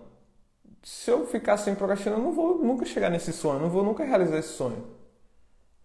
Se 0.84 1.12
eu 1.12 1.28
ficar 1.28 1.58
sem 1.58 1.76
procrastinar, 1.76 2.18
eu 2.18 2.24
não 2.24 2.32
vou 2.32 2.60
nunca 2.60 2.86
chegar 2.86 3.10
nesse 3.10 3.34
sonho, 3.34 3.60
não 3.60 3.70
vou 3.70 3.84
nunca 3.84 4.06
realizar 4.06 4.38
esse 4.38 4.54
sonho. 4.54 4.88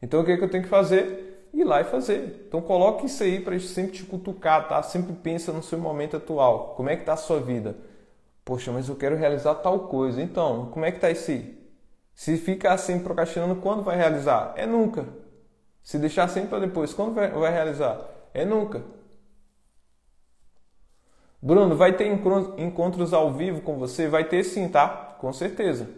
Então 0.00 0.20
o 0.20 0.24
que, 0.24 0.30
é 0.30 0.36
que 0.36 0.44
eu 0.44 0.48
tenho 0.48 0.62
que 0.62 0.68
fazer? 0.68 1.48
Ir 1.52 1.64
lá 1.64 1.80
e 1.80 1.84
fazer. 1.84 2.44
Então 2.46 2.60
coloque 2.62 3.06
isso 3.06 3.20
aí 3.20 3.40
para 3.40 3.58
sempre 3.58 3.94
te 3.94 4.04
cutucar, 4.04 4.68
tá? 4.68 4.80
Sempre 4.84 5.12
pensa 5.14 5.52
no 5.52 5.60
seu 5.60 5.80
momento 5.80 6.16
atual. 6.16 6.74
Como 6.76 6.88
é 6.88 6.94
que 6.94 7.02
está 7.02 7.14
a 7.14 7.16
sua 7.16 7.40
vida? 7.40 7.87
Poxa, 8.48 8.72
mas 8.72 8.88
eu 8.88 8.96
quero 8.96 9.14
realizar 9.14 9.56
tal 9.56 9.88
coisa. 9.88 10.22
Então, 10.22 10.70
como 10.70 10.86
é 10.86 10.90
que 10.90 11.06
isso 11.10 11.30
aí? 11.30 11.58
Se 12.14 12.38
ficar 12.38 12.72
assim 12.72 12.98
procrastinando, 12.98 13.56
quando 13.56 13.82
vai 13.82 13.94
realizar? 13.94 14.54
É 14.56 14.64
nunca. 14.64 15.06
Se 15.82 15.98
deixar 15.98 16.28
sempre 16.28 16.48
para 16.48 16.60
depois, 16.66 16.94
quando 16.94 17.14
vai, 17.14 17.30
vai 17.30 17.52
realizar? 17.52 18.00
É 18.32 18.46
nunca. 18.46 18.82
Bruno, 21.42 21.76
vai 21.76 21.96
ter 21.96 22.06
encontros 22.58 23.12
ao 23.12 23.32
vivo 23.32 23.60
com 23.62 23.76
você? 23.78 24.06
Vai 24.08 24.24
ter 24.24 24.44
sim, 24.44 24.68
tá? 24.68 24.88
Com 25.20 25.32
certeza. 25.32 25.88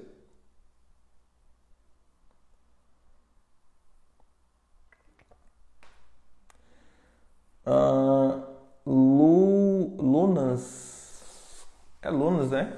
Uh, 7.66 8.42
Lu, 8.86 9.96
Lunas. 9.98 10.89
Lunas, 12.08 12.50
né? 12.50 12.72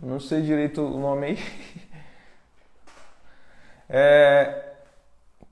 Não 0.00 0.20
sei 0.20 0.42
direito 0.42 0.82
o 0.82 0.98
nome 0.98 1.26
aí. 1.26 1.38
É, 3.94 4.72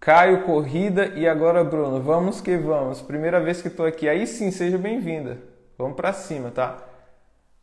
Caio 0.01 0.45
Corrida 0.45 1.09
e 1.09 1.29
agora 1.29 1.63
Bruno. 1.63 2.01
Vamos 2.01 2.41
que 2.41 2.57
vamos. 2.57 3.03
Primeira 3.03 3.39
vez 3.39 3.61
que 3.61 3.69
estou 3.69 3.85
aqui. 3.85 4.09
Aí 4.09 4.27
sim, 4.27 4.51
seja 4.51 4.79
bem-vinda. 4.79 5.37
Vamos 5.77 5.95
para 5.95 6.11
cima, 6.15 6.51
tá? 6.51 6.79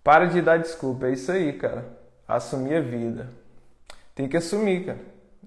Para 0.03 0.26
de 0.26 0.39
dar 0.39 0.60
desculpa. 0.60 1.08
É 1.08 1.14
isso 1.14 1.32
aí, 1.32 1.53
cara. 1.53 1.84
Assumir 2.28 2.76
a 2.76 2.82
vida. 2.82 3.28
Tem 4.14 4.28
que 4.28 4.38
assumir, 4.38 4.86
cara. 4.86 4.99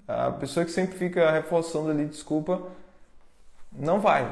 A 0.09 0.33
pessoa 0.33 0.67
que 0.67 0.73
sempre 0.73 0.99
fica 0.99 1.31
reforçando 1.31 1.91
ali 1.91 2.07
desculpa 2.07 2.61
não 3.71 4.01
vai. 4.01 4.29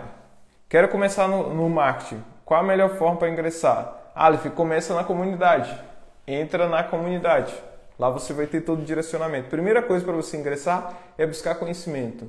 Quero 0.69 0.89
começar 0.89 1.29
no, 1.29 1.55
no 1.55 1.71
marketing. 1.71 2.25
Qual 2.45 2.59
a 2.59 2.65
melhor 2.65 2.97
forma 2.97 3.19
para 3.19 3.31
ingressar? 3.31 3.98
Aleph, 4.19 4.47
começa 4.53 4.93
na 4.97 5.05
comunidade. 5.05 5.81
Entra 6.27 6.69
na 6.69 6.83
comunidade. 6.83 7.55
Lá 7.97 8.11
você 8.11 8.33
vai 8.33 8.49
ter 8.49 8.63
todo 8.63 8.83
o 8.83 8.85
direcionamento. 8.85 9.49
Primeira 9.49 9.81
coisa 9.81 10.05
para 10.05 10.17
você 10.17 10.37
ingressar 10.37 10.93
é 11.17 11.25
buscar 11.25 11.55
conhecimento. 11.55 12.29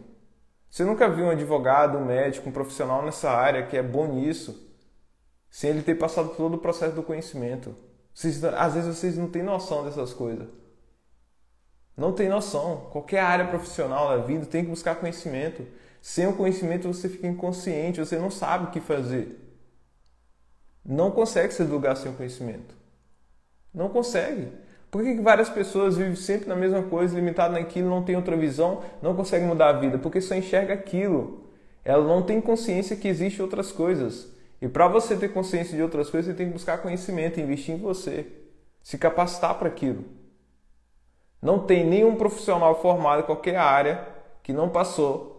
Você 0.70 0.84
nunca 0.84 1.10
viu 1.10 1.26
um 1.26 1.32
advogado, 1.32 1.98
um 1.98 2.06
médico, 2.06 2.48
um 2.48 2.52
profissional 2.52 3.04
nessa 3.04 3.32
área 3.32 3.66
que 3.66 3.76
é 3.76 3.82
bom 3.82 4.06
nisso, 4.06 4.72
sem 5.50 5.72
ele 5.72 5.82
ter 5.82 5.96
passado 5.96 6.30
todo 6.38 6.58
o 6.58 6.60
processo 6.60 6.94
do 6.94 7.02
conhecimento. 7.02 7.76
Vocês, 8.14 8.44
às 8.44 8.76
vezes 8.76 8.96
vocês 8.96 9.18
não 9.18 9.28
têm 9.28 9.42
noção 9.42 9.84
dessas 9.84 10.14
coisas. 10.14 10.48
Não 11.98 12.14
tem 12.14 12.30
noção. 12.30 12.88
Qualquer 12.92 13.22
área 13.22 13.48
profissional 13.48 14.10
da 14.10 14.18
vida 14.18 14.46
tem 14.46 14.64
que 14.64 14.70
buscar 14.70 14.94
conhecimento. 14.94 15.66
Sem 16.04 16.28
o 16.28 16.36
conhecimento 16.36 16.88
você 16.88 17.10
fica 17.10 17.26
inconsciente, 17.26 18.00
você 18.00 18.20
não 18.20 18.30
sabe 18.30 18.66
o 18.66 18.70
que 18.70 18.80
fazer. 18.80 19.49
Não 20.86 21.11
consegue 21.11 21.53
se 21.53 21.63
lugar 21.63 21.95
sem 21.95 22.13
conhecimento. 22.13 22.75
Não 23.73 23.89
consegue. 23.89 24.47
Por 24.89 25.03
que 25.03 25.21
várias 25.21 25.49
pessoas 25.49 25.97
vivem 25.97 26.15
sempre 26.15 26.47
na 26.47 26.55
mesma 26.55 26.82
coisa, 26.84 27.15
limitadas 27.15 27.59
naquilo, 27.59 27.89
não 27.89 28.03
tem 28.03 28.15
outra 28.15 28.36
visão, 28.36 28.82
não 29.01 29.15
conseguem 29.15 29.47
mudar 29.47 29.69
a 29.69 29.80
vida? 29.80 29.99
Porque 29.99 30.19
só 30.19 30.34
enxerga 30.34 30.73
aquilo. 30.73 31.47
Ela 31.86 32.03
não 32.03 32.23
tem 32.23 32.41
consciência 32.41 32.95
que 32.95 33.07
existem 33.07 33.43
outras 33.43 33.71
coisas. 33.71 34.27
E 34.61 34.67
para 34.67 34.88
você 34.88 35.15
ter 35.15 35.30
consciência 35.30 35.75
de 35.75 35.84
outras 35.84 36.09
coisas, 36.09 36.32
você 36.32 36.38
tem 36.38 36.47
que 36.47 36.53
buscar 36.53 36.80
conhecimento, 36.80 37.39
investir 37.39 37.75
em 37.75 37.77
você, 37.77 38.25
se 38.82 38.97
capacitar 38.97 39.57
para 39.59 39.67
aquilo. 39.67 40.03
Não 41.41 41.59
tem 41.59 41.86
nenhum 41.86 42.15
profissional 42.15 42.82
formado 42.82 43.21
em 43.21 43.25
qualquer 43.25 43.55
área 43.55 44.05
que 44.41 44.51
não 44.51 44.69
passou 44.69 45.38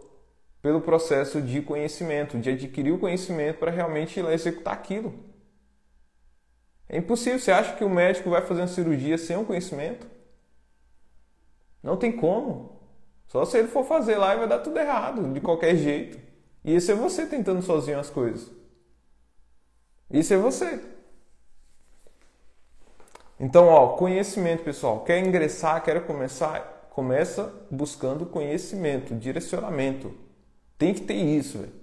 pelo 0.61 0.81
processo 0.81 1.41
de 1.41 1.61
conhecimento, 1.61 2.39
de 2.39 2.51
adquirir 2.51 2.93
o 2.93 2.99
conhecimento 2.99 3.59
para 3.59 3.69
realmente 3.69 4.19
ir 4.19 4.23
lá 4.23 4.33
executar 4.33 4.73
aquilo. 4.73 5.13
É 6.91 6.97
impossível. 6.97 7.39
Você 7.39 7.53
acha 7.53 7.73
que 7.77 7.85
o 7.85 7.89
médico 7.89 8.29
vai 8.29 8.41
fazer 8.41 8.59
uma 8.59 8.67
cirurgia 8.67 9.17
sem 9.17 9.37
o 9.37 9.45
conhecimento? 9.45 10.05
Não 11.81 11.95
tem 11.95 12.11
como. 12.11 12.81
Só 13.27 13.45
se 13.45 13.57
ele 13.57 13.69
for 13.69 13.85
fazer 13.85 14.17
lá 14.17 14.35
e 14.35 14.39
vai 14.39 14.47
dar 14.47 14.59
tudo 14.59 14.77
errado, 14.77 15.31
de 15.31 15.39
qualquer 15.39 15.77
jeito. 15.77 16.19
E 16.65 16.75
isso 16.75 16.91
é 16.91 16.93
você 16.93 17.25
tentando 17.25 17.61
sozinho 17.61 17.97
as 17.97 18.09
coisas. 18.09 18.51
Isso 20.09 20.33
é 20.33 20.37
você. 20.37 20.81
Então, 23.39 23.67
ó, 23.67 23.95
conhecimento, 23.95 24.61
pessoal. 24.61 25.05
Quer 25.05 25.19
ingressar, 25.19 25.81
quer 25.81 26.05
começar, 26.05 26.89
começa 26.89 27.53
buscando 27.71 28.25
conhecimento, 28.25 29.15
direcionamento. 29.15 30.13
Tem 30.77 30.93
que 30.93 31.01
ter 31.01 31.15
isso, 31.15 31.59
velho. 31.59 31.73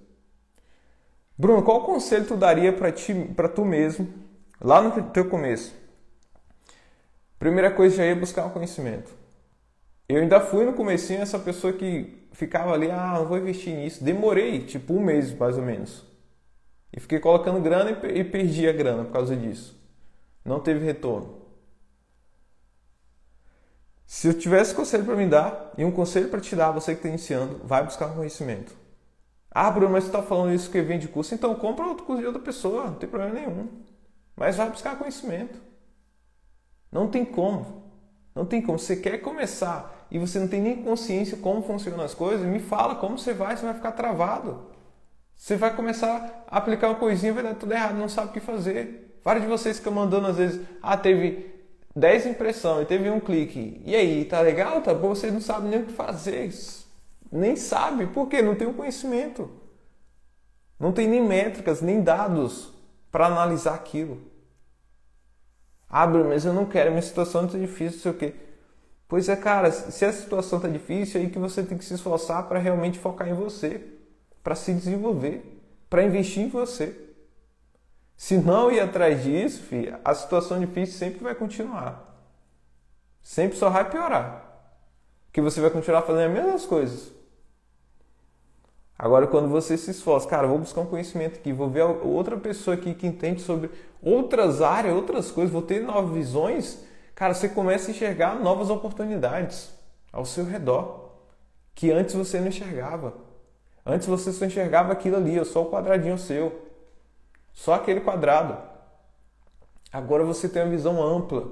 Bruno, 1.35 1.63
qual 1.63 1.83
conselho 1.83 2.27
tu 2.27 2.37
daria 2.37 2.71
para 2.71 2.91
ti, 2.91 3.13
para 3.35 3.49
tu 3.49 3.65
mesmo, 3.65 4.28
lá 4.61 4.81
no 4.81 5.11
teu 5.11 5.29
começo? 5.29 5.73
Primeira 7.37 7.71
coisa 7.71 7.97
já 7.97 8.05
ia 8.05 8.15
buscar 8.15 8.45
o 8.45 8.51
conhecimento. 8.51 9.11
Eu 10.07 10.21
ainda 10.21 10.41
fui 10.41 10.65
no 10.65 10.73
comecinho 10.73 11.21
essa 11.21 11.39
pessoa 11.39 11.71
que 11.71 12.27
ficava 12.33 12.73
ali, 12.73 12.89
ah, 12.89 13.13
não 13.19 13.25
vou 13.27 13.37
investir 13.37 13.75
nisso. 13.75 14.03
Demorei, 14.03 14.65
tipo, 14.65 14.93
um 14.93 14.99
mês 14.99 15.33
mais 15.33 15.57
ou 15.57 15.63
menos. 15.63 16.05
E 16.91 16.99
fiquei 16.99 17.19
colocando 17.19 17.61
grana 17.61 17.91
e 17.91 18.23
perdi 18.23 18.67
a 18.67 18.73
grana 18.73 19.05
por 19.05 19.13
causa 19.13 19.35
disso. 19.35 19.79
Não 20.43 20.59
teve 20.59 20.83
retorno. 20.83 21.39
Se 24.05 24.27
eu 24.27 24.33
tivesse 24.33 24.73
conselho 24.73 25.05
para 25.05 25.15
me 25.15 25.27
dar 25.27 25.71
e 25.77 25.85
um 25.85 25.91
conselho 25.91 26.29
para 26.29 26.41
te 26.41 26.55
dar, 26.55 26.71
você 26.71 26.93
que 26.93 26.99
está 26.99 27.09
iniciando, 27.09 27.61
vai 27.63 27.83
buscar 27.83 28.07
conhecimento. 28.09 28.75
Ah, 29.51 29.69
Bruno, 29.69 29.93
mas 29.93 30.05
você 30.05 30.09
está 30.09 30.23
falando 30.23 30.53
isso 30.53 30.71
que 30.71 30.81
vende 30.81 31.07
curso, 31.07 31.35
então 31.35 31.53
compra 31.53 31.85
outro 31.85 32.05
curso 32.05 32.21
de 32.21 32.27
outra 32.27 32.41
pessoa, 32.41 32.85
não 32.85 32.95
tem 32.95 33.07
problema 33.07 33.35
nenhum. 33.35 33.69
Mas 34.39 34.55
vai 34.55 34.69
buscar 34.69 34.97
conhecimento. 34.97 35.59
Não 36.89 37.09
tem 37.09 37.25
como. 37.25 37.91
Não 38.33 38.45
tem 38.45 38.61
como. 38.61 38.79
Você 38.79 38.95
quer 38.95 39.17
começar 39.17 40.07
e 40.09 40.17
você 40.17 40.39
não 40.39 40.47
tem 40.47 40.61
nem 40.61 40.81
consciência 40.81 41.37
como 41.37 41.61
funcionam 41.61 42.05
as 42.05 42.13
coisas, 42.13 42.47
me 42.47 42.59
fala 42.59 42.95
como 42.95 43.17
você 43.17 43.33
vai, 43.33 43.57
você 43.57 43.65
vai 43.65 43.73
ficar 43.73 43.91
travado. 43.91 44.69
Você 45.35 45.57
vai 45.57 45.75
começar 45.75 46.45
a 46.47 46.57
aplicar 46.57 46.87
uma 46.87 46.95
coisinha, 46.95 47.33
vai 47.33 47.43
dar 47.43 47.53
tudo 47.53 47.73
errado, 47.73 47.97
não 47.97 48.07
sabe 48.07 48.29
o 48.29 48.31
que 48.31 48.39
fazer. 48.39 49.19
Vários 49.25 49.43
de 49.43 49.49
vocês 49.49 49.77
ficam 49.77 49.91
mandando 49.91 50.27
às 50.27 50.37
vezes, 50.37 50.65
ah, 50.81 50.95
teve 50.95 51.53
10 51.93 52.27
impressões, 52.27 52.87
teve 52.87 53.09
um 53.09 53.19
clique. 53.19 53.81
E 53.85 53.93
aí, 53.93 54.23
tá 54.23 54.39
legal? 54.39 54.81
Tá 54.81 54.93
bom? 54.93 55.09
Vocês 55.09 55.33
não 55.33 55.41
sabem 55.41 55.69
nem 55.69 55.81
o 55.81 55.85
que 55.85 55.91
fazer. 55.91 56.49
Nem 57.29 57.57
sabe. 57.57 58.07
Por 58.07 58.29
quê? 58.29 58.41
Não 58.41 58.55
tem 58.55 58.67
o 58.67 58.73
conhecimento. 58.73 59.51
Não 60.79 60.93
tem 60.93 61.09
nem 61.09 61.21
métricas, 61.21 61.81
nem 61.81 62.01
dados 62.01 62.73
para 63.11 63.27
analisar 63.27 63.75
aquilo. 63.75 64.28
Ah, 65.89 66.05
mas 66.05 66.45
eu 66.45 66.53
não 66.53 66.65
quero, 66.65 66.91
minha 66.91 67.01
situação 67.01 67.45
está 67.45 67.57
difícil, 67.57 67.99
sei 67.99 68.11
o 68.11 68.13
quê. 68.13 68.35
Pois 69.07 69.27
é, 69.27 69.35
cara, 69.35 69.71
se 69.71 70.05
a 70.05 70.13
situação 70.13 70.59
está 70.59 70.69
difícil, 70.69 71.19
é 71.19 71.23
aí 71.23 71.29
que 71.31 71.39
você 71.39 71.63
tem 71.63 71.77
que 71.77 71.83
se 71.83 71.95
esforçar 71.95 72.47
para 72.47 72.59
realmente 72.59 72.99
focar 72.99 73.27
em 73.27 73.33
você, 73.33 73.81
para 74.43 74.53
se 74.53 74.71
desenvolver, 74.71 75.59
para 75.89 76.03
investir 76.03 76.43
em 76.43 76.49
você. 76.49 76.95
Se 78.15 78.37
não 78.37 78.71
ir 78.71 78.79
atrás 78.81 79.23
disso, 79.23 79.63
filho, 79.63 79.97
a 80.05 80.13
situação 80.13 80.59
difícil 80.59 80.99
sempre 80.99 81.23
vai 81.23 81.33
continuar. 81.33 82.05
Sempre 83.23 83.57
só 83.57 83.69
vai 83.69 83.89
piorar. 83.89 84.45
Que 85.31 85.41
você 85.41 85.59
vai 85.59 85.71
continuar 85.71 86.03
fazendo 86.03 86.27
as 86.27 86.31
mesmas 86.31 86.65
coisas. 86.65 87.11
Agora, 89.01 89.25
quando 89.27 89.47
você 89.47 89.77
se 89.77 89.91
esforça, 89.91 90.27
cara, 90.27 90.45
vou 90.45 90.57
buscar 90.57 90.81
um 90.81 90.85
conhecimento 90.85 91.39
aqui, 91.39 91.53
vou 91.53 91.69
ver 91.69 91.83
outra 91.83 92.35
pessoa 92.35 92.75
aqui 92.75 92.93
que 92.93 93.07
entende 93.07 93.41
sobre 93.41 93.71
outras 94.03 94.61
áreas, 94.61 94.93
outras 94.93 95.31
coisas, 95.31 95.53
vou 95.53 95.61
ter 95.61 95.81
novas 95.81 96.11
visões, 96.11 96.83
cara, 97.15 97.33
você 97.33 97.47
começa 97.47 97.87
a 97.87 97.91
enxergar 97.91 98.35
novas 98.35 98.69
oportunidades 98.69 99.73
ao 100.11 100.25
seu 100.25 100.43
redor 100.43 101.11
que 101.73 101.89
antes 101.91 102.13
você 102.13 102.41
não 102.41 102.49
enxergava. 102.49 103.13
Antes 103.85 104.05
você 104.05 104.33
só 104.33 104.43
enxergava 104.43 104.91
aquilo 104.91 105.15
ali, 105.15 105.43
só 105.45 105.63
o 105.63 105.71
quadradinho 105.71 106.17
seu. 106.17 106.67
Só 107.53 107.75
aquele 107.75 108.01
quadrado. 108.01 108.57
Agora 109.93 110.25
você 110.25 110.49
tem 110.49 110.61
uma 110.61 110.71
visão 110.71 111.01
ampla, 111.01 111.47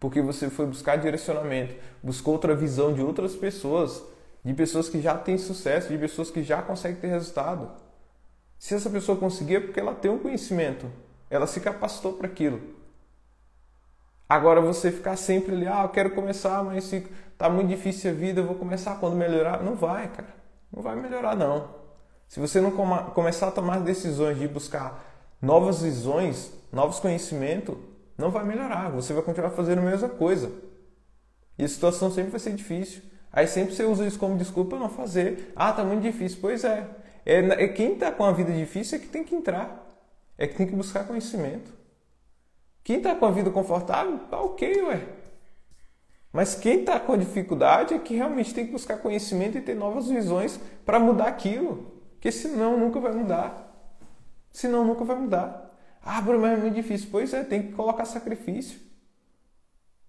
porque 0.00 0.20
você 0.20 0.50
foi 0.50 0.66
buscar 0.66 0.96
direcionamento, 0.96 1.72
buscou 2.02 2.34
outra 2.34 2.52
visão 2.52 2.92
de 2.92 3.00
outras 3.00 3.36
pessoas, 3.36 4.02
de 4.44 4.54
pessoas 4.54 4.88
que 4.88 5.00
já 5.00 5.16
têm 5.16 5.36
sucesso, 5.36 5.88
de 5.88 5.98
pessoas 5.98 6.30
que 6.30 6.42
já 6.42 6.62
conseguem 6.62 7.00
ter 7.00 7.08
resultado. 7.08 7.70
Se 8.58 8.74
essa 8.74 8.90
pessoa 8.90 9.18
conseguir 9.18 9.56
é 9.56 9.60
porque 9.60 9.80
ela 9.80 9.94
tem 9.94 10.10
um 10.10 10.18
conhecimento, 10.18 10.86
ela 11.28 11.46
se 11.46 11.60
capacitou 11.60 12.14
para 12.14 12.26
aquilo. 12.26 12.60
Agora 14.28 14.60
você 14.60 14.92
ficar 14.92 15.16
sempre 15.16 15.54
ali, 15.54 15.66
ah, 15.66 15.82
eu 15.82 15.88
quero 15.88 16.10
começar, 16.10 16.62
mas 16.62 16.84
se 16.84 17.06
tá 17.36 17.50
muito 17.50 17.68
difícil 17.68 18.10
a 18.10 18.14
vida, 18.14 18.40
eu 18.40 18.46
vou 18.46 18.54
começar 18.54 18.96
quando 19.00 19.16
melhorar. 19.16 19.62
Não 19.62 19.74
vai, 19.74 20.08
cara. 20.08 20.28
Não 20.72 20.82
vai 20.82 20.94
melhorar 20.94 21.34
não. 21.34 21.74
Se 22.28 22.38
você 22.38 22.60
não 22.60 22.70
começar 22.70 23.48
a 23.48 23.50
tomar 23.50 23.80
decisões 23.80 24.38
de 24.38 24.46
buscar 24.46 25.04
novas 25.42 25.82
visões, 25.82 26.52
novos 26.70 27.00
conhecimentos, 27.00 27.76
não 28.16 28.30
vai 28.30 28.44
melhorar. 28.44 28.88
Você 28.90 29.12
vai 29.12 29.22
continuar 29.22 29.50
fazendo 29.50 29.80
a 29.80 29.82
mesma 29.82 30.08
coisa. 30.08 30.52
E 31.58 31.64
a 31.64 31.68
situação 31.68 32.08
sempre 32.10 32.30
vai 32.30 32.38
ser 32.38 32.52
difícil. 32.54 33.02
Aí 33.32 33.46
sempre 33.46 33.74
você 33.74 33.84
usa 33.84 34.06
isso 34.06 34.18
como 34.18 34.36
desculpa 34.36 34.78
não 34.78 34.88
fazer. 34.88 35.52
Ah, 35.54 35.72
tá 35.72 35.84
muito 35.84 36.02
difícil. 36.02 36.38
Pois 36.40 36.64
é. 36.64 36.88
É, 37.24 37.64
é 37.64 37.68
quem 37.68 37.94
está 37.94 38.10
com 38.10 38.24
a 38.24 38.32
vida 38.32 38.52
difícil 38.52 38.98
é 38.98 39.00
que 39.00 39.08
tem 39.08 39.22
que 39.22 39.34
entrar. 39.34 39.86
É 40.36 40.46
que 40.46 40.56
tem 40.56 40.66
que 40.66 40.74
buscar 40.74 41.06
conhecimento. 41.06 41.72
Quem 42.82 42.96
está 42.96 43.14
com 43.14 43.26
a 43.26 43.30
vida 43.30 43.50
confortável, 43.50 44.18
tá 44.30 44.40
ok, 44.40 44.82
ué. 44.82 45.06
Mas 46.32 46.54
quem 46.54 46.80
está 46.80 46.98
com 46.98 47.16
dificuldade 47.16 47.94
é 47.94 47.98
que 47.98 48.14
realmente 48.14 48.54
tem 48.54 48.66
que 48.66 48.72
buscar 48.72 48.98
conhecimento 48.98 49.58
e 49.58 49.60
ter 49.60 49.74
novas 49.74 50.08
visões 50.08 50.58
para 50.84 50.98
mudar 50.98 51.26
aquilo. 51.26 51.92
Porque 52.12 52.32
senão 52.32 52.78
nunca 52.78 53.00
vai 53.00 53.12
mudar. 53.12 53.66
Senão 54.52 54.84
nunca 54.84 55.04
vai 55.04 55.16
mudar. 55.16 55.70
Ah, 56.02 56.20
Bruno, 56.20 56.40
mas 56.40 56.58
é 56.58 56.62
muito 56.62 56.74
difícil. 56.74 57.08
Pois 57.10 57.34
é, 57.34 57.44
tem 57.44 57.62
que 57.62 57.72
colocar 57.72 58.04
sacrifício. 58.04 58.80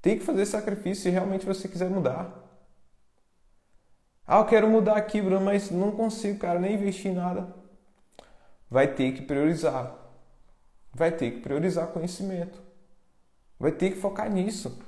Tem 0.01 0.17
que 0.17 0.23
fazer 0.23 0.45
sacrifício 0.45 1.03
se 1.03 1.09
realmente 1.09 1.45
você 1.45 1.67
quiser 1.67 1.89
mudar. 1.89 2.50
Ah, 4.31 4.39
eu 4.39 4.45
quero 4.45 4.69
mudar 4.69 4.95
aqui, 4.95 5.21
Bruno, 5.21 5.43
mas 5.43 5.69
não 5.69 5.91
consigo, 5.91 6.39
cara, 6.39 6.57
nem 6.57 6.75
investir 6.75 7.11
em 7.11 7.15
nada. 7.15 7.53
Vai 8.69 8.87
ter 8.87 9.11
que 9.11 9.23
priorizar. 9.23 9.93
Vai 10.93 11.11
ter 11.11 11.31
que 11.31 11.41
priorizar 11.41 11.87
conhecimento. 11.87 12.57
Vai 13.59 13.73
ter 13.73 13.89
que 13.89 13.97
focar 13.97 14.31
nisso. 14.31 14.79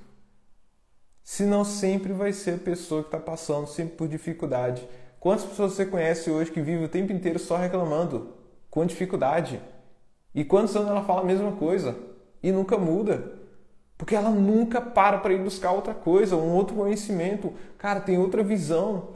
Senão 1.22 1.66
sempre 1.66 2.14
vai 2.14 2.32
ser 2.32 2.56
a 2.56 2.58
pessoa 2.58 3.02
que 3.02 3.10
está 3.10 3.20
passando 3.20 3.68
sempre 3.68 3.98
por 3.98 4.08
dificuldade. 4.08 4.88
Quantas 5.20 5.44
pessoas 5.44 5.74
você 5.74 5.86
conhece 5.86 6.32
hoje 6.32 6.50
que 6.50 6.62
vive 6.62 6.86
o 6.86 6.90
tempo 6.90 7.12
inteiro 7.12 7.38
só 7.38 7.58
reclamando? 7.58 8.44
com 8.74 8.84
dificuldade. 8.88 9.62
E 10.34 10.44
quantos 10.44 10.76
anos 10.76 10.90
ela 10.90 11.04
fala 11.04 11.22
a 11.22 11.26
mesma 11.26 11.52
coisa 11.52 11.96
e 12.42 12.52
nunca 12.52 12.76
muda? 12.76 13.34
Porque 13.96 14.16
ela 14.16 14.32
nunca 14.32 14.82
para 14.82 15.20
para 15.20 15.32
ir 15.32 15.44
buscar 15.44 15.74
outra 15.74 15.94
coisa, 15.94 16.36
um 16.36 16.56
outro 16.56 16.76
conhecimento. 16.76 17.54
Cara, 17.78 18.00
tem 18.02 18.18
outra 18.18 18.42
visão. 18.42 19.10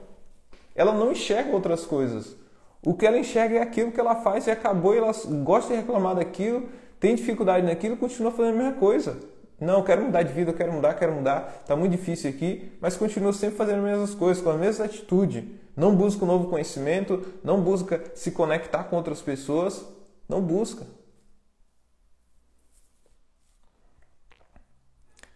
Ela 0.77 0.93
não 0.93 1.11
enxerga 1.11 1.51
outras 1.51 1.85
coisas. 1.85 2.37
O 2.85 2.93
que 2.93 3.05
ela 3.05 3.17
enxerga 3.17 3.57
é 3.57 3.61
aquilo 3.61 3.91
que 3.91 3.99
ela 3.99 4.15
faz 4.15 4.45
e 4.45 4.51
acabou 4.51 4.93
ela 4.93 5.11
gosta 5.43 5.73
de 5.73 5.81
reclamar 5.81 6.15
daquilo, 6.15 6.69
tem 6.99 7.15
dificuldade 7.15 7.65
naquilo 7.65 7.95
e 7.95 7.97
continua 7.97 8.31
fazendo 8.31 8.53
a 8.53 8.57
mesma 8.63 8.79
coisa. 8.79 9.17
Não, 9.59 9.83
quero 9.83 10.03
mudar 10.03 10.21
de 10.21 10.31
vida, 10.31 10.53
quero 10.53 10.71
mudar, 10.71 10.93
quero 10.93 11.13
mudar. 11.13 11.61
Está 11.61 11.75
muito 11.75 11.91
difícil 11.91 12.29
aqui, 12.29 12.71
mas 12.79 12.95
continua 12.95 13.33
sempre 13.33 13.57
fazendo 13.57 13.79
as 13.79 13.85
mesmas 13.85 14.13
coisas, 14.13 14.41
com 14.41 14.51
a 14.51 14.57
mesma 14.57 14.85
atitude. 14.85 15.59
Não 15.75 15.95
busca 15.95 16.23
um 16.23 16.27
novo 16.27 16.47
conhecimento, 16.47 17.25
não 17.43 17.61
busca 17.61 18.03
se 18.13 18.31
conectar 18.31 18.83
com 18.83 18.95
outras 18.95 19.19
pessoas, 19.19 19.83
não 20.29 20.41
busca. 20.41 20.85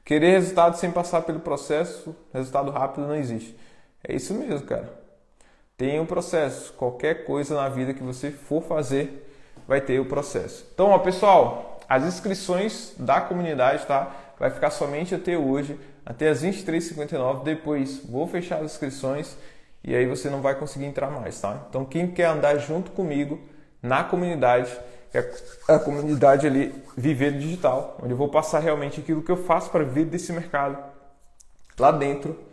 Querer 0.06 0.32
resultado 0.32 0.78
sem 0.78 0.92
passar 0.92 1.24
pelo 1.24 1.40
processo, 1.40 2.16
resultado 2.32 2.70
rápido 2.70 3.08
não 3.08 3.16
existe. 3.16 3.58
É 4.04 4.16
isso 4.16 4.34
mesmo, 4.36 4.68
cara. 4.68 5.01
Tem 5.82 6.00
um 6.00 6.06
processo. 6.06 6.74
Qualquer 6.74 7.26
coisa 7.26 7.56
na 7.56 7.68
vida 7.68 7.92
que 7.92 8.04
você 8.04 8.30
for 8.30 8.62
fazer, 8.62 9.28
vai 9.68 9.82
ter 9.82 10.00
o 10.00 10.06
processo. 10.06 10.64
Então, 10.72 10.90
ó, 10.90 11.00
pessoal, 11.00 11.80
as 11.90 12.04
inscrições 12.04 12.94
da 13.00 13.20
comunidade, 13.20 13.88
tá? 13.88 14.16
Vai 14.38 14.52
ficar 14.52 14.70
somente 14.70 15.16
até 15.16 15.36
hoje, 15.36 15.80
até 16.06 16.30
as 16.30 16.44
23h59. 16.44 17.42
Depois 17.42 18.00
vou 18.06 18.28
fechar 18.28 18.58
as 18.58 18.66
inscrições 18.66 19.36
e 19.84 19.96
aí 19.96 20.06
você 20.06 20.30
não 20.30 20.40
vai 20.40 20.54
conseguir 20.54 20.86
entrar 20.86 21.10
mais, 21.10 21.42
tá? 21.42 21.66
Então 21.68 21.84
quem 21.84 22.12
quer 22.12 22.26
andar 22.26 22.60
junto 22.60 22.92
comigo 22.92 23.40
na 23.82 24.04
comunidade, 24.04 24.72
é 25.12 25.32
a 25.68 25.80
comunidade 25.80 26.46
ali 26.46 26.76
Viver 26.96 27.40
Digital, 27.40 27.98
onde 28.04 28.12
eu 28.12 28.18
vou 28.18 28.30
passar 28.30 28.60
realmente 28.60 29.00
aquilo 29.00 29.24
que 29.24 29.32
eu 29.32 29.46
faço 29.46 29.72
para 29.72 29.84
viver 29.84 30.06
desse 30.06 30.32
mercado 30.32 30.78
lá 31.80 31.92
dentro. 31.92 32.51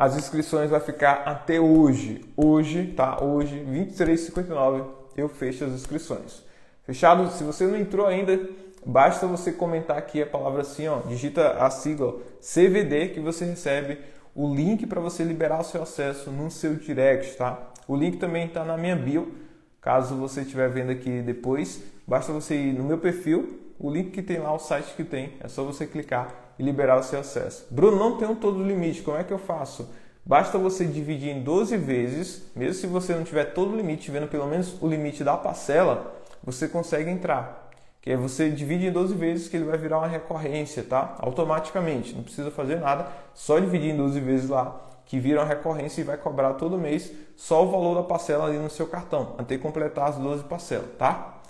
As 0.00 0.16
inscrições 0.16 0.70
vai 0.70 0.80
ficar 0.80 1.24
até 1.26 1.60
hoje. 1.60 2.24
Hoje, 2.34 2.94
tá? 2.96 3.22
Hoje, 3.22 3.54
23h59, 3.70 4.86
eu 5.14 5.28
fecho 5.28 5.64
as 5.64 5.72
inscrições. 5.72 6.42
Fechado? 6.84 7.30
Se 7.30 7.44
você 7.44 7.66
não 7.66 7.76
entrou 7.76 8.06
ainda, 8.06 8.40
Basta 8.84 9.26
você 9.26 9.52
comentar 9.52 9.98
aqui 9.98 10.22
a 10.22 10.26
palavra 10.26 10.62
assim, 10.62 10.88
ó, 10.88 11.00
digita 11.00 11.50
a 11.62 11.68
sigla 11.68 12.14
CVD 12.40 13.08
que 13.08 13.20
você 13.20 13.44
recebe 13.44 13.98
o 14.34 14.54
link 14.54 14.86
para 14.86 15.02
você 15.02 15.22
liberar 15.22 15.60
o 15.60 15.64
seu 15.64 15.82
acesso 15.82 16.30
no 16.30 16.50
seu 16.50 16.76
direct, 16.76 17.36
tá? 17.36 17.58
O 17.86 17.94
link 17.94 18.16
também 18.16 18.46
está 18.46 18.64
na 18.64 18.78
minha 18.78 18.96
bio 18.96 19.34
Caso 19.82 20.14
você 20.14 20.40
estiver 20.40 20.70
vendo 20.70 20.92
aqui 20.92 21.20
depois, 21.20 21.82
basta 22.06 22.32
você 22.32 22.54
ir 22.54 22.72
no 22.72 22.84
meu 22.84 22.96
perfil, 22.96 23.60
o 23.78 23.90
link 23.90 24.10
que 24.10 24.22
tem 24.22 24.38
lá, 24.38 24.52
o 24.52 24.58
site 24.58 24.94
que 24.94 25.04
tem, 25.04 25.34
é 25.40 25.48
só 25.48 25.62
você 25.62 25.86
clicar 25.86 26.49
e 26.60 26.62
liberar 26.62 26.98
o 26.98 27.02
seu 27.02 27.20
acesso. 27.20 27.66
Bruno, 27.70 27.96
não 27.96 28.18
tenho 28.18 28.36
todo 28.36 28.58
o 28.58 28.66
limite, 28.66 29.00
como 29.00 29.16
é 29.16 29.24
que 29.24 29.32
eu 29.32 29.38
faço? 29.38 29.88
Basta 30.24 30.58
você 30.58 30.84
dividir 30.84 31.34
em 31.34 31.42
12 31.42 31.74
vezes, 31.78 32.44
mesmo 32.54 32.74
se 32.74 32.86
você 32.86 33.14
não 33.14 33.24
tiver 33.24 33.46
todo 33.54 33.72
o 33.72 33.76
limite, 33.76 34.02
tiver 34.02 34.28
pelo 34.28 34.46
menos 34.46 34.76
o 34.82 34.86
limite 34.86 35.24
da 35.24 35.38
parcela, 35.38 36.14
você 36.44 36.68
consegue 36.68 37.10
entrar. 37.10 37.70
Que 38.02 38.10
é 38.12 38.16
você 38.16 38.50
divide 38.50 38.86
em 38.86 38.92
12 38.92 39.14
vezes 39.14 39.48
que 39.48 39.56
ele 39.56 39.64
vai 39.64 39.78
virar 39.78 39.98
uma 39.98 40.06
recorrência, 40.06 40.82
tá? 40.82 41.16
Automaticamente, 41.18 42.14
não 42.14 42.22
precisa 42.22 42.50
fazer 42.50 42.76
nada, 42.76 43.08
só 43.32 43.58
dividir 43.58 43.94
em 43.94 43.96
12 43.96 44.20
vezes 44.20 44.50
lá 44.50 44.86
que 45.06 45.18
vira 45.18 45.40
uma 45.40 45.46
recorrência 45.46 46.02
e 46.02 46.04
vai 46.04 46.16
cobrar 46.16 46.54
todo 46.54 46.78
mês 46.78 47.10
só 47.36 47.64
o 47.64 47.70
valor 47.70 47.94
da 47.96 48.02
parcela 48.02 48.46
ali 48.46 48.58
no 48.58 48.70
seu 48.70 48.86
cartão, 48.86 49.34
até 49.38 49.58
completar 49.58 50.10
as 50.10 50.16
12 50.16 50.44
parcelas, 50.44 50.86
tá? 50.98 51.40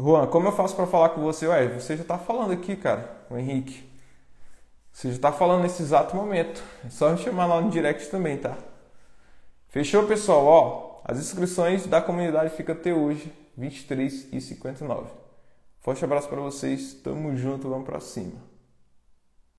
Juan, 0.00 0.26
como 0.28 0.48
eu 0.48 0.52
faço 0.52 0.76
para 0.76 0.86
falar 0.86 1.10
com 1.10 1.20
você? 1.20 1.46
Ué, 1.48 1.66
você 1.68 1.96
já 1.96 2.02
está 2.02 2.16
falando 2.16 2.52
aqui, 2.52 2.76
cara, 2.76 3.17
o 3.30 3.38
Henrique. 3.38 3.88
Você 4.92 5.08
já 5.08 5.14
está 5.14 5.32
falando 5.32 5.62
nesse 5.62 5.82
exato 5.82 6.16
momento. 6.16 6.62
É 6.84 6.90
só 6.90 7.10
me 7.10 7.18
chamar 7.18 7.46
lá 7.46 7.60
no 7.60 7.70
direct 7.70 8.10
também, 8.10 8.36
tá? 8.36 8.56
Fechou, 9.68 10.06
pessoal? 10.06 10.44
Ó, 10.44 11.00
as 11.04 11.18
inscrições 11.18 11.86
da 11.86 12.00
comunidade 12.00 12.56
ficam 12.56 12.74
até 12.74 12.92
hoje, 12.92 13.32
23 13.56 14.32
e 14.32 14.40
59. 14.40 15.08
Forte 15.80 16.04
abraço 16.04 16.28
para 16.28 16.40
vocês. 16.40 16.94
Tamo 16.94 17.36
junto, 17.36 17.68
vamos 17.68 17.86
para 17.86 18.00
cima. 18.00 18.47